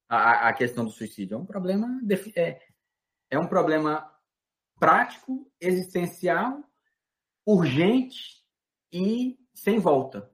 A, 0.08 0.48
a 0.48 0.52
questão 0.52 0.84
do 0.84 0.90
suicídio 0.90 1.36
é 1.36 1.38
um 1.38 1.46
problema 1.46 1.88
é, 2.36 2.60
é 3.30 3.38
um 3.38 3.46
problema 3.46 4.12
prático, 4.78 5.50
existencial, 5.58 6.62
urgente 7.46 8.42
e 8.92 9.38
sem 9.54 9.78
volta. 9.78 10.30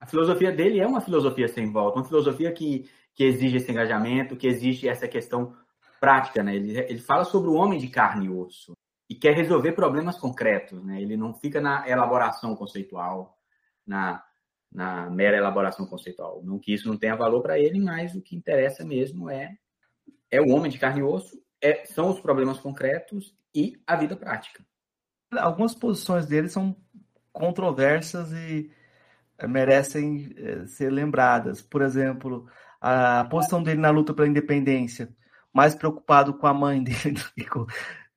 A 0.00 0.06
filosofia 0.06 0.52
dele 0.52 0.80
é 0.80 0.86
uma 0.86 1.00
filosofia 1.00 1.48
sem 1.48 1.70
volta, 1.70 1.98
uma 1.98 2.06
filosofia 2.06 2.52
que, 2.52 2.88
que 3.14 3.24
exige 3.24 3.56
esse 3.56 3.70
engajamento, 3.70 4.36
que 4.36 4.46
exige 4.46 4.88
essa 4.88 5.06
questão 5.06 5.54
prática, 6.00 6.42
né? 6.42 6.56
Ele, 6.56 6.78
ele 6.78 6.98
fala 6.98 7.24
sobre 7.24 7.50
o 7.50 7.54
homem 7.54 7.78
de 7.78 7.88
carne 7.88 8.26
e 8.26 8.30
osso 8.30 8.72
e 9.08 9.14
quer 9.14 9.34
resolver 9.34 9.72
problemas 9.72 10.16
concretos, 10.16 10.82
né? 10.82 11.00
Ele 11.00 11.16
não 11.16 11.34
fica 11.34 11.60
na 11.60 11.88
elaboração 11.88 12.56
conceitual, 12.56 13.36
na, 13.86 14.24
na 14.72 15.10
mera 15.10 15.36
elaboração 15.36 15.86
conceitual. 15.86 16.42
Não 16.42 16.58
que 16.58 16.72
isso 16.72 16.88
não 16.88 16.96
tenha 16.96 17.16
valor 17.16 17.42
para 17.42 17.58
ele, 17.58 17.78
mas 17.78 18.14
o 18.14 18.22
que 18.22 18.36
interessa 18.36 18.84
mesmo 18.84 19.28
é 19.28 19.56
é 20.30 20.40
o 20.40 20.50
homem 20.50 20.70
de 20.70 20.78
carne 20.78 21.00
e 21.00 21.02
osso, 21.02 21.42
é, 21.60 21.84
são 21.84 22.08
os 22.08 22.20
problemas 22.20 22.58
concretos 22.58 23.34
e 23.54 23.82
a 23.86 23.96
vida 23.96 24.16
prática. 24.16 24.64
Algumas 25.38 25.74
posições 25.74 26.26
dele 26.26 26.48
são 26.48 26.76
controversas 27.32 28.32
e 28.32 28.70
merecem 29.48 30.34
eh, 30.36 30.66
ser 30.66 30.90
lembradas. 30.90 31.62
Por 31.62 31.82
exemplo, 31.82 32.48
a 32.80 33.24
posição 33.24 33.62
dele 33.62 33.80
na 33.80 33.90
luta 33.90 34.12
pela 34.12 34.28
independência, 34.28 35.14
mais 35.52 35.74
preocupado 35.74 36.34
com 36.34 36.46
a 36.46 36.54
mãe 36.54 36.82
dele 36.84 37.12
do 37.12 37.32
que 37.34 37.44
com... 37.44 37.66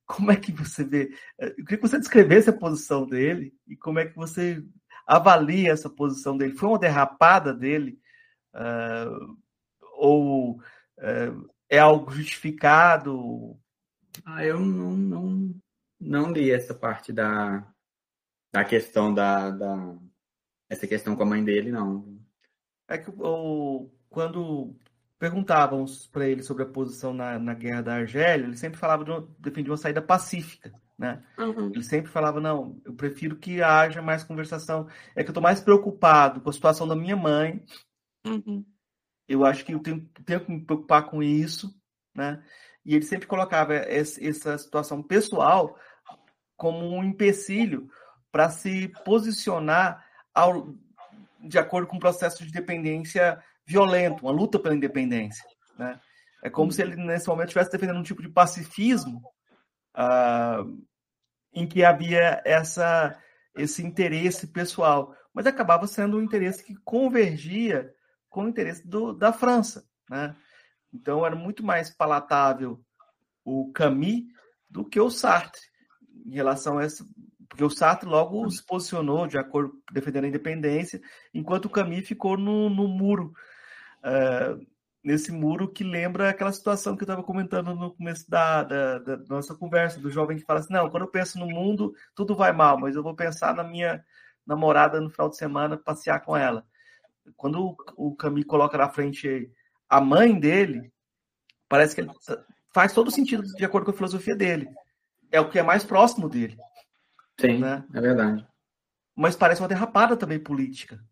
Como 0.05 0.31
é 0.31 0.35
que 0.35 0.51
você 0.51 0.83
vê? 0.83 1.15
Eh, 1.39 1.55
eu 1.57 1.65
queria 1.65 1.77
que 1.77 1.87
você 1.87 1.99
descrevesse 1.99 2.49
a 2.49 2.53
posição 2.53 3.05
dele 3.05 3.53
e 3.67 3.75
como 3.75 3.99
é 3.99 4.05
que 4.05 4.15
você 4.15 4.63
avalia 5.05 5.71
essa 5.71 5.89
posição 5.89 6.37
dele. 6.37 6.55
Foi 6.55 6.69
uma 6.69 6.79
derrapada 6.79 7.53
dele? 7.53 7.99
Uh, 8.53 9.37
ou 9.97 10.51
uh, 10.99 11.49
é 11.69 11.79
algo 11.79 12.11
justificado? 12.11 13.57
Ah, 14.25 14.45
eu 14.45 14.59
não, 14.59 14.91
não, 14.91 15.55
não 16.03 16.31
li 16.31 16.51
essa 16.51 16.73
parte 16.73 17.11
da, 17.11 17.65
da 18.51 18.63
questão 18.63 19.13
da, 19.13 19.49
da 19.49 19.97
essa 20.69 20.87
questão 20.87 21.15
com 21.15 21.23
a 21.23 21.25
mãe 21.25 21.43
dele, 21.43 21.71
não. 21.71 22.19
É 22.87 22.97
que 22.97 23.09
o, 23.09 23.89
quando 24.09 24.75
perguntavam 25.17 25.85
para 26.11 26.27
ele 26.27 26.43
sobre 26.43 26.63
a 26.63 26.67
posição 26.67 27.13
na, 27.13 27.39
na 27.39 27.53
guerra 27.53 27.81
da 27.81 27.95
Argélia, 27.95 28.45
ele 28.45 28.57
sempre 28.57 28.79
falava 28.79 29.05
de 29.05 29.11
uma, 29.11 29.27
defendia 29.39 29.71
uma 29.71 29.77
saída 29.77 30.01
pacífica, 30.01 30.73
né? 30.97 31.23
Uhum. 31.37 31.67
Ele 31.67 31.83
sempre 31.83 32.11
falava, 32.11 32.41
não, 32.41 32.81
eu 32.83 32.93
prefiro 32.93 33.37
que 33.37 33.61
haja 33.61 34.01
mais 34.01 34.23
conversação. 34.23 34.87
É 35.15 35.23
que 35.23 35.29
eu 35.29 35.31
estou 35.31 35.43
mais 35.43 35.61
preocupado 35.61 36.41
com 36.41 36.49
a 36.49 36.53
situação 36.53 36.87
da 36.87 36.95
minha 36.95 37.15
mãe. 37.15 37.63
Uhum. 38.25 38.65
Eu 39.27 39.45
acho 39.45 39.63
que 39.63 39.73
eu 39.73 39.79
tenho, 39.79 40.05
tenho 40.25 40.43
que 40.43 40.51
me 40.51 40.65
preocupar 40.65 41.09
com 41.09 41.23
isso, 41.23 41.73
né? 42.13 42.43
E 42.85 42.95
ele 42.95 43.05
sempre 43.05 43.27
colocava 43.27 43.73
essa 43.73 44.57
situação 44.57 45.01
pessoal 45.01 45.77
como 46.55 46.95
um 46.95 47.03
empecilho 47.03 47.89
para 48.31 48.49
se 48.49 48.87
posicionar 49.05 50.05
ao, 50.33 50.73
de 51.39 51.59
acordo 51.59 51.87
com 51.87 51.97
um 51.97 51.99
processo 51.99 52.43
de 52.45 52.51
dependência 52.51 53.41
violento, 53.65 54.23
uma 54.23 54.31
luta 54.31 54.59
pela 54.59 54.75
independência. 54.75 55.45
Né? 55.77 55.99
É 56.43 56.49
como 56.49 56.71
se 56.71 56.81
ele, 56.81 56.95
nesse 56.95 57.27
momento, 57.27 57.47
estivesse 57.47 57.71
defendendo 57.71 57.99
um 57.99 58.03
tipo 58.03 58.21
de 58.21 58.29
pacifismo 58.29 59.21
uh, 59.95 60.83
em 61.53 61.67
que 61.67 61.83
havia 61.83 62.41
essa, 62.43 63.17
esse 63.55 63.85
interesse 63.85 64.47
pessoal, 64.47 65.15
mas 65.33 65.45
acabava 65.45 65.87
sendo 65.87 66.17
um 66.17 66.21
interesse 66.21 66.63
que 66.63 66.75
convergia 66.83 67.93
com 68.29 68.45
o 68.45 68.49
interesse 68.49 68.87
do, 68.87 69.13
da 69.13 69.31
França. 69.31 69.85
Né? 70.09 70.35
Então, 70.91 71.25
era 71.25 71.35
muito 71.35 71.63
mais 71.63 71.89
palatável 71.89 72.83
o 73.45 73.71
Camus 73.71 74.23
do 74.69 74.83
que 74.83 74.99
o 74.99 75.09
Sartre 75.09 75.61
em 76.25 76.31
relação 76.31 76.77
a 76.77 76.83
essa 76.83 77.05
porque 77.53 77.63
o 77.63 77.69
Sartre 77.69 78.09
logo 78.09 78.49
se 78.49 78.65
posicionou 78.65 79.27
de 79.27 79.37
acordo 79.37 79.79
defendendo 79.91 80.23
a 80.23 80.27
independência, 80.27 80.99
enquanto 81.31 81.65
o 81.65 81.69
Camus 81.69 82.07
ficou 82.07 82.35
no, 82.35 82.67
no 82.67 82.87
muro, 82.87 83.31
uh, 83.99 84.59
nesse 85.03 85.31
muro 85.31 85.71
que 85.71 85.83
lembra 85.83 86.29
aquela 86.29 86.51
situação 86.51 86.95
que 86.95 87.03
eu 87.03 87.05
estava 87.05 87.21
comentando 87.21 87.75
no 87.75 87.93
começo 87.93 88.27
da, 88.27 88.63
da, 88.63 88.97
da, 88.97 89.17
nossa 89.29 89.53
conversa, 89.53 89.99
do 89.99 90.09
jovem 90.09 90.37
que 90.37 90.45
fala 90.45 90.61
assim, 90.61 90.73
não, 90.73 90.89
quando 90.89 91.03
eu 91.03 91.11
penso 91.11 91.37
no 91.37 91.45
mundo, 91.45 91.93
tudo 92.15 92.35
vai 92.35 92.51
mal, 92.51 92.79
mas 92.79 92.95
eu 92.95 93.03
vou 93.03 93.15
pensar 93.15 93.53
na 93.53 93.63
minha 93.63 94.03
namorada 94.47 94.99
no 94.99 95.11
final 95.11 95.29
de 95.29 95.37
semana, 95.37 95.77
passear 95.77 96.21
com 96.21 96.35
ela. 96.35 96.65
Quando 97.37 97.77
o, 97.95 98.15
Camus 98.15 98.45
coloca 98.45 98.79
na 98.79 98.89
frente 98.89 99.47
a 99.87 100.01
mãe 100.01 100.39
dele, 100.39 100.91
parece 101.69 101.93
que 101.93 102.01
ele 102.01 102.09
faz 102.73 102.93
todo 102.93 103.11
sentido 103.11 103.43
de 103.43 103.63
acordo 103.63 103.85
com 103.85 103.91
a 103.91 103.95
filosofia 103.95 104.35
dele. 104.35 104.67
É 105.33 105.41
o 105.41 105.49
que 105.49 105.57
é 105.57 105.63
mais 105.63 105.83
próximo 105.83 106.29
dele. 106.29 106.55
Sim, 107.41 107.57
né? 107.57 107.83
é 107.91 107.99
verdade. 107.99 108.47
Mas 109.15 109.35
parece 109.35 109.63
uma 109.63 109.67
derrapada 109.67 110.15
também 110.15 110.37
política. 110.37 111.03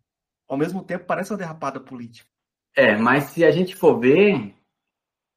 Ao 0.47 0.55
mesmo 0.55 0.83
tempo, 0.83 1.05
parece 1.05 1.31
uma 1.31 1.39
derrapada 1.39 1.79
política. 1.79 2.29
É, 2.75 2.95
mas 2.95 3.23
se 3.25 3.43
a 3.43 3.49
gente 3.49 3.75
for 3.75 3.99
ver, 3.99 4.55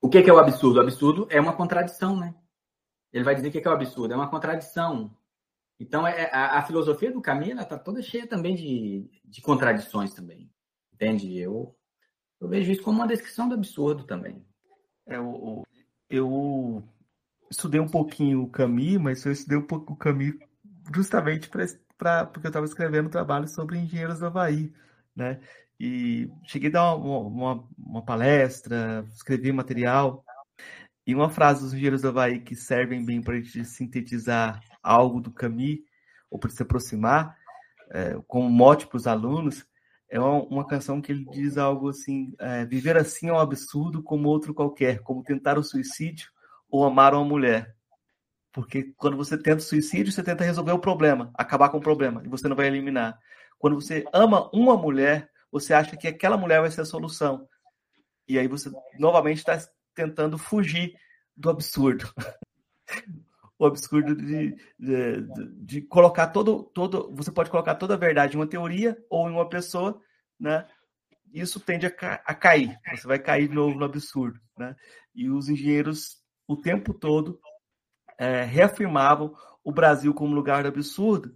o 0.03 0.09
que 0.11 0.19
é 0.19 0.33
o 0.33 0.39
absurdo? 0.39 0.79
O 0.79 0.83
absurdo 0.83 1.27
é 1.31 1.41
uma 1.41 1.57
contradição, 1.57 2.15
né? 2.15 2.35
Ele 3.11 3.25
vai 3.25 3.35
dizer 3.35 3.49
o 3.49 3.51
que 3.51 3.67
é 3.67 3.71
o 3.71 3.75
absurdo, 3.75 4.13
é 4.13 4.17
uma 4.17 4.29
contradição. 4.29 5.17
Então, 5.81 6.07
é, 6.07 6.31
a, 6.31 6.59
a 6.59 6.63
filosofia 6.63 7.11
do 7.11 7.23
Camilo 7.23 7.63
está 7.63 7.79
toda 7.79 8.03
cheia 8.03 8.27
também 8.27 8.55
de, 8.55 9.11
de 9.25 9.41
contradições 9.41 10.13
também. 10.13 10.53
Entende? 10.93 11.39
Eu, 11.39 11.75
eu 12.39 12.49
vejo 12.49 12.71
isso 12.71 12.83
como 12.83 12.99
uma 12.99 13.09
descrição 13.09 13.49
do 13.49 13.55
absurdo 13.55 14.05
também. 14.05 14.45
É, 15.07 15.17
eu, 15.17 15.65
eu 16.11 16.94
estudei 17.55 17.81
um 17.81 17.89
pouquinho 17.89 18.43
o 18.43 18.51
Camus, 18.51 18.99
mas 18.99 19.25
eu 19.25 19.33
estudei 19.33 19.57
um 19.57 19.67
pouco 19.67 19.93
o 19.93 19.97
Camus 19.97 20.35
justamente 20.95 21.49
para 21.97 22.27
porque 22.27 22.47
eu 22.47 22.51
estava 22.51 22.67
escrevendo 22.67 23.07
um 23.07 23.11
trabalho 23.11 23.49
sobre 23.49 23.79
engenheiros 23.79 24.19
do 24.19 24.27
Havaí, 24.27 24.73
né? 25.15 25.41
E 25.79 26.29
cheguei 26.45 26.69
a 26.71 26.73
dar 26.73 26.95
uma, 26.97 27.19
uma, 27.19 27.69
uma 27.79 28.05
palestra, 28.05 29.05
escrevi 29.13 29.53
material, 29.53 30.25
e 31.07 31.15
uma 31.15 31.31
frase 31.31 31.63
dos 31.63 31.73
engenheiros 31.73 32.03
do 32.03 32.09
Havaí 32.09 32.41
que 32.41 32.55
servem 32.57 33.05
bem 33.05 33.23
para 33.23 33.35
a 33.35 33.41
gente 33.41 33.65
sintetizar 33.65 34.61
algo 34.83 35.21
do 35.21 35.31
Camus, 35.31 35.79
ou 36.31 36.39
para 36.39 36.51
se 36.51 36.63
aproximar, 36.63 37.37
é, 37.91 38.19
como 38.27 38.51
mote 38.51 38.87
para 38.87 38.97
os 38.97 39.07
alunos, 39.07 39.65
é 40.11 40.19
uma, 40.19 40.43
uma 40.45 40.67
canção 40.67 41.01
que 41.01 41.13
ele 41.13 41.25
diz 41.31 41.57
algo 41.57 41.89
assim: 41.89 42.35
é, 42.39 42.65
viver 42.65 42.97
assim 42.97 43.29
é 43.29 43.33
um 43.33 43.39
absurdo 43.39 44.03
como 44.03 44.29
outro 44.29 44.53
qualquer, 44.53 45.01
como 45.01 45.23
tentar 45.23 45.59
o 45.59 45.63
suicídio 45.63 46.35
ou 46.69 46.85
amar 46.85 47.15
uma 47.15 47.25
mulher. 47.25 47.75
Porque 48.53 48.95
quando 48.97 49.17
você 49.17 49.37
tenta 49.37 49.61
suicídio, 49.61 50.13
você 50.13 50.23
tenta 50.23 50.45
resolver 50.45 50.73
o 50.73 50.79
problema, 50.79 51.33
acabar 51.35 51.69
com 51.71 51.79
o 51.79 51.83
problema, 51.83 52.23
e 52.25 52.29
você 52.29 52.49
não 52.49 52.57
vai 52.57 52.67
eliminar. 52.67 53.19
Quando 53.59 53.81
você 53.81 54.05
ama 54.13 54.49
uma 54.53 54.77
mulher, 54.77 55.31
você 55.51 55.75
acha 55.75 55.97
que 55.97 56.07
aquela 56.07 56.37
mulher 56.37 56.61
vai 56.61 56.71
ser 56.71 56.83
a 56.83 56.87
solução. 56.87 57.49
E 58.29 58.39
aí 58.39 58.47
você 58.47 58.71
novamente 58.99 59.39
está 59.39 59.59
tentando 59.95 60.39
fugir 60.39 60.95
do 61.37 61.51
absurdo. 61.51 62.13
o 63.59 63.67
absurdo 63.67 64.15
de, 64.15 64.57
de, 64.79 65.27
de, 65.57 65.81
colocar 65.83 66.29
todo, 66.29 66.65
todo. 66.75 67.13
Você 67.15 67.31
pode 67.31 67.51
colocar 67.51 67.75
toda 67.75 67.95
a 67.95 67.99
verdade 67.99 68.35
em 68.35 68.41
uma 68.41 68.47
teoria 68.47 68.97
ou 69.09 69.29
em 69.29 69.33
uma 69.33 69.49
pessoa, 69.49 70.01
né? 70.39 70.67
Isso 71.33 71.59
tende 71.59 71.87
a, 71.87 71.91
a 72.25 72.35
cair. 72.35 72.79
Você 72.95 73.07
vai 73.07 73.19
cair 73.19 73.49
de 73.49 73.55
novo 73.55 73.79
no 73.79 73.85
absurdo, 73.85 74.41
né? 74.57 74.77
E 75.15 75.31
os 75.31 75.49
engenheiros, 75.49 76.23
o 76.47 76.57
tempo 76.57 76.93
todo, 76.93 77.41
é, 78.19 78.45
reafirmavam 78.45 79.35
o 79.63 79.73
Brasil 79.73 80.13
como 80.13 80.35
lugar 80.35 80.63
do 80.63 80.69
absurdo 80.69 81.35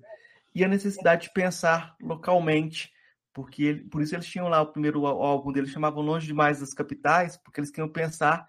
e 0.54 0.64
a 0.64 0.68
necessidade 0.68 1.22
de 1.22 1.32
pensar 1.32 1.96
localmente, 2.00 2.92
porque 3.32 3.62
ele, 3.62 3.84
por 3.84 4.02
isso 4.02 4.14
eles 4.14 4.26
tinham 4.26 4.48
lá 4.48 4.61
o 4.61 4.72
primeiro 4.72 5.06
álbum 5.06 5.52
deles, 5.52 5.70
chamavam 5.70 6.02
Longe 6.02 6.26
Demais 6.26 6.61
das 6.61 6.74
Capitais, 6.74 7.36
porque 7.36 7.61
eles 7.61 7.70
queriam 7.70 7.88
pensar 7.88 8.48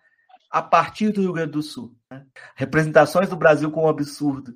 a 0.50 0.62
partir 0.62 1.12
do 1.12 1.22
Rio 1.22 1.34
Grande 1.34 1.52
do 1.52 1.62
Sul. 1.62 1.96
Né? 2.10 2.26
Representações 2.56 3.30
do 3.30 3.36
Brasil 3.36 3.72
como 3.72 3.88
absurdo 3.88 4.56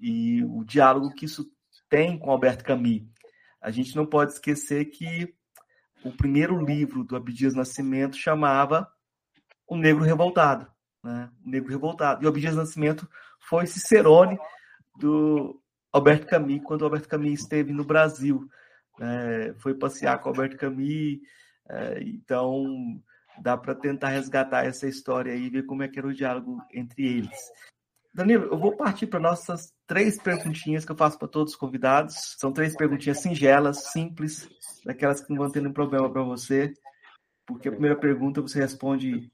e 0.00 0.42
o 0.44 0.64
diálogo 0.64 1.14
que 1.14 1.24
isso 1.24 1.50
tem 1.88 2.18
com 2.18 2.30
Alberto 2.30 2.64
Camus. 2.64 3.02
A 3.60 3.70
gente 3.70 3.94
não 3.96 4.06
pode 4.06 4.32
esquecer 4.32 4.86
que 4.86 5.34
o 6.04 6.12
primeiro 6.12 6.64
livro 6.64 7.02
do 7.02 7.16
Abdias 7.16 7.54
Nascimento 7.54 8.16
chamava 8.16 8.88
O 9.66 9.76
Negro 9.76 10.04
Revoltado. 10.04 10.70
Né? 11.02 11.30
O 11.44 11.50
Negro 11.50 11.70
Revoltado. 11.70 12.22
E 12.22 12.26
o 12.26 12.28
Abdias 12.28 12.56
Nascimento 12.56 13.08
foi 13.40 13.66
Cicerone 13.66 14.38
do 14.96 15.60
Alberto 15.92 16.26
Camus, 16.26 16.60
quando 16.64 16.82
o 16.82 16.84
Alberto 16.84 17.08
Camus 17.08 17.40
esteve 17.40 17.72
no 17.72 17.84
Brasil. 17.84 18.48
É, 19.00 19.54
foi 19.58 19.74
passear 19.74 20.18
com 20.18 20.28
o 20.28 20.32
Alberto 20.32 20.56
Camus. 20.56 21.18
É, 21.68 22.02
então, 22.02 23.00
dá 23.40 23.56
para 23.56 23.74
tentar 23.74 24.08
resgatar 24.08 24.64
essa 24.64 24.86
história 24.86 25.34
e 25.34 25.48
ver 25.48 25.64
como 25.64 25.82
é 25.82 25.88
que 25.88 25.98
era 25.98 26.08
o 26.08 26.14
diálogo 26.14 26.60
entre 26.72 27.06
eles. 27.06 27.38
Danilo, 28.12 28.46
eu 28.46 28.58
vou 28.58 28.76
partir 28.76 29.06
para 29.06 29.20
nossas 29.20 29.72
três 29.86 30.20
perguntinhas 30.20 30.84
que 30.84 30.90
eu 30.90 30.96
faço 30.96 31.18
para 31.18 31.28
todos 31.28 31.52
os 31.52 31.58
convidados. 31.58 32.34
São 32.38 32.52
três 32.52 32.74
perguntinhas 32.74 33.20
singelas, 33.20 33.92
simples, 33.92 34.48
daquelas 34.84 35.20
que 35.20 35.30
não 35.30 35.38
vão 35.38 35.50
ter 35.50 35.60
nenhum 35.60 35.72
problema 35.72 36.10
para 36.10 36.22
você, 36.22 36.72
porque 37.46 37.68
a 37.68 37.72
primeira 37.72 37.96
pergunta 37.96 38.40
você 38.40 38.58
responde 38.58 39.30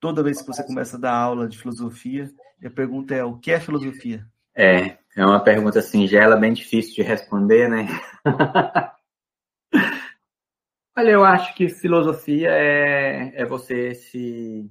toda 0.00 0.22
vez 0.22 0.40
que 0.40 0.46
você 0.46 0.64
começa 0.64 0.96
a 0.96 1.00
dar 1.00 1.14
aula 1.14 1.48
de 1.48 1.58
filosofia. 1.58 2.30
A 2.64 2.70
pergunta 2.70 3.14
é: 3.14 3.24
o 3.24 3.38
que 3.38 3.50
é 3.50 3.60
filosofia? 3.60 4.26
É, 4.54 4.98
é 5.14 5.24
uma 5.24 5.42
pergunta 5.42 5.82
singela, 5.82 6.36
bem 6.36 6.52
difícil 6.52 6.94
de 6.94 7.02
responder, 7.02 7.68
né? 7.68 7.86
Olha, 10.98 11.10
eu 11.10 11.24
acho 11.24 11.54
que 11.54 11.68
filosofia 11.68 12.48
é, 12.50 13.42
é 13.42 13.44
você 13.44 13.94
se 13.94 14.70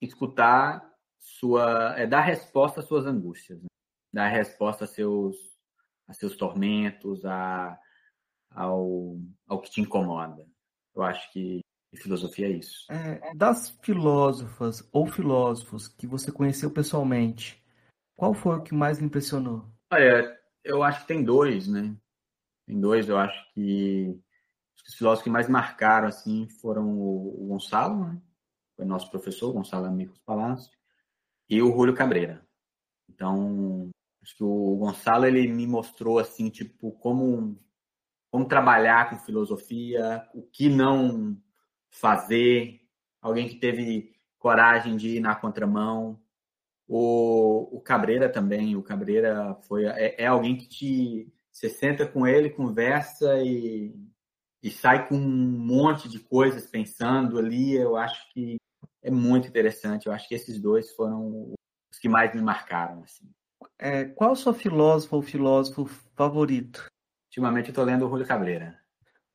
escutar 0.00 0.82
sua, 1.20 1.94
é 1.96 2.08
dar 2.08 2.22
resposta 2.22 2.80
às 2.80 2.86
suas 2.86 3.06
angústias, 3.06 3.62
né? 3.62 3.68
dar 4.12 4.26
resposta 4.26 4.82
a 4.84 4.88
seus, 4.88 5.36
a 6.08 6.12
seus 6.12 6.36
tormentos, 6.36 7.24
a, 7.24 7.78
ao, 8.50 9.16
ao 9.46 9.60
que 9.60 9.70
te 9.70 9.80
incomoda. 9.80 10.44
Eu 10.92 11.02
acho 11.02 11.32
que 11.32 11.60
filosofia 11.96 12.46
é 12.46 12.50
isso. 12.50 12.86
É, 12.90 13.34
das 13.34 13.70
filósofas 13.82 14.88
ou 14.92 15.06
filósofos 15.06 15.88
que 15.88 16.06
você 16.06 16.30
conheceu 16.30 16.70
pessoalmente, 16.70 17.62
qual 18.16 18.34
foi 18.34 18.56
o 18.56 18.62
que 18.62 18.74
mais 18.74 18.98
lhe 18.98 19.06
impressionou? 19.06 19.64
Olha, 19.92 20.38
eu 20.64 20.82
acho 20.82 21.00
que 21.00 21.08
tem 21.08 21.24
dois, 21.24 21.66
né? 21.66 21.96
Tem 22.66 22.80
dois, 22.80 23.08
eu 23.08 23.18
acho 23.18 23.52
que 23.52 24.16
os 24.86 24.94
filósofos 24.94 25.24
que 25.24 25.30
mais 25.30 25.48
marcaram 25.48 26.08
assim 26.08 26.48
foram 26.60 26.98
o, 26.98 27.46
Gonçalo, 27.48 28.04
né? 28.04 28.22
foi 28.76 28.84
nosso 28.84 29.10
professor, 29.10 29.52
Gonçalo 29.52 29.86
Amigos 29.86 30.18
Palácio, 30.18 30.70
e 31.48 31.60
o 31.60 31.72
Julio 31.72 31.94
Cabreira. 31.94 32.46
Então, 33.08 33.90
acho 34.22 34.36
que 34.36 34.44
o 34.44 34.76
Gonçalo 34.76 35.26
ele 35.26 35.48
me 35.48 35.66
mostrou 35.66 36.18
assim, 36.18 36.48
tipo, 36.48 36.92
como 36.92 37.58
como 38.30 38.46
trabalhar 38.46 39.10
com 39.10 39.18
filosofia, 39.18 40.24
o 40.32 40.42
que 40.42 40.68
não 40.68 41.36
fazer, 41.90 42.80
alguém 43.20 43.48
que 43.48 43.56
teve 43.56 44.14
coragem 44.38 44.96
de 44.96 45.16
ir 45.16 45.20
na 45.20 45.34
contramão. 45.34 46.20
O, 46.88 47.76
o 47.76 47.80
Cabreira 47.80 48.28
também, 48.28 48.76
o 48.76 48.82
Cabreira 48.82 49.54
foi 49.68 49.86
é, 49.86 50.22
é 50.22 50.26
alguém 50.26 50.56
que 50.56 50.68
te 50.68 51.32
você 51.52 51.68
senta 51.68 52.06
com 52.06 52.26
ele, 52.26 52.50
conversa 52.50 53.38
e 53.42 53.94
e 54.62 54.70
sai 54.70 55.08
com 55.08 55.16
um 55.16 55.58
monte 55.58 56.08
de 56.08 56.18
coisas 56.18 56.66
pensando 56.66 57.38
ali. 57.38 57.74
Eu 57.74 57.96
acho 57.96 58.30
que 58.32 58.56
é 59.02 59.10
muito 59.10 59.48
interessante. 59.48 60.06
Eu 60.06 60.12
acho 60.12 60.28
que 60.28 60.34
esses 60.34 60.60
dois 60.60 60.92
foram 60.94 61.54
os 61.90 61.98
que 61.98 62.08
mais 62.08 62.34
me 62.34 62.42
marcaram. 62.42 63.02
Assim. 63.02 63.30
É, 63.78 64.04
qual 64.04 64.32
o 64.32 64.36
seu 64.36 64.52
filósofo 64.52 65.16
ou 65.16 65.22
filósofo 65.22 65.86
favorito? 66.14 66.86
Ultimamente 67.28 67.68
eu 67.68 67.72
estou 67.72 67.84
lendo 67.84 68.06
o 68.06 68.10
Julio 68.10 68.26
Cabreira. 68.26 68.78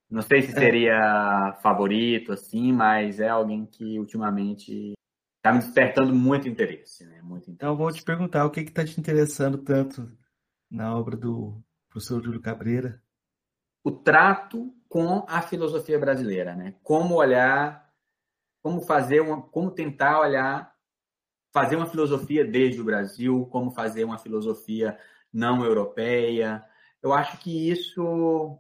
Não 0.10 0.22
sei 0.22 0.42
se 0.44 0.52
é. 0.52 0.54
seria 0.54 1.58
favorito, 1.62 2.32
assim, 2.32 2.72
mas 2.72 3.20
é 3.20 3.30
alguém 3.30 3.66
que 3.66 4.00
ultimamente 4.00 4.94
está 5.38 5.52
me 5.52 5.60
despertando 5.60 6.14
muito 6.14 6.48
interesse, 6.48 7.06
né? 7.06 7.22
Muito 7.22 7.44
interesse. 7.44 7.56
Então 7.56 7.76
vou 7.76 7.92
te 7.92 8.04
perguntar 8.04 8.46
o 8.46 8.52
que 8.52 8.62
está 8.62 8.84
te 8.84 9.00
interessando 9.00 9.58
tanto 9.60 10.12
na 10.70 10.96
obra 10.96 11.16
do 11.16 11.62
professor 11.90 12.24
Júlio 12.24 12.42
Cabreira? 12.42 13.02
O 13.84 13.92
trato 13.92 14.74
com 14.90 15.26
a 15.28 15.42
filosofia 15.42 16.00
brasileira, 16.00 16.56
né? 16.56 16.76
Como 16.82 17.16
olhar, 17.16 17.92
como 18.62 18.82
fazer 18.82 19.22
uma, 19.22 19.42
como 19.42 19.70
tentar 19.72 20.20
olhar, 20.20 20.76
fazer 21.54 21.76
uma 21.76 21.86
filosofia 21.86 22.44
desde 22.44 22.82
o 22.82 22.86
Brasil, 22.86 23.48
como 23.52 23.72
fazer 23.72 24.04
uma 24.04 24.18
filosofia 24.18 24.98
não 25.32 25.64
europeia. 25.64 26.66
Eu 27.02 27.14
acho 27.14 27.38
que 27.38 27.70
isso 27.70 28.60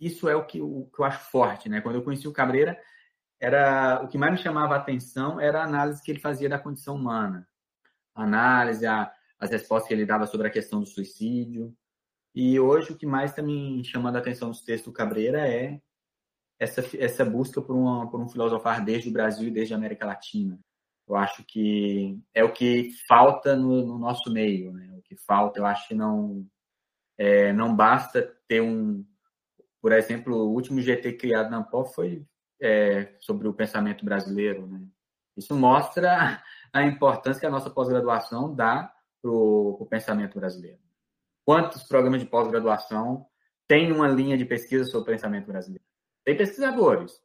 isso 0.00 0.28
é 0.28 0.36
o 0.36 0.44
que, 0.44 0.60
o 0.60 0.90
que 0.94 1.00
eu 1.00 1.04
acho 1.04 1.30
forte, 1.30 1.68
né? 1.68 1.80
Quando 1.80 1.96
eu 1.96 2.02
conheci 2.02 2.28
o 2.28 2.32
Cabreira, 2.32 2.78
era 3.40 4.02
o 4.02 4.08
que 4.08 4.18
mais 4.18 4.32
me 4.32 4.38
chamava 4.38 4.74
a 4.74 4.78
atenção 4.78 5.40
era 5.40 5.60
a 5.60 5.64
análise 5.64 6.02
que 6.02 6.10
ele 6.10 6.20
fazia 6.20 6.48
da 6.48 6.58
condição 6.58 6.96
humana, 6.96 7.46
a 8.14 8.24
análise, 8.24 8.86
a, 8.86 9.12
as 9.38 9.50
respostas 9.50 9.88
que 9.88 9.94
ele 9.94 10.06
dava 10.06 10.26
sobre 10.26 10.48
a 10.48 10.50
questão 10.50 10.80
do 10.80 10.86
suicídio. 10.86 11.74
E 12.34 12.58
hoje 12.58 12.92
o 12.92 12.96
que 12.96 13.06
mais 13.06 13.30
está 13.30 13.42
me 13.42 13.84
chamando 13.84 14.16
a 14.16 14.18
atenção 14.18 14.48
nos 14.48 14.62
textos 14.62 14.92
do 14.92 14.96
Cabreira 14.96 15.46
é 15.48 15.80
essa, 16.58 16.84
essa 16.98 17.24
busca 17.24 17.62
por, 17.62 17.76
uma, 17.76 18.10
por 18.10 18.20
um 18.20 18.28
filosofar 18.28 18.84
desde 18.84 19.08
o 19.08 19.12
Brasil 19.12 19.48
e 19.48 19.52
desde 19.52 19.74
a 19.74 19.76
América 19.76 20.06
Latina. 20.06 20.58
Eu 21.06 21.16
acho 21.16 21.44
que 21.44 22.20
é 22.34 22.44
o 22.44 22.52
que 22.52 22.90
falta 23.06 23.56
no, 23.56 23.86
no 23.86 23.98
nosso 23.98 24.30
meio, 24.30 24.72
né? 24.72 24.92
O 24.98 25.02
que 25.02 25.16
falta, 25.16 25.58
eu 25.58 25.64
acho 25.64 25.88
que 25.88 25.94
não 25.94 26.46
é, 27.16 27.52
não 27.52 27.74
basta 27.74 28.22
ter 28.46 28.60
um, 28.60 29.04
por 29.80 29.92
exemplo, 29.92 30.34
o 30.36 30.52
último 30.52 30.80
GT 30.80 31.14
criado 31.14 31.50
na 31.50 31.62
PO 31.62 31.86
foi 31.86 32.26
é, 32.60 33.16
sobre 33.20 33.48
o 33.48 33.54
pensamento 33.54 34.04
brasileiro, 34.04 34.66
né? 34.66 34.80
Isso 35.36 35.54
mostra 35.54 36.42
a 36.72 36.82
importância 36.82 37.40
que 37.40 37.46
a 37.46 37.50
nossa 37.50 37.70
pós-graduação 37.70 38.54
dá 38.54 38.92
para 39.22 39.30
o 39.30 39.86
pensamento 39.88 40.38
brasileiro 40.38 40.80
quantos 41.48 41.82
programas 41.82 42.20
de 42.20 42.26
pós-graduação 42.26 43.26
têm 43.66 43.90
uma 43.90 44.06
linha 44.06 44.36
de 44.36 44.44
pesquisa 44.44 44.84
sobre 44.84 45.10
o 45.10 45.14
pensamento 45.14 45.46
brasileiro? 45.46 45.82
Tem 46.22 46.36
pesquisadores, 46.36 47.22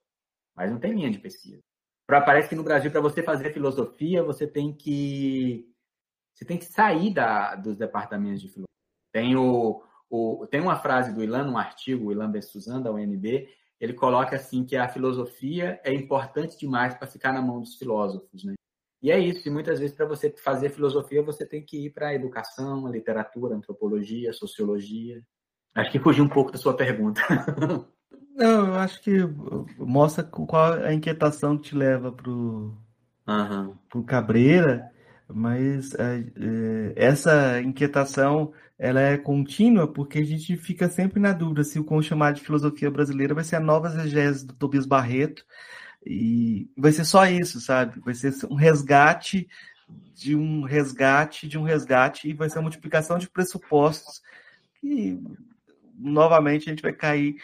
mas 0.55 0.71
não 0.71 0.79
tem 0.79 0.93
linha 0.93 1.11
de 1.11 1.19
pesquisa. 1.19 1.59
Pra, 2.07 2.21
parece 2.21 2.47
que 2.47 2.55
no 2.55 2.63
Brasil, 2.63 2.89
para 2.89 3.01
você 3.01 3.21
fazer 3.21 3.51
filosofia, 3.51 4.23
você 4.23 4.47
tem 4.47 4.73
que 4.73 5.69
você 6.33 6.45
tem 6.45 6.57
que 6.57 6.63
sair 6.63 7.13
da, 7.13 7.55
dos 7.55 7.75
departamentos 7.75 8.39
de 8.39 8.47
filosofia. 8.47 8.67
Tem, 9.11 9.35
o, 9.35 9.83
o, 10.13 10.45
tem 10.45 10.61
uma 10.61 10.75
frase 10.75 11.11
do 11.11 11.23
Ilan, 11.23 11.49
um 11.49 11.57
artigo, 11.57 12.05
o 12.05 12.11
Ilan 12.11 12.29
Bessuzan, 12.29 12.79
da 12.79 12.91
UNB, 12.91 13.49
ele 13.79 13.93
coloca 13.93 14.35
assim 14.35 14.63
que 14.63 14.75
a 14.75 14.87
filosofia 14.87 15.81
é 15.83 15.91
importante 15.91 16.55
demais 16.55 16.93
para 16.93 17.07
ficar 17.07 17.33
na 17.33 17.41
mão 17.41 17.59
dos 17.59 17.75
filósofos, 17.75 18.43
né? 18.43 18.53
E 19.01 19.09
é 19.09 19.19
isso, 19.19 19.47
e 19.47 19.51
muitas 19.51 19.79
vezes 19.79 19.95
para 19.95 20.05
você 20.05 20.29
fazer 20.29 20.69
filosofia, 20.69 21.23
você 21.23 21.47
tem 21.47 21.65
que 21.65 21.87
ir 21.87 21.89
para 21.89 22.09
a 22.09 22.13
educação, 22.13 22.85
a 22.85 22.91
literatura, 22.91 23.55
a 23.55 23.57
antropologia, 23.57 24.29
a 24.29 24.33
sociologia. 24.33 25.19
Acho 25.73 25.91
que 25.91 25.99
fugi 25.99 26.21
um 26.21 26.29
pouco 26.29 26.51
da 26.51 26.59
sua 26.59 26.75
pergunta. 26.75 27.19
Não, 28.37 28.67
eu 28.67 28.75
acho 28.75 29.01
que 29.01 29.17
mostra 29.79 30.23
qual 30.23 30.73
a 30.73 30.93
inquietação 30.93 31.57
que 31.57 31.69
te 31.69 31.75
leva 31.75 32.11
pro, 32.11 32.77
uhum. 33.27 33.75
pro 33.89 34.03
Cabreira, 34.03 34.91
mas 35.33 35.93
é, 35.95 36.25
é, 36.35 36.93
essa 36.95 37.61
inquietação 37.61 38.53
ela 38.77 39.01
é 39.01 39.17
contínua 39.17 39.87
porque 39.87 40.19
a 40.19 40.23
gente 40.23 40.55
fica 40.57 40.89
sempre 40.89 41.19
na 41.19 41.31
dúvida 41.31 41.63
se 41.63 41.79
o 41.79 41.83
como 41.83 42.03
chamar 42.03 42.33
de 42.33 42.41
filosofia 42.41 42.91
brasileira 42.91 43.33
vai 43.33 43.43
ser 43.43 43.55
a 43.57 43.59
nova 43.59 43.87
exegese 43.87 44.45
do 44.45 44.53
Tobias 44.53 44.85
Barreto 44.85 45.45
e 46.05 46.69
vai 46.77 46.91
ser 46.91 47.05
só 47.05 47.25
isso, 47.25 47.59
sabe? 47.61 47.99
Vai 48.01 48.13
ser 48.13 48.33
um 48.49 48.55
resgate 48.55 49.47
de 50.13 50.35
um 50.35 50.63
resgate 50.63 51.47
de 51.47 51.57
um 51.57 51.63
resgate 51.63 52.29
e 52.29 52.33
vai 52.33 52.49
ser 52.49 52.59
a 52.59 52.61
multiplicação 52.61 53.17
de 53.17 53.29
pressupostos 53.29 54.21
que 54.79 55.19
novamente 55.97 56.67
a 56.67 56.69
gente 56.69 56.81
vai 56.81 56.93
cair 56.93 57.35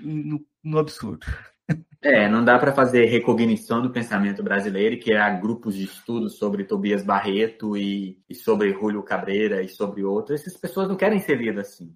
no, 0.00 0.44
no 0.62 0.78
absurdo. 0.78 1.26
É, 2.00 2.28
não 2.28 2.44
dá 2.44 2.56
para 2.58 2.72
fazer 2.72 3.06
recognição 3.06 3.82
do 3.82 3.90
pensamento 3.90 4.40
brasileiro 4.42 4.94
e 4.94 5.00
criar 5.00 5.40
grupos 5.40 5.74
de 5.74 5.84
estudos 5.84 6.38
sobre 6.38 6.64
Tobias 6.64 7.02
Barreto 7.02 7.76
e, 7.76 8.22
e 8.28 8.34
sobre 8.36 8.72
Julio 8.72 9.02
Cabreira 9.02 9.62
e 9.62 9.68
sobre 9.68 10.04
outros. 10.04 10.40
Essas 10.40 10.56
pessoas 10.56 10.88
não 10.88 10.96
querem 10.96 11.18
ser 11.18 11.36
lidas 11.36 11.68
assim. 11.68 11.92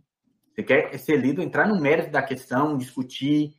Você 0.53 0.63
quer 0.65 0.99
ser 0.99 1.17
lido, 1.17 1.41
entrar 1.41 1.69
no 1.69 1.81
mérito 1.81 2.11
da 2.11 2.23
questão, 2.23 2.77
discutir, 2.77 3.55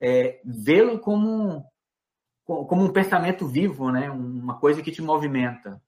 é, 0.00 0.40
vê-lo 0.44 1.00
como, 1.00 1.66
como 2.44 2.84
um 2.84 2.92
pensamento 2.92 3.46
vivo, 3.46 3.90
né? 3.90 4.08
uma 4.10 4.58
coisa 4.58 4.82
que 4.82 4.92
te 4.92 5.02
movimenta. 5.02 5.82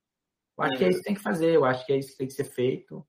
Eu 0.59 0.65
acho 0.65 0.75
é. 0.75 0.79
que 0.79 0.85
é 0.85 0.89
isso 0.91 0.99
que 0.99 1.05
tem 1.05 1.15
que 1.15 1.23
fazer, 1.23 1.55
eu 1.55 1.65
acho 1.65 1.87
que 1.87 1.93
é 1.93 1.99
isso 1.99 2.11
que 2.11 2.19
tem 2.19 2.27
que 2.27 2.35
ser 2.35 2.45
feito. 2.45 3.07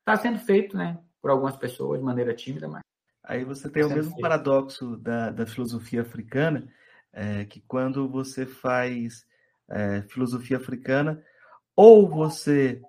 Está 0.00 0.16
sendo 0.16 0.38
feito, 0.38 0.76
né? 0.76 0.98
Por 1.20 1.30
algumas 1.30 1.56
pessoas 1.56 1.98
de 1.98 2.04
maneira 2.04 2.32
tímida, 2.32 2.68
mas 2.68 2.85
Aí 3.26 3.44
você 3.44 3.68
tem 3.68 3.84
o 3.84 3.90
mesmo 3.90 4.16
paradoxo 4.20 4.96
da, 4.98 5.30
da 5.30 5.44
filosofia 5.44 6.02
africana, 6.02 6.72
é, 7.12 7.44
que 7.44 7.60
quando 7.60 8.08
você 8.08 8.46
faz 8.46 9.26
é, 9.68 10.02
filosofia 10.02 10.58
africana, 10.58 11.20
ou 11.74 12.08
você 12.08 12.80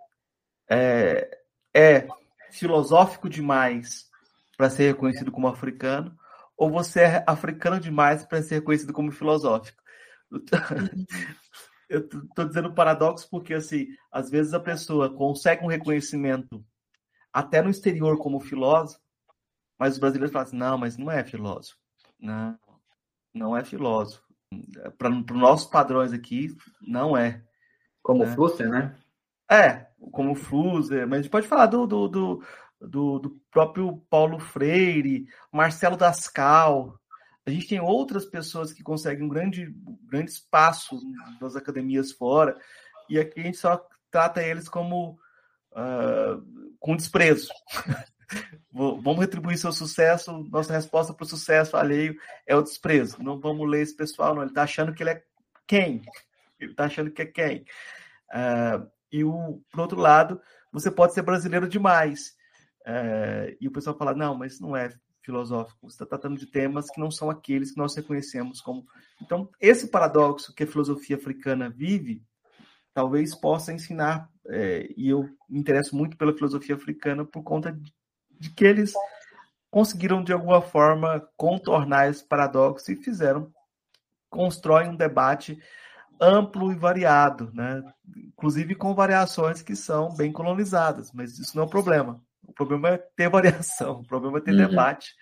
é, 0.69 1.39
é 1.73 2.07
filosófico 2.51 3.27
demais 3.27 4.11
para 4.55 4.69
ser 4.69 4.93
reconhecido 4.93 5.31
como 5.31 5.47
africano, 5.47 6.15
ou 6.55 6.69
você 6.69 7.01
é 7.01 7.23
africano 7.25 7.79
demais 7.79 8.23
para 8.23 8.43
ser 8.43 8.55
reconhecido 8.55 8.93
como 8.93 9.11
filosófico. 9.11 9.81
Eu 11.89 12.01
estou 12.01 12.45
dizendo 12.45 12.75
paradoxo 12.75 13.27
porque, 13.31 13.53
assim, 13.53 13.88
às 14.11 14.29
vezes 14.29 14.53
a 14.53 14.59
pessoa 14.59 15.15
consegue 15.15 15.63
um 15.63 15.69
reconhecimento 15.69 16.63
até 17.31 17.61
no 17.61 17.69
exterior 17.69 18.17
como 18.17 18.41
filósofo, 18.41 19.07
mas 19.78 19.93
os 19.93 19.99
brasileiros 19.99 20.32
falam 20.32 20.47
assim, 20.47 20.57
não, 20.57 20.78
mas 20.78 20.97
não 20.97 21.11
é 21.11 21.23
filósofo. 21.23 21.78
Não, 22.19 22.57
não 23.34 23.55
é 23.55 23.63
filósofo. 23.63 24.23
Para 24.97 25.09
os 25.09 25.25
nossos 25.32 25.67
padrões 25.69 26.13
aqui, 26.13 26.55
não 26.82 27.17
é. 27.17 27.43
Como 28.01 28.25
né? 28.25 28.34
Flusser, 28.34 28.69
né? 28.69 28.95
É, 29.49 29.88
como 30.11 30.36
Flusser, 30.36 31.07
mas 31.07 31.19
a 31.19 31.21
gente 31.21 31.32
pode 31.32 31.47
falar 31.47 31.67
do, 31.67 31.86
do, 31.86 32.07
do, 32.07 32.43
do, 32.80 33.19
do 33.19 33.41
próprio 33.51 33.97
Paulo 34.09 34.39
Freire, 34.39 35.28
Marcelo 35.51 35.97
Dascal. 35.97 36.99
A 37.45 37.49
gente 37.49 37.67
tem 37.67 37.80
outras 37.80 38.25
pessoas 38.25 38.73
que 38.73 38.84
conseguem 38.84 39.23
um 39.23 39.30
grande, 39.30 39.73
grande 40.03 40.32
espaço 40.32 40.99
nas 41.39 41.55
academias 41.55 42.11
fora, 42.11 42.57
e 43.09 43.19
aqui 43.19 43.39
a 43.39 43.43
gente 43.43 43.57
só 43.57 43.86
trata 44.11 44.43
eles 44.43 44.67
como 44.67 45.17
uh, 45.71 46.75
com 46.80 46.95
desprezo. 46.95 47.49
Vamos 48.71 49.19
retribuir 49.19 49.57
seu 49.57 49.71
sucesso. 49.71 50.32
Nossa 50.51 50.73
resposta 50.73 51.13
para 51.13 51.23
o 51.23 51.28
sucesso 51.28 51.78
alheio 51.78 52.17
é 52.45 52.55
o 52.55 52.61
desprezo. 52.61 53.21
Não 53.21 53.39
vamos 53.39 53.69
ler 53.69 53.82
esse 53.82 53.95
pessoal, 53.95 54.36
não. 54.36 54.41
Ele 54.41 54.51
está 54.51 54.63
achando 54.63 54.93
que 54.93 55.03
ele 55.03 55.11
é 55.11 55.23
quem? 55.65 56.01
Ele 56.59 56.71
está 56.71 56.86
achando 56.86 57.11
que 57.11 57.21
é 57.21 57.25
quem? 57.25 57.65
Uh, 58.30 58.89
e 59.11 59.23
o, 59.23 59.61
por 59.71 59.82
outro 59.82 59.99
lado, 59.99 60.41
você 60.71 60.91
pode 60.91 61.13
ser 61.13 61.21
brasileiro 61.21 61.67
demais. 61.67 62.36
Uh, 62.82 63.55
e 63.59 63.67
o 63.67 63.71
pessoal 63.71 63.97
fala: 63.97 64.13
não, 64.13 64.36
mas 64.36 64.59
não 64.59 64.75
é 64.75 64.89
filosófico. 65.21 65.89
Você 65.89 65.95
está 65.95 66.05
tratando 66.05 66.39
de 66.39 66.45
temas 66.47 66.89
que 66.89 66.99
não 66.99 67.11
são 67.11 67.30
aqueles 67.30 67.71
que 67.71 67.78
nós 67.78 67.95
reconhecemos 67.95 68.61
como. 68.61 68.86
Então, 69.21 69.49
esse 69.59 69.88
paradoxo 69.88 70.53
que 70.55 70.63
a 70.63 70.67
filosofia 70.67 71.17
africana 71.17 71.69
vive, 71.69 72.23
talvez 72.93 73.36
possa 73.36 73.73
ensinar. 73.73 74.30
É, 74.49 74.89
e 74.95 75.09
eu 75.09 75.30
me 75.49 75.59
interesso 75.59 75.95
muito 75.95 76.15
pela 76.17 76.34
filosofia 76.34 76.75
africana 76.75 77.25
por 77.25 77.43
conta 77.43 77.71
de 77.71 77.93
que 78.38 78.65
eles 78.65 78.93
conseguiram 79.69 80.23
de 80.23 80.33
alguma 80.33 80.61
forma 80.61 81.27
contornar 81.35 82.09
esse 82.09 82.23
paradoxo 82.23 82.91
e 82.91 82.95
fizeram 82.95 83.51
constroem 84.29 84.89
um 84.89 84.95
debate 84.95 85.59
amplo 86.19 86.71
e 86.71 86.75
variado, 86.75 87.51
né? 87.53 87.83
Inclusive 88.15 88.75
com 88.75 88.93
variações 88.93 89.61
que 89.61 89.75
são 89.75 90.15
bem 90.15 90.31
colonizadas, 90.31 91.11
mas 91.11 91.38
isso 91.38 91.55
não 91.55 91.63
é 91.63 91.65
um 91.65 91.69
problema. 91.69 92.21
O 92.47 92.53
problema 92.53 92.89
é 92.89 92.97
ter 92.97 93.29
variação, 93.29 93.99
o 93.99 94.07
problema 94.07 94.39
é 94.39 94.41
ter 94.41 94.51
uhum. 94.51 94.67
debate. 94.67 95.13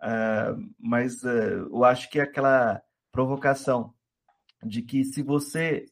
Uh, 0.00 0.72
mas 0.78 1.22
uh, 1.22 1.68
eu 1.70 1.84
acho 1.84 2.10
que 2.10 2.18
aquela 2.18 2.82
provocação 3.12 3.94
de 4.62 4.82
que 4.82 5.04
se 5.04 5.22
você 5.22 5.86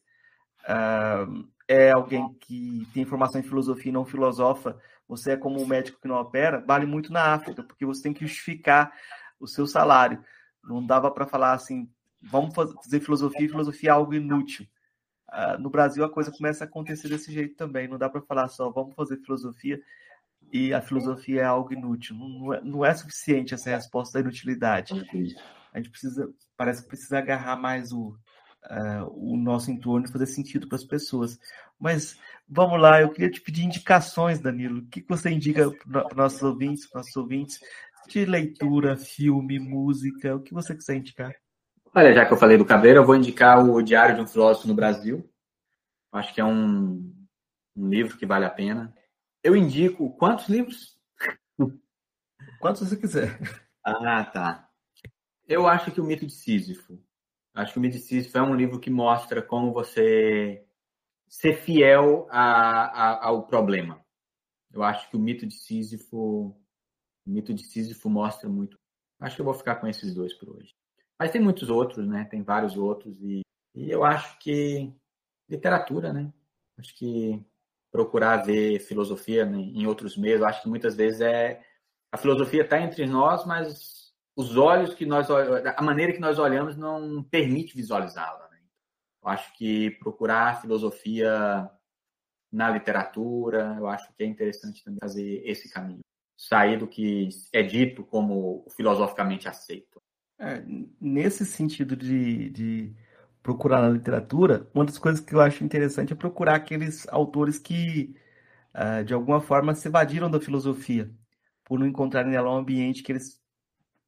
uh, 0.63 1.47
é 1.67 1.91
alguém 1.91 2.33
que 2.41 2.85
tem 2.93 3.05
formação 3.05 3.39
em 3.39 3.43
filosofia 3.43 3.89
e 3.89 3.93
não 3.93 4.05
filosofa, 4.05 4.77
você 5.11 5.31
é 5.31 5.37
como 5.37 5.61
um 5.61 5.65
médico 5.65 5.99
que 5.99 6.07
não 6.07 6.15
opera, 6.15 6.63
vale 6.65 6.85
muito 6.85 7.11
na 7.11 7.33
África, 7.33 7.61
porque 7.61 7.85
você 7.85 8.01
tem 8.01 8.13
que 8.13 8.25
justificar 8.25 8.93
o 9.41 9.45
seu 9.45 9.67
salário. 9.67 10.23
Não 10.63 10.85
dava 10.85 11.11
para 11.11 11.27
falar 11.27 11.51
assim, 11.51 11.91
vamos 12.21 12.55
fazer 12.55 13.01
filosofia, 13.01 13.49
filosofia 13.49 13.89
é 13.89 13.91
algo 13.91 14.13
inútil. 14.13 14.65
Uh, 15.27 15.59
no 15.59 15.69
Brasil 15.69 16.05
a 16.05 16.09
coisa 16.09 16.31
começa 16.31 16.63
a 16.63 16.67
acontecer 16.67 17.09
desse 17.09 17.29
jeito 17.29 17.57
também. 17.57 17.89
Não 17.89 17.97
dá 17.97 18.09
para 18.09 18.21
falar 18.21 18.47
só, 18.47 18.69
vamos 18.69 18.95
fazer 18.95 19.17
filosofia 19.17 19.81
e 20.49 20.73
a 20.73 20.81
filosofia 20.81 21.41
é 21.41 21.45
algo 21.45 21.73
inútil. 21.73 22.15
Não 22.15 22.53
é, 22.53 22.61
não 22.61 22.85
é 22.85 22.93
suficiente 22.93 23.53
essa 23.53 23.69
resposta 23.69 24.13
da 24.13 24.21
inutilidade. 24.21 24.93
A 25.73 25.77
gente 25.77 25.89
precisa, 25.89 26.33
parece 26.55 26.83
que 26.83 26.87
precisa 26.87 27.17
agarrar 27.17 27.57
mais 27.57 27.91
o, 27.91 28.15
uh, 28.65 29.09
o 29.15 29.37
nosso 29.37 29.71
entorno 29.71 30.11
fazer 30.11 30.27
sentido 30.27 30.67
para 30.67 30.75
as 30.75 30.83
pessoas. 30.83 31.39
Mas 31.79 32.17
vamos 32.47 32.79
lá, 32.79 33.01
eu 33.01 33.09
queria 33.09 33.31
te 33.31 33.41
pedir 33.41 33.63
indicações, 33.63 34.39
Danilo. 34.39 34.79
O 34.79 34.87
que 34.87 35.03
você 35.07 35.29
indica 35.29 35.71
para 35.89 36.15
nossos 36.15 36.41
ouvintes, 36.43 36.87
para 36.87 36.99
nossos 36.99 37.15
ouvintes, 37.15 37.59
de 38.07 38.25
leitura, 38.25 38.97
filme, 38.97 39.59
música, 39.59 40.35
o 40.35 40.41
que 40.41 40.53
você 40.53 40.75
quiser 40.75 40.97
indicar? 40.97 41.33
Olha, 41.93 42.13
já 42.13 42.25
que 42.25 42.33
eu 42.33 42.37
falei 42.37 42.57
do 42.57 42.65
Cabreiro, 42.65 42.99
eu 42.99 43.05
vou 43.05 43.15
indicar 43.15 43.63
o 43.63 43.81
Diário 43.81 44.15
de 44.15 44.21
um 44.21 44.27
Filósofo 44.27 44.67
no 44.67 44.73
Brasil. 44.73 45.29
Acho 46.11 46.33
que 46.33 46.41
é 46.41 46.45
um, 46.45 47.13
um 47.75 47.89
livro 47.89 48.17
que 48.17 48.25
vale 48.25 48.45
a 48.45 48.49
pena. 48.49 48.93
Eu 49.43 49.55
indico 49.55 50.09
quantos 50.17 50.47
livros? 50.47 50.97
Quantos 52.59 52.87
você 52.87 52.95
quiser. 52.95 53.39
Ah, 53.83 54.23
tá. 54.23 54.69
Eu 55.47 55.67
acho 55.67 55.91
que 55.91 55.99
o 55.99 56.03
mito 56.03 56.25
de 56.25 56.33
Sísifo 56.33 57.01
Acho 57.53 57.73
que 57.73 57.79
o 57.79 57.81
Medicício 57.81 58.37
é 58.37 58.41
um 58.41 58.55
livro 58.55 58.79
que 58.79 58.89
mostra 58.89 59.41
como 59.41 59.73
você 59.73 60.65
ser 61.27 61.53
fiel 61.53 62.27
a, 62.29 62.41
a, 62.41 63.27
ao 63.27 63.47
problema. 63.47 64.03
Eu 64.71 64.83
acho 64.83 65.09
que 65.09 65.17
o 65.17 65.19
mito 65.19 65.45
de 65.45 65.53
Sísifo, 65.53 66.55
o 67.25 67.29
mito 67.29 67.53
de 67.53 67.63
Sísifo 67.63 68.09
mostra 68.09 68.49
muito. 68.49 68.79
Acho 69.19 69.35
que 69.35 69.41
eu 69.41 69.45
vou 69.45 69.53
ficar 69.53 69.75
com 69.75 69.87
esses 69.87 70.13
dois 70.13 70.33
por 70.33 70.49
hoje. 70.49 70.73
Mas 71.19 71.31
tem 71.31 71.41
muitos 71.41 71.69
outros, 71.69 72.07
né? 72.07 72.25
Tem 72.25 72.41
vários 72.41 72.75
outros 72.77 73.21
e, 73.21 73.41
e 73.75 73.91
eu 73.91 74.03
acho 74.03 74.39
que 74.39 74.91
literatura, 75.47 76.11
né? 76.11 76.33
Acho 76.77 76.95
que 76.95 77.45
procurar 77.91 78.37
ver 78.37 78.79
filosofia 78.79 79.45
né, 79.45 79.57
em 79.57 79.85
outros 79.85 80.17
meios. 80.17 80.41
Acho 80.41 80.63
que 80.63 80.69
muitas 80.69 80.95
vezes 80.95 81.21
é 81.21 81.61
a 82.11 82.17
filosofia 82.17 82.63
está 82.63 82.79
entre 82.81 83.05
nós, 83.05 83.45
mas 83.45 84.00
os 84.35 84.57
olhos 84.57 84.93
que 84.93 85.05
nós 85.05 85.27
a 85.29 85.81
maneira 85.81 86.13
que 86.13 86.19
nós 86.19 86.39
olhamos 86.39 86.75
não 86.77 87.23
permite 87.23 87.75
visualizá-la. 87.75 88.47
Né? 88.49 88.59
Eu 89.23 89.29
acho 89.29 89.53
que 89.57 89.91
procurar 89.91 90.61
filosofia 90.61 91.69
na 92.51 92.69
literatura, 92.69 93.75
eu 93.79 93.87
acho 93.87 94.11
que 94.13 94.23
é 94.23 94.25
interessante 94.25 94.83
também 94.83 94.99
fazer 94.99 95.41
esse 95.45 95.71
caminho, 95.71 96.01
sair 96.37 96.77
do 96.77 96.87
que 96.87 97.29
é 97.53 97.63
dito 97.63 98.03
como 98.03 98.65
filosoficamente 98.75 99.47
aceito. 99.47 100.01
É, 100.37 100.63
nesse 100.99 101.45
sentido 101.45 101.95
de, 101.95 102.49
de 102.49 102.95
procurar 103.43 103.81
na 103.81 103.89
literatura, 103.89 104.67
uma 104.73 104.85
das 104.85 104.97
coisas 104.97 105.21
que 105.21 105.33
eu 105.33 105.41
acho 105.41 105.63
interessante 105.63 106.13
é 106.13 106.15
procurar 106.15 106.55
aqueles 106.55 107.07
autores 107.09 107.57
que, 107.57 108.15
uh, 108.75 109.03
de 109.03 109.13
alguma 109.13 109.39
forma, 109.39 109.75
se 109.75 109.87
evadiram 109.87 110.29
da 110.29 110.41
filosofia, 110.41 111.09
por 111.63 111.79
não 111.79 111.87
encontrarem 111.87 112.31
nela 112.31 112.51
um 112.51 112.57
ambiente 112.57 113.03
que 113.03 113.11
eles 113.11 113.40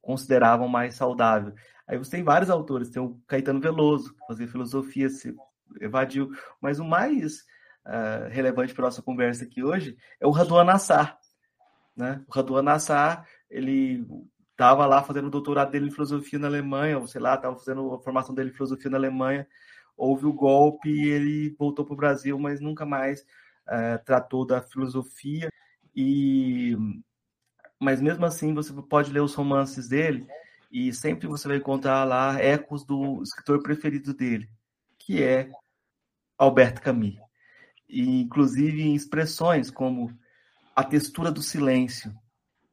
consideravam 0.04 0.68
mais 0.68 0.94
saudável. 0.94 1.54
Aí 1.86 1.98
você 1.98 2.12
tem 2.12 2.22
vários 2.22 2.50
autores, 2.50 2.90
tem 2.90 3.02
o 3.02 3.20
Caetano 3.26 3.60
Veloso, 3.60 4.14
que 4.14 4.26
fazia 4.26 4.46
filosofia, 4.46 5.08
se 5.08 5.34
evadiu, 5.80 6.30
mas 6.60 6.78
o 6.78 6.84
mais 6.84 7.40
uh, 7.86 8.28
relevante 8.30 8.74
para 8.74 8.84
nossa 8.84 9.02
conversa 9.02 9.44
aqui 9.44 9.62
hoje 9.62 9.96
é 10.20 10.26
o 10.26 10.30
Raduan 10.30 10.64
Nassar. 10.64 11.18
Né? 11.96 12.22
O 12.28 12.32
Raduan 12.32 12.62
Nassar, 12.62 13.26
ele 13.50 14.06
estava 14.50 14.86
lá 14.86 15.02
fazendo 15.02 15.26
o 15.26 15.30
doutorado 15.30 15.70
dele 15.70 15.88
em 15.88 15.90
filosofia 15.90 16.38
na 16.38 16.46
Alemanha, 16.46 16.98
ou 16.98 17.06
sei 17.06 17.20
lá, 17.20 17.34
estava 17.34 17.56
fazendo 17.56 17.94
a 17.94 18.00
formação 18.00 18.34
dele 18.34 18.50
em 18.50 18.54
filosofia 18.54 18.90
na 18.90 18.96
Alemanha, 18.96 19.46
houve 19.96 20.26
o 20.26 20.32
golpe 20.32 20.88
e 20.88 21.08
ele 21.08 21.56
voltou 21.58 21.84
para 21.84 21.94
o 21.94 21.96
Brasil, 21.96 22.38
mas 22.38 22.60
nunca 22.60 22.86
mais 22.86 23.24
é, 23.68 23.98
tratou 23.98 24.46
da 24.46 24.60
filosofia. 24.60 25.50
E 25.96 26.76
mas 27.80 28.00
mesmo 28.00 28.24
assim 28.24 28.54
você 28.54 28.72
pode 28.88 29.12
ler 29.12 29.20
os 29.20 29.34
romances 29.34 29.88
dele 29.88 30.26
e 30.70 30.92
sempre 30.92 31.26
você 31.26 31.46
vai 31.46 31.58
encontrar 31.58 32.04
lá 32.04 32.40
ecos 32.40 32.84
do 32.84 33.22
escritor 33.22 33.62
preferido 33.62 34.12
dele, 34.12 34.48
que 34.98 35.22
é 35.22 35.50
Alberto 36.36 36.82
Camus. 36.82 37.16
E, 37.88 38.22
inclusive 38.22 38.82
em 38.82 38.94
expressões 38.94 39.70
como 39.70 40.16
a 40.74 40.82
textura 40.82 41.30
do 41.30 41.42
silêncio. 41.42 42.12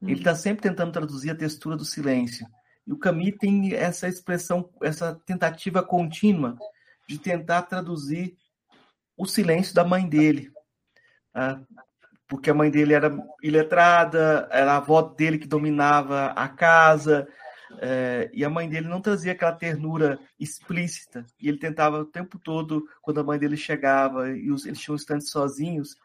Ele 0.02 0.14
está 0.14 0.34
sempre 0.34 0.64
tentando 0.64 0.92
traduzir 0.92 1.30
a 1.30 1.36
textura 1.36 1.78
do 1.78 1.86
silêncio. 1.86 2.48
E 2.88 2.92
o 2.92 2.98
Camus 2.98 3.36
tem 3.40 3.74
essa 3.76 4.08
expressão, 4.08 4.68
essa 4.82 5.14
tentativa 5.26 5.84
contínua 5.84 6.58
de 7.08 7.20
tentar 7.20 7.64
traduzir 7.64 8.36
o 9.16 9.28
silêncio 9.28 9.76
da 9.76 9.84
mãe 9.84 10.10
dele. 10.10 10.52
Né? 11.36 11.64
Porque 12.32 12.50
a 12.50 12.54
mãe 12.54 12.72
dele 12.72 12.94
era 12.94 13.14
iletrada, 13.44 14.48
era 14.50 14.72
a 14.72 14.78
avó 14.78 15.02
dele 15.02 15.38
que 15.38 15.46
dominava 15.46 16.28
a 16.28 16.48
casa, 16.48 17.28
é, 17.78 18.30
e 18.34 18.46
a 18.46 18.50
mãe 18.50 18.70
dele 18.70 18.88
não 18.88 19.02
trazia 19.02 19.34
aquela 19.34 19.52
ternura 19.52 20.18
explícita. 20.40 21.26
E 21.42 21.50
ele 21.50 21.58
tentava 21.58 22.00
o 22.00 22.06
tempo 22.06 22.40
todo, 22.40 22.88
quando 23.02 23.20
a 23.20 23.24
mãe 23.24 23.38
dele 23.38 23.58
chegava 23.58 24.30
e 24.30 24.50
os, 24.50 24.66
eles 24.66 24.80
tinham 24.80 24.96
instantes 24.96 25.30
sozinhos, 25.30 25.98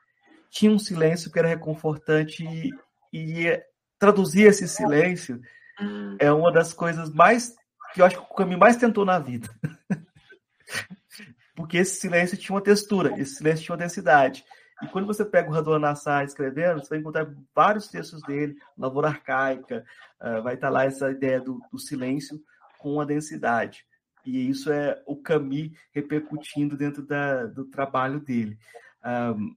tinha 0.51 0.73
um 0.73 0.81
silêncio 0.81 1.31
que 1.31 1.39
era 1.39 1.47
reconfortante 1.47 2.45
e, 2.45 2.73
e 3.13 3.63
traduzir 3.97 4.49
esse 4.49 4.67
silêncio 4.67 5.41
hum. 5.81 6.17
é 6.19 6.33
uma 6.33 6.51
das 6.51 6.73
coisas 6.73 7.09
mais 7.09 7.55
que 7.95 8.03
eu 8.03 8.05
acho 8.05 8.17
que 8.17 8.33
o 8.33 8.35
Camus 8.35 8.59
mais 8.59 8.77
tentou 8.77 9.05
na 9.05 9.21
vida. 9.21 9.49
Porque 11.55 11.77
esse 11.77 12.01
silêncio 12.01 12.37
tinha 12.37 12.53
uma 12.53 12.61
textura, 12.61 13.15
esse 13.17 13.37
silêncio 13.37 13.65
tinha 13.65 13.75
uma 13.75 13.83
densidade. 13.85 14.45
E 14.83 14.87
quando 14.89 15.07
você 15.07 15.25
pega 15.25 15.49
o 15.49 15.53
Radon 15.53 15.79
Nassar 15.79 16.25
escrevendo, 16.25 16.81
você 16.81 16.91
vai 16.91 16.99
encontrar 16.99 17.33
vários 17.55 17.89
textos 17.89 18.21
dele, 18.23 18.57
Lavoura 18.77 19.09
Arcaica, 19.09 19.85
uh, 20.21 20.43
vai 20.43 20.55
estar 20.55 20.69
lá 20.69 20.85
essa 20.85 21.11
ideia 21.11 21.41
do, 21.41 21.61
do, 21.73 21.79
silêncio 21.79 22.39
com 22.79 23.01
a 23.01 23.05
densidade. 23.05 23.87
E 24.25 24.51
isso 24.51 24.71
é 24.71 25.03
o 25.07 25.17
Camus 25.17 25.71
repercutindo 25.93 26.77
dentro 26.77 27.03
da, 27.03 27.47
do 27.47 27.65
trabalho 27.65 28.21
dele. 28.21 28.59
Um, 29.05 29.57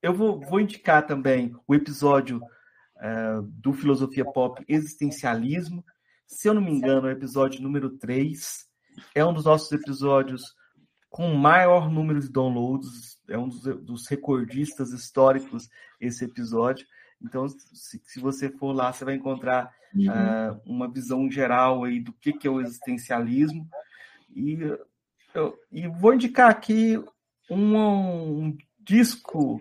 eu 0.00 0.14
vou, 0.14 0.40
vou, 0.40 0.60
indicar 0.60 1.06
também 1.06 1.54
o 1.66 1.74
episódio 1.74 2.38
uh, 2.38 3.42
do 3.42 3.72
Filosofia 3.72 4.24
Pop 4.24 4.64
Existencialismo. 4.66 5.84
Se 6.26 6.48
eu 6.48 6.54
não 6.54 6.62
me 6.62 6.70
engano, 6.70 7.08
é 7.08 7.10
o 7.10 7.16
episódio 7.16 7.60
número 7.60 7.90
3. 7.98 8.66
É 9.14 9.24
um 9.24 9.34
dos 9.34 9.44
nossos 9.44 9.70
episódios 9.72 10.54
com 11.10 11.34
maior 11.34 11.90
número 11.90 12.20
de 12.20 12.28
downloads, 12.28 13.18
é 13.28 13.36
um 13.38 13.48
dos, 13.48 13.62
dos 13.62 14.06
recordistas 14.06 14.92
históricos 14.92 15.68
esse 16.00 16.24
episódio. 16.24 16.86
Então, 17.20 17.48
se, 17.48 18.00
se, 18.04 18.20
você 18.20 18.48
for 18.50 18.72
lá, 18.72 18.92
você 18.92 19.04
vai 19.04 19.14
encontrar 19.14 19.72
uhum. 19.94 20.06
uh, 20.06 20.60
uma 20.64 20.88
visão 20.90 21.30
geral 21.30 21.84
aí 21.84 22.00
do 22.00 22.12
que, 22.12 22.32
que 22.32 22.46
é 22.46 22.50
o 22.50 22.60
existencialismo. 22.60 23.68
E, 24.34 24.58
eu, 25.34 25.58
e 25.72 25.88
vou 25.88 26.14
indicar 26.14 26.50
aqui 26.50 27.02
um, 27.50 27.76
um 27.76 28.58
disco 28.78 29.60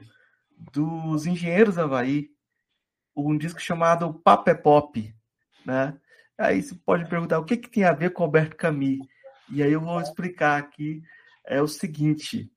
dos 0.74 1.26
Engenheiros 1.26 1.78
Havaí, 1.78 2.30
um 3.16 3.38
disco 3.38 3.60
chamado 3.60 4.14
Papo 4.14 4.50
é 4.50 4.54
Pop, 4.54 5.16
né? 5.66 5.98
Aí 6.38 6.62
você 6.62 6.76
pode 6.76 7.10
perguntar 7.10 7.40
o 7.40 7.46
que, 7.46 7.58
que 7.58 7.70
tem 7.70 7.84
a 7.84 7.94
ver 7.94 8.12
com 8.12 8.24
Alberto 8.24 8.56
Camus. 8.56 9.00
E 9.50 9.64
aí 9.64 9.72
eu 9.72 9.82
vou 9.82 10.00
explicar 10.00 10.60
aqui 10.60 11.02
é 11.48 11.62
o 11.62 11.68
seguinte: 11.68 12.52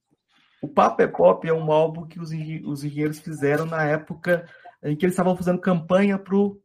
o 0.61 0.68
Papo 0.68 1.03
é 1.03 1.07
Pop 1.07 1.47
é 1.49 1.53
um 1.53 1.72
álbum 1.72 2.07
que 2.07 2.20
os, 2.20 2.30
os 2.64 2.84
engenheiros 2.84 3.18
fizeram 3.18 3.64
na 3.64 3.82
época 3.84 4.47
em 4.82 4.97
que 4.97 5.05
eles 5.05 5.14
estavam 5.14 5.36
fazendo 5.36 5.61
campanha 5.61 6.18
para 6.18 6.34
o 6.34 6.61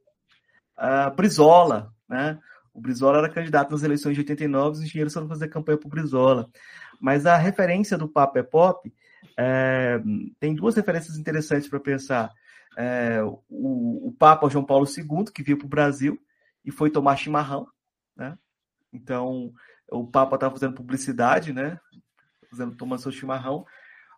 uh, 0.78 1.16
Brizola, 1.16 1.94
né? 2.08 2.40
O 2.74 2.82
Brizola 2.82 3.20
era 3.20 3.30
candidato 3.30 3.72
nas 3.72 3.84
eleições 3.84 4.16
de 4.16 4.22
89, 4.22 4.72
os 4.72 4.84
engenheiros 4.84 5.14
foram 5.14 5.30
fazer 5.30 5.48
campanha 5.48 5.78
para 5.78 5.88
o 5.88 5.90
Brizola. 5.90 6.50
Mas 7.00 7.26
a 7.26 7.38
referência 7.38 7.98
do 7.98 8.08
Papo 8.08 8.38
é 8.38 8.44
Pop 8.44 8.94
é, 9.38 10.02
tem 10.40 10.54
duas 10.54 10.76
referências 10.76 11.18
interessantes 11.18 11.70
para 11.70 11.80
pensar. 11.80 12.32
É, 12.78 13.22
o, 13.24 14.10
o 14.10 14.16
Papa 14.18 14.50
João 14.50 14.66
Paulo 14.66 14.86
II, 14.86 15.26
que 15.34 15.42
veio 15.42 15.58
para 15.58 15.66
o 15.66 15.70
Brasil 15.70 16.20
e 16.66 16.72
foi 16.72 16.90
tomar 16.90 17.16
chimarrão, 17.16 17.66
né? 18.16 18.38
Então, 18.92 19.54
o 19.90 20.06
Papa 20.08 20.36
estava 20.36 20.54
fazendo 20.54 20.76
publicidade, 20.76 21.54
né? 21.54 21.80
Fazendo, 22.56 22.76
tomando 22.76 23.02
seu 23.02 23.12
chimarrão. 23.12 23.66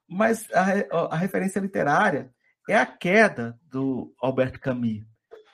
Mas 0.08 0.48
a, 0.54 1.14
a 1.14 1.18
referência 1.18 1.60
literária 1.60 2.32
é 2.70 2.78
a 2.78 2.86
queda 2.86 3.60
do 3.64 4.14
Alberto 4.22 4.60
Camus. 4.60 5.06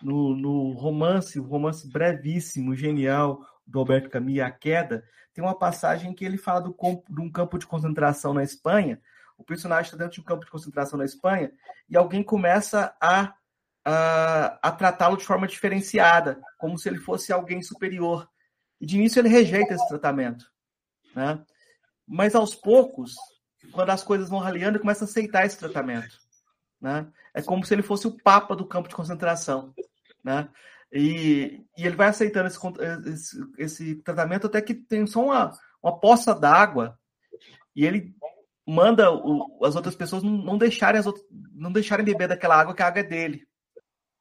No, 0.02 0.36
no 0.36 0.72
romance, 0.74 1.40
o 1.40 1.44
romance 1.44 1.90
brevíssimo, 1.90 2.76
genial 2.76 3.40
do 3.66 3.80
Alberto 3.80 4.10
Camus, 4.10 4.40
A 4.40 4.52
Queda, 4.52 5.04
tem 5.34 5.44
uma 5.44 5.58
passagem 5.58 6.14
que 6.14 6.26
ele 6.26 6.38
fala 6.38 6.62
do, 6.62 6.76
de 7.10 7.22
um 7.22 7.32
campo 7.32 7.58
de 7.58 7.66
concentração 7.66 8.34
na 8.34 8.44
Espanha. 8.44 9.02
O 9.38 9.44
personagem 9.44 9.86
está 9.86 9.98
dentro 9.98 10.14
de 10.14 10.22
um 10.22 10.26
campo 10.26 10.46
de 10.46 10.52
concentração 10.52 11.00
na 11.00 11.06
Espanha 11.06 11.52
e 11.90 11.98
alguém 11.98 12.22
começa 12.22 12.96
a, 13.02 13.34
a, 13.86 14.60
a 14.62 14.72
tratá-lo 14.72 15.18
de 15.18 15.26
forma 15.26 15.48
diferenciada, 15.48 16.40
como 16.58 16.78
se 16.78 16.90
ele 16.90 17.00
fosse 17.00 17.32
alguém 17.32 17.62
superior. 17.62 18.30
E 18.80 18.86
de 18.86 18.98
início 18.98 19.20
ele 19.20 19.30
rejeita 19.30 19.74
esse 19.74 19.88
tratamento. 19.88 20.46
Né? 21.16 21.44
Mas 22.14 22.36
aos 22.36 22.54
poucos, 22.54 23.16
quando 23.72 23.90
as 23.90 24.04
coisas 24.04 24.30
vão 24.30 24.38
raliando, 24.38 24.78
ele 24.78 24.82
começa 24.82 25.04
a 25.04 25.08
aceitar 25.08 25.48
esse 25.48 25.58
tratamento. 25.58 26.16
Né? 26.80 27.12
É 27.34 27.42
como 27.42 27.66
se 27.66 27.74
ele 27.74 27.82
fosse 27.82 28.06
o 28.06 28.16
papa 28.16 28.56
do 28.56 28.68
campo 28.68 28.88
de 28.88 28.94
concentração. 28.94 29.74
Né? 30.24 30.48
E, 30.92 31.66
e 31.76 31.88
ele 31.88 31.96
vai 31.96 32.10
aceitando 32.10 32.48
esse, 32.48 32.60
esse, 33.10 33.54
esse, 33.58 33.96
tratamento 33.96 34.46
até 34.46 34.62
que 34.62 34.76
tem 34.76 35.08
só 35.08 35.26
uma, 35.26 35.52
uma 35.82 36.00
poça 36.00 36.36
d'água 36.36 37.00
e 37.76 37.84
ele 37.84 38.16
manda 38.64 39.12
o, 39.12 39.66
as 39.66 39.76
outras 39.76 39.96
pessoas 39.96 40.22
não, 40.22 40.34
não 40.34 40.56
deixarem 40.56 41.00
as 41.00 41.08
outras, 41.08 41.26
não 41.52 41.72
deixarem 41.72 42.06
beber 42.06 42.28
daquela 42.28 42.60
água 42.62 42.76
que 42.76 42.84
a 42.84 42.88
água 42.88 43.00
é 43.00 43.04
dele. 43.04 43.44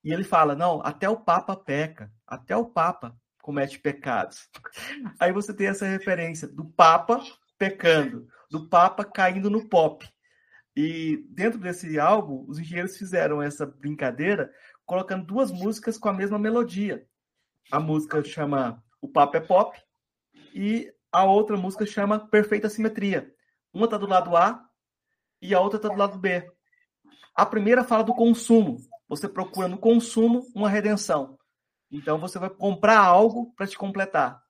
E 0.03 0.15
ele 0.15 0.25
fala: 0.25 0.57
não, 0.57 0.81
até 0.83 1.11
o 1.11 1.21
Papa 1.21 1.55
peca, 1.55 2.11
até 2.27 2.57
o 2.57 2.65
Papa 2.65 3.15
comete 3.43 3.79
pecados. 3.79 4.49
Aí 5.21 5.31
você 5.31 5.53
tem 5.53 5.67
essa 5.67 5.85
referência 5.85 6.49
do 6.49 6.65
Papa 6.65 7.21
pecando, 7.63 8.27
do 8.51 8.69
Papa 8.69 9.05
caindo 9.05 9.49
no 9.49 9.69
pop. 9.69 10.05
E 10.75 11.25
dentro 11.29 11.61
desse 11.61 11.97
álbum, 11.97 12.45
os 12.49 12.59
engenheiros 12.59 12.97
fizeram 12.97 13.41
essa 13.41 13.65
brincadeira 13.65 14.53
colocando 14.85 15.25
duas 15.25 15.53
músicas 15.53 15.97
com 15.97 16.09
a 16.09 16.13
mesma 16.13 16.41
melodia. 16.41 17.07
A 17.71 17.79
música 17.79 18.21
chama 18.25 18.83
O 19.01 19.07
Papa 19.07 19.37
é 19.37 19.41
Pop 19.41 19.81
e 20.53 20.93
a 21.13 21.25
outra 21.25 21.57
música 21.57 21.87
chama 21.87 22.19
Perfeita 22.19 22.69
Simetria. 22.69 23.33
Uma 23.73 23.85
está 23.85 23.97
do 23.97 24.09
lado 24.09 24.37
A 24.37 24.69
e 25.41 25.55
a 25.55 25.61
outra 25.61 25.77
está 25.77 25.89
do 25.89 25.97
lado 25.97 26.19
B. 26.19 26.45
A 27.37 27.47
primeira 27.47 27.85
fala 27.85 28.03
do 28.03 28.13
consumo. 28.13 28.79
Você 29.09 29.29
procura 29.29 29.69
no 29.69 29.79
consumo 29.79 30.51
uma 30.53 30.69
redenção. 30.69 31.39
Então 31.93 32.19
você 32.19 32.41
vai 32.41 32.51
comprar 32.51 32.99
algo 32.99 33.55
para 33.55 33.69
te 33.69 33.79
completar. 33.79 34.43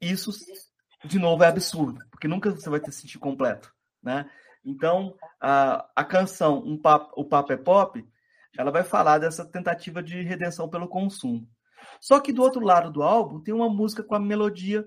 Isso 0.00 0.32
de 1.04 1.18
novo, 1.18 1.42
é 1.42 1.46
absurdo, 1.46 2.04
porque 2.10 2.28
nunca 2.28 2.50
você 2.50 2.68
vai 2.68 2.80
ter 2.80 2.92
sentir 2.92 3.18
completo, 3.18 3.72
né? 4.02 4.30
Então, 4.64 5.16
a, 5.40 5.88
a 5.96 6.04
canção 6.04 6.58
um 6.58 6.76
papo, 6.76 7.12
O 7.16 7.24
Papo 7.24 7.52
é 7.52 7.56
Pop, 7.56 8.06
ela 8.58 8.70
vai 8.70 8.82
falar 8.82 9.18
dessa 9.18 9.44
tentativa 9.44 10.02
de 10.02 10.20
redenção 10.22 10.68
pelo 10.68 10.88
consumo. 10.88 11.48
Só 12.00 12.20
que 12.20 12.32
do 12.32 12.42
outro 12.42 12.60
lado 12.60 12.90
do 12.90 13.02
álbum 13.02 13.40
tem 13.40 13.54
uma 13.54 13.68
música 13.70 14.02
com 14.02 14.14
a 14.14 14.20
melodia 14.20 14.84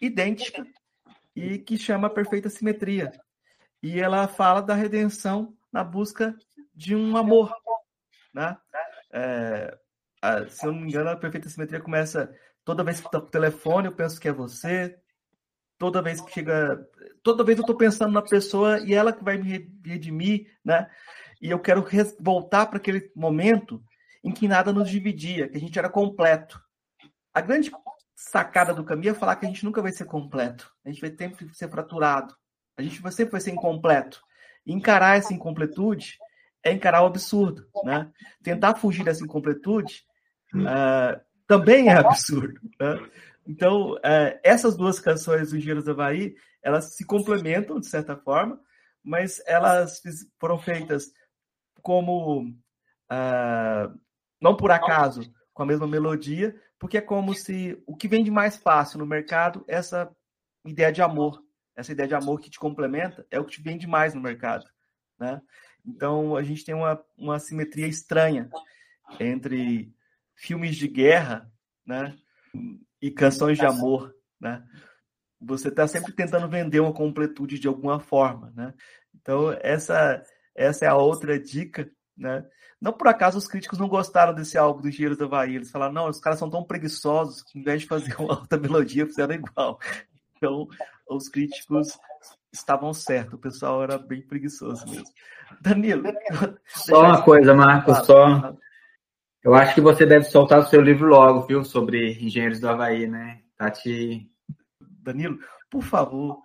idêntica 0.00 0.64
e 1.34 1.58
que 1.58 1.76
chama 1.76 2.10
Perfeita 2.10 2.48
Simetria. 2.48 3.10
E 3.82 4.00
ela 4.00 4.28
fala 4.28 4.62
da 4.62 4.74
redenção 4.74 5.56
na 5.72 5.82
busca 5.82 6.36
de 6.72 6.94
um 6.94 7.16
amor, 7.16 7.52
né? 8.32 8.56
É, 9.12 9.76
a, 10.22 10.46
se 10.48 10.66
eu 10.66 10.72
não 10.72 10.80
me 10.80 10.88
engano, 10.88 11.10
a 11.10 11.16
Perfeita 11.16 11.48
Simetria 11.48 11.80
começa 11.80 12.32
toda 12.64 12.84
vez 12.84 13.00
que 13.00 13.10
toca 13.10 13.26
o 13.26 13.30
telefone, 13.30 13.86
eu 13.86 13.94
penso 13.94 14.20
que 14.20 14.28
é 14.28 14.32
você, 14.32 14.98
toda 15.84 16.00
vez 16.00 16.18
que 16.18 16.32
chega. 16.32 16.82
Toda 17.22 17.44
vez 17.44 17.58
eu 17.58 17.62
estou 17.62 17.76
pensando 17.76 18.12
na 18.12 18.22
pessoa 18.22 18.80
e 18.80 18.94
ela 18.94 19.12
que 19.12 19.22
vai 19.22 19.36
me 19.36 19.70
redimir, 19.84 20.46
né? 20.64 20.88
E 21.42 21.50
eu 21.50 21.58
quero 21.58 21.86
voltar 22.18 22.64
para 22.66 22.78
aquele 22.78 23.12
momento 23.14 23.82
em 24.22 24.32
que 24.32 24.48
nada 24.48 24.72
nos 24.72 24.88
dividia, 24.88 25.46
que 25.46 25.58
a 25.58 25.60
gente 25.60 25.78
era 25.78 25.90
completo. 25.90 26.58
A 27.34 27.40
grande 27.42 27.70
sacada 28.14 28.72
do 28.72 28.82
caminho 28.82 29.10
é 29.10 29.14
falar 29.14 29.36
que 29.36 29.44
a 29.44 29.48
gente 29.48 29.62
nunca 29.62 29.82
vai 29.82 29.92
ser 29.92 30.06
completo. 30.06 30.72
A 30.86 30.88
gente 30.88 31.02
vai 31.02 31.14
sempre 31.14 31.54
ser 31.54 31.68
fraturado. 31.68 32.34
A 32.78 32.82
gente 32.82 32.96
sempre 33.12 33.32
vai 33.32 33.40
ser 33.42 33.50
incompleto. 33.50 34.22
E 34.64 34.72
encarar 34.72 35.18
essa 35.18 35.34
incompletude 35.34 36.16
é 36.62 36.72
encarar 36.72 37.02
o 37.02 37.06
absurdo, 37.06 37.66
né? 37.84 38.10
Tentar 38.42 38.76
fugir 38.76 39.04
dessa 39.04 39.22
incompletude 39.22 40.02
uh, 40.54 41.20
também 41.46 41.90
é 41.90 41.98
absurdo. 41.98 42.58
Né? 42.80 43.06
Então, 43.46 43.96
é, 44.02 44.40
essas 44.42 44.76
duas 44.76 44.98
canções 44.98 45.50
do 45.50 45.56
Engenheiros 45.56 45.84
do 45.84 45.90
Havaí, 45.90 46.34
elas 46.62 46.96
se 46.96 47.04
complementam, 47.04 47.78
de 47.78 47.86
certa 47.86 48.16
forma, 48.16 48.60
mas 49.02 49.42
elas 49.46 50.00
foram 50.40 50.58
feitas 50.58 51.12
como, 51.82 52.42
uh, 52.42 54.00
não 54.40 54.56
por 54.56 54.70
acaso, 54.70 55.30
com 55.52 55.62
a 55.62 55.66
mesma 55.66 55.86
melodia, 55.86 56.58
porque 56.78 56.96
é 56.96 57.02
como 57.02 57.34
se 57.34 57.80
o 57.86 57.94
que 57.94 58.08
vende 58.08 58.30
mais 58.30 58.56
fácil 58.56 58.98
no 58.98 59.06
mercado, 59.06 59.62
essa 59.68 60.10
ideia 60.64 60.90
de 60.90 61.02
amor, 61.02 61.42
essa 61.76 61.92
ideia 61.92 62.08
de 62.08 62.14
amor 62.14 62.40
que 62.40 62.48
te 62.48 62.58
complementa, 62.58 63.26
é 63.30 63.38
o 63.38 63.44
que 63.44 63.52
te 63.52 63.62
vende 63.62 63.86
mais 63.86 64.14
no 64.14 64.20
mercado. 64.22 64.64
Né? 65.18 65.40
Então, 65.84 66.34
a 66.34 66.42
gente 66.42 66.64
tem 66.64 66.74
uma, 66.74 67.02
uma 67.16 67.38
simetria 67.38 67.86
estranha 67.86 68.48
entre 69.20 69.94
filmes 70.34 70.76
de 70.76 70.88
guerra 70.88 71.52
né, 71.86 72.16
e 73.04 73.10
canções 73.10 73.58
de 73.58 73.66
amor. 73.66 74.14
Né? 74.40 74.64
Você 75.38 75.68
está 75.68 75.86
sempre 75.86 76.10
tentando 76.14 76.48
vender 76.48 76.80
uma 76.80 76.92
completude 76.92 77.58
de 77.58 77.68
alguma 77.68 78.00
forma. 78.00 78.50
Né? 78.56 78.72
Então, 79.14 79.54
essa, 79.60 80.22
essa 80.54 80.86
é 80.86 80.88
a 80.88 80.96
outra 80.96 81.38
dica. 81.38 81.86
Né? 82.16 82.42
Não 82.80 82.94
por 82.94 83.08
acaso 83.08 83.36
os 83.36 83.46
críticos 83.46 83.78
não 83.78 83.88
gostaram 83.88 84.32
desse 84.32 84.56
álbum 84.56 84.80
do 84.80 84.88
Engenheiros 84.88 85.18
da 85.18 85.28
Bahia. 85.28 85.56
Eles 85.56 85.70
falaram, 85.70 85.92
não, 85.92 86.08
os 86.08 86.18
caras 86.18 86.38
são 86.38 86.48
tão 86.48 86.64
preguiçosos 86.64 87.42
que, 87.42 87.58
ao 87.58 87.60
invés 87.60 87.82
de 87.82 87.88
fazer 87.88 88.16
uma 88.18 88.40
outra 88.40 88.58
melodia, 88.58 89.06
fizeram 89.06 89.34
igual. 89.34 89.78
Então, 90.34 90.66
os 91.06 91.28
críticos 91.28 91.98
estavam 92.50 92.94
certos, 92.94 93.34
o 93.34 93.38
pessoal 93.38 93.82
era 93.82 93.98
bem 93.98 94.22
preguiçoso 94.22 94.86
mesmo. 94.88 95.08
Danilo. 95.60 96.04
Só 96.66 97.02
uma 97.02 97.22
coisa, 97.22 97.52
Marcos, 97.52 97.98
só. 98.06 98.56
Eu 99.44 99.54
acho 99.54 99.74
que 99.74 99.80
você 99.82 100.06
deve 100.06 100.24
soltar 100.24 100.58
o 100.58 100.66
seu 100.66 100.80
livro 100.80 101.06
logo, 101.06 101.46
viu, 101.46 101.62
sobre 101.62 102.14
engenheiros 102.14 102.58
do 102.58 102.66
Havaí, 102.66 103.06
né? 103.06 103.42
Tá 103.58 103.70
te. 103.70 104.26
Danilo, 104.80 105.38
por 105.70 105.82
favor, 105.82 106.40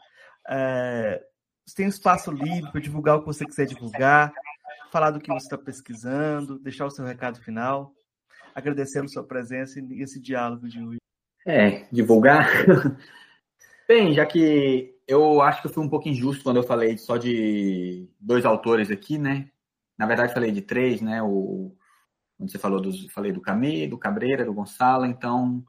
é, 0.50 1.24
você 1.66 1.76
tem 1.78 1.86
um 1.86 1.90
espaço 1.90 2.30
livre 2.30 2.70
para 2.70 2.82
divulgar 2.82 3.16
o 3.16 3.20
que 3.22 3.28
você 3.28 3.46
quiser 3.46 3.68
divulgar, 3.68 4.34
falar 4.92 5.12
do 5.12 5.20
que 5.22 5.32
você 5.32 5.46
está 5.46 5.58
pesquisando, 5.58 6.60
deixar 6.60 6.88
o 6.88 6.92
seu 6.92 7.06
recado 7.06 7.40
final, 7.40 7.94
agradecendo 8.54 9.10
sua 9.10 9.24
presença 9.24 9.80
e 9.80 10.02
esse 10.04 10.20
diálogo 10.20 10.68
de 10.68 10.84
hoje. 10.84 11.00
É, 11.48 11.86
divulgar? 11.90 12.50
Bem, 13.88 14.14
já 14.14 14.26
que 14.26 14.94
eu 15.08 15.42
acho 15.42 15.62
que 15.62 15.68
eu 15.68 15.72
fui 15.72 15.86
um 15.86 15.90
pouco 15.90 16.10
injusto 16.10 16.44
quando 16.44 16.58
eu 16.58 16.64
falei 16.64 16.98
só 16.98 17.16
de 17.16 18.10
dois 18.20 18.44
autores 18.44 18.92
aqui, 18.92 19.18
né? 19.18 19.50
Na 19.98 20.06
verdade, 20.06 20.34
falei 20.34 20.52
de 20.52 20.62
três, 20.62 21.02
né? 21.02 21.24
O, 21.24 21.74
quando 22.40 22.50
você 22.50 22.58
falou 22.58 22.80
dos, 22.80 23.06
falei 23.12 23.34
do 23.34 23.42
Camille, 23.42 23.86
do 23.86 23.98
Cabreira, 23.98 24.46
do 24.46 24.54
Gonçalo, 24.54 25.06
então 25.06 25.62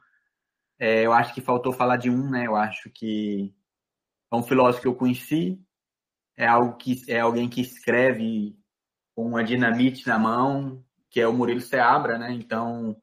é, 0.79 1.05
eu 1.05 1.13
acho 1.13 1.35
que 1.35 1.41
faltou 1.41 1.73
falar 1.73 1.97
de 1.97 2.09
um, 2.09 2.31
né? 2.31 2.47
Eu 2.47 2.55
acho 2.55 2.89
que 2.91 3.53
é 4.33 4.37
um 4.37 4.43
filósofo 4.45 4.83
que 4.83 4.87
eu 4.87 4.95
conheci, 4.95 5.61
é 6.37 6.47
algo 6.47 6.77
que 6.77 7.03
é 7.09 7.19
alguém 7.19 7.49
que 7.49 7.61
escreve 7.61 8.57
com 9.17 9.27
uma 9.27 9.43
dinamite 9.43 10.07
na 10.07 10.17
mão, 10.17 10.85
que 11.11 11.21
é 11.21 11.27
o 11.27 11.33
Murilo 11.33 11.61
Seabra, 11.61 12.17
né? 12.17 12.33
Então 12.33 12.97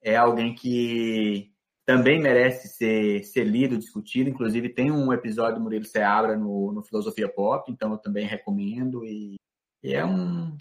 é 0.00 0.14
alguém 0.14 0.54
que 0.54 1.52
também 1.84 2.22
merece 2.22 2.68
ser, 2.68 3.24
ser 3.24 3.44
lido, 3.44 3.76
discutido. 3.76 4.30
Inclusive, 4.30 4.68
tem 4.68 4.92
um 4.92 5.12
episódio 5.12 5.56
do 5.56 5.62
Murilo 5.62 5.86
Seabra 5.86 6.36
no, 6.36 6.70
no 6.72 6.84
Filosofia 6.84 7.28
Pop, 7.28 7.68
então 7.68 7.90
eu 7.90 7.98
também 7.98 8.26
recomendo. 8.26 9.04
E, 9.04 9.34
e, 9.82 9.92
é 9.92 10.04
um 10.06 10.56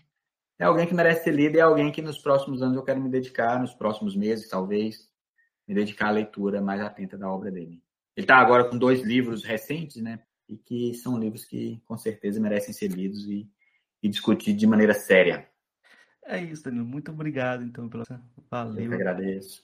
é 0.60 0.66
alguém 0.66 0.88
que 0.88 0.94
merece 0.94 1.24
ser 1.24 1.34
lido 1.34 1.56
e 1.56 1.60
é 1.60 1.62
alguém 1.62 1.92
que 1.92 2.02
nos 2.02 2.18
próximos 2.18 2.62
anos 2.62 2.76
eu 2.76 2.84
quero 2.84 3.00
me 3.00 3.10
dedicar, 3.10 3.60
nos 3.60 3.74
próximos 3.74 4.16
meses, 4.16 4.50
talvez, 4.50 5.08
me 5.68 5.76
dedicar 5.76 6.08
à 6.08 6.12
leitura 6.12 6.62
mais 6.62 6.82
atenta 6.82 7.18
da 7.18 7.30
obra 7.30 7.52
dele. 7.52 7.82
Ele 8.16 8.24
está 8.24 8.38
agora 8.38 8.68
com 8.68 8.78
dois 8.78 9.02
livros 9.02 9.44
recentes, 9.44 10.02
né? 10.02 10.20
E 10.50 10.58
que 10.58 10.94
são 10.96 11.20
livros 11.20 11.46
que 11.46 11.80
com 11.86 11.98
certeza 11.98 12.40
merecem 12.40 12.74
ser 12.74 12.88
lidos 12.88 13.28
e, 13.28 13.48
e 14.02 14.10
discutidos 14.10 14.60
de 14.60 14.66
maneira 14.66 14.94
séria. 14.94 15.48
É 16.26 16.42
isso, 16.42 16.64
Danilo. 16.64 16.86
Muito 16.86 17.12
obrigado, 17.12 17.64
então, 17.64 17.88
pela. 17.88 18.04
Valeu. 18.50 18.84
Eu 18.84 18.90
que 18.90 18.96
agradeço. 18.96 19.64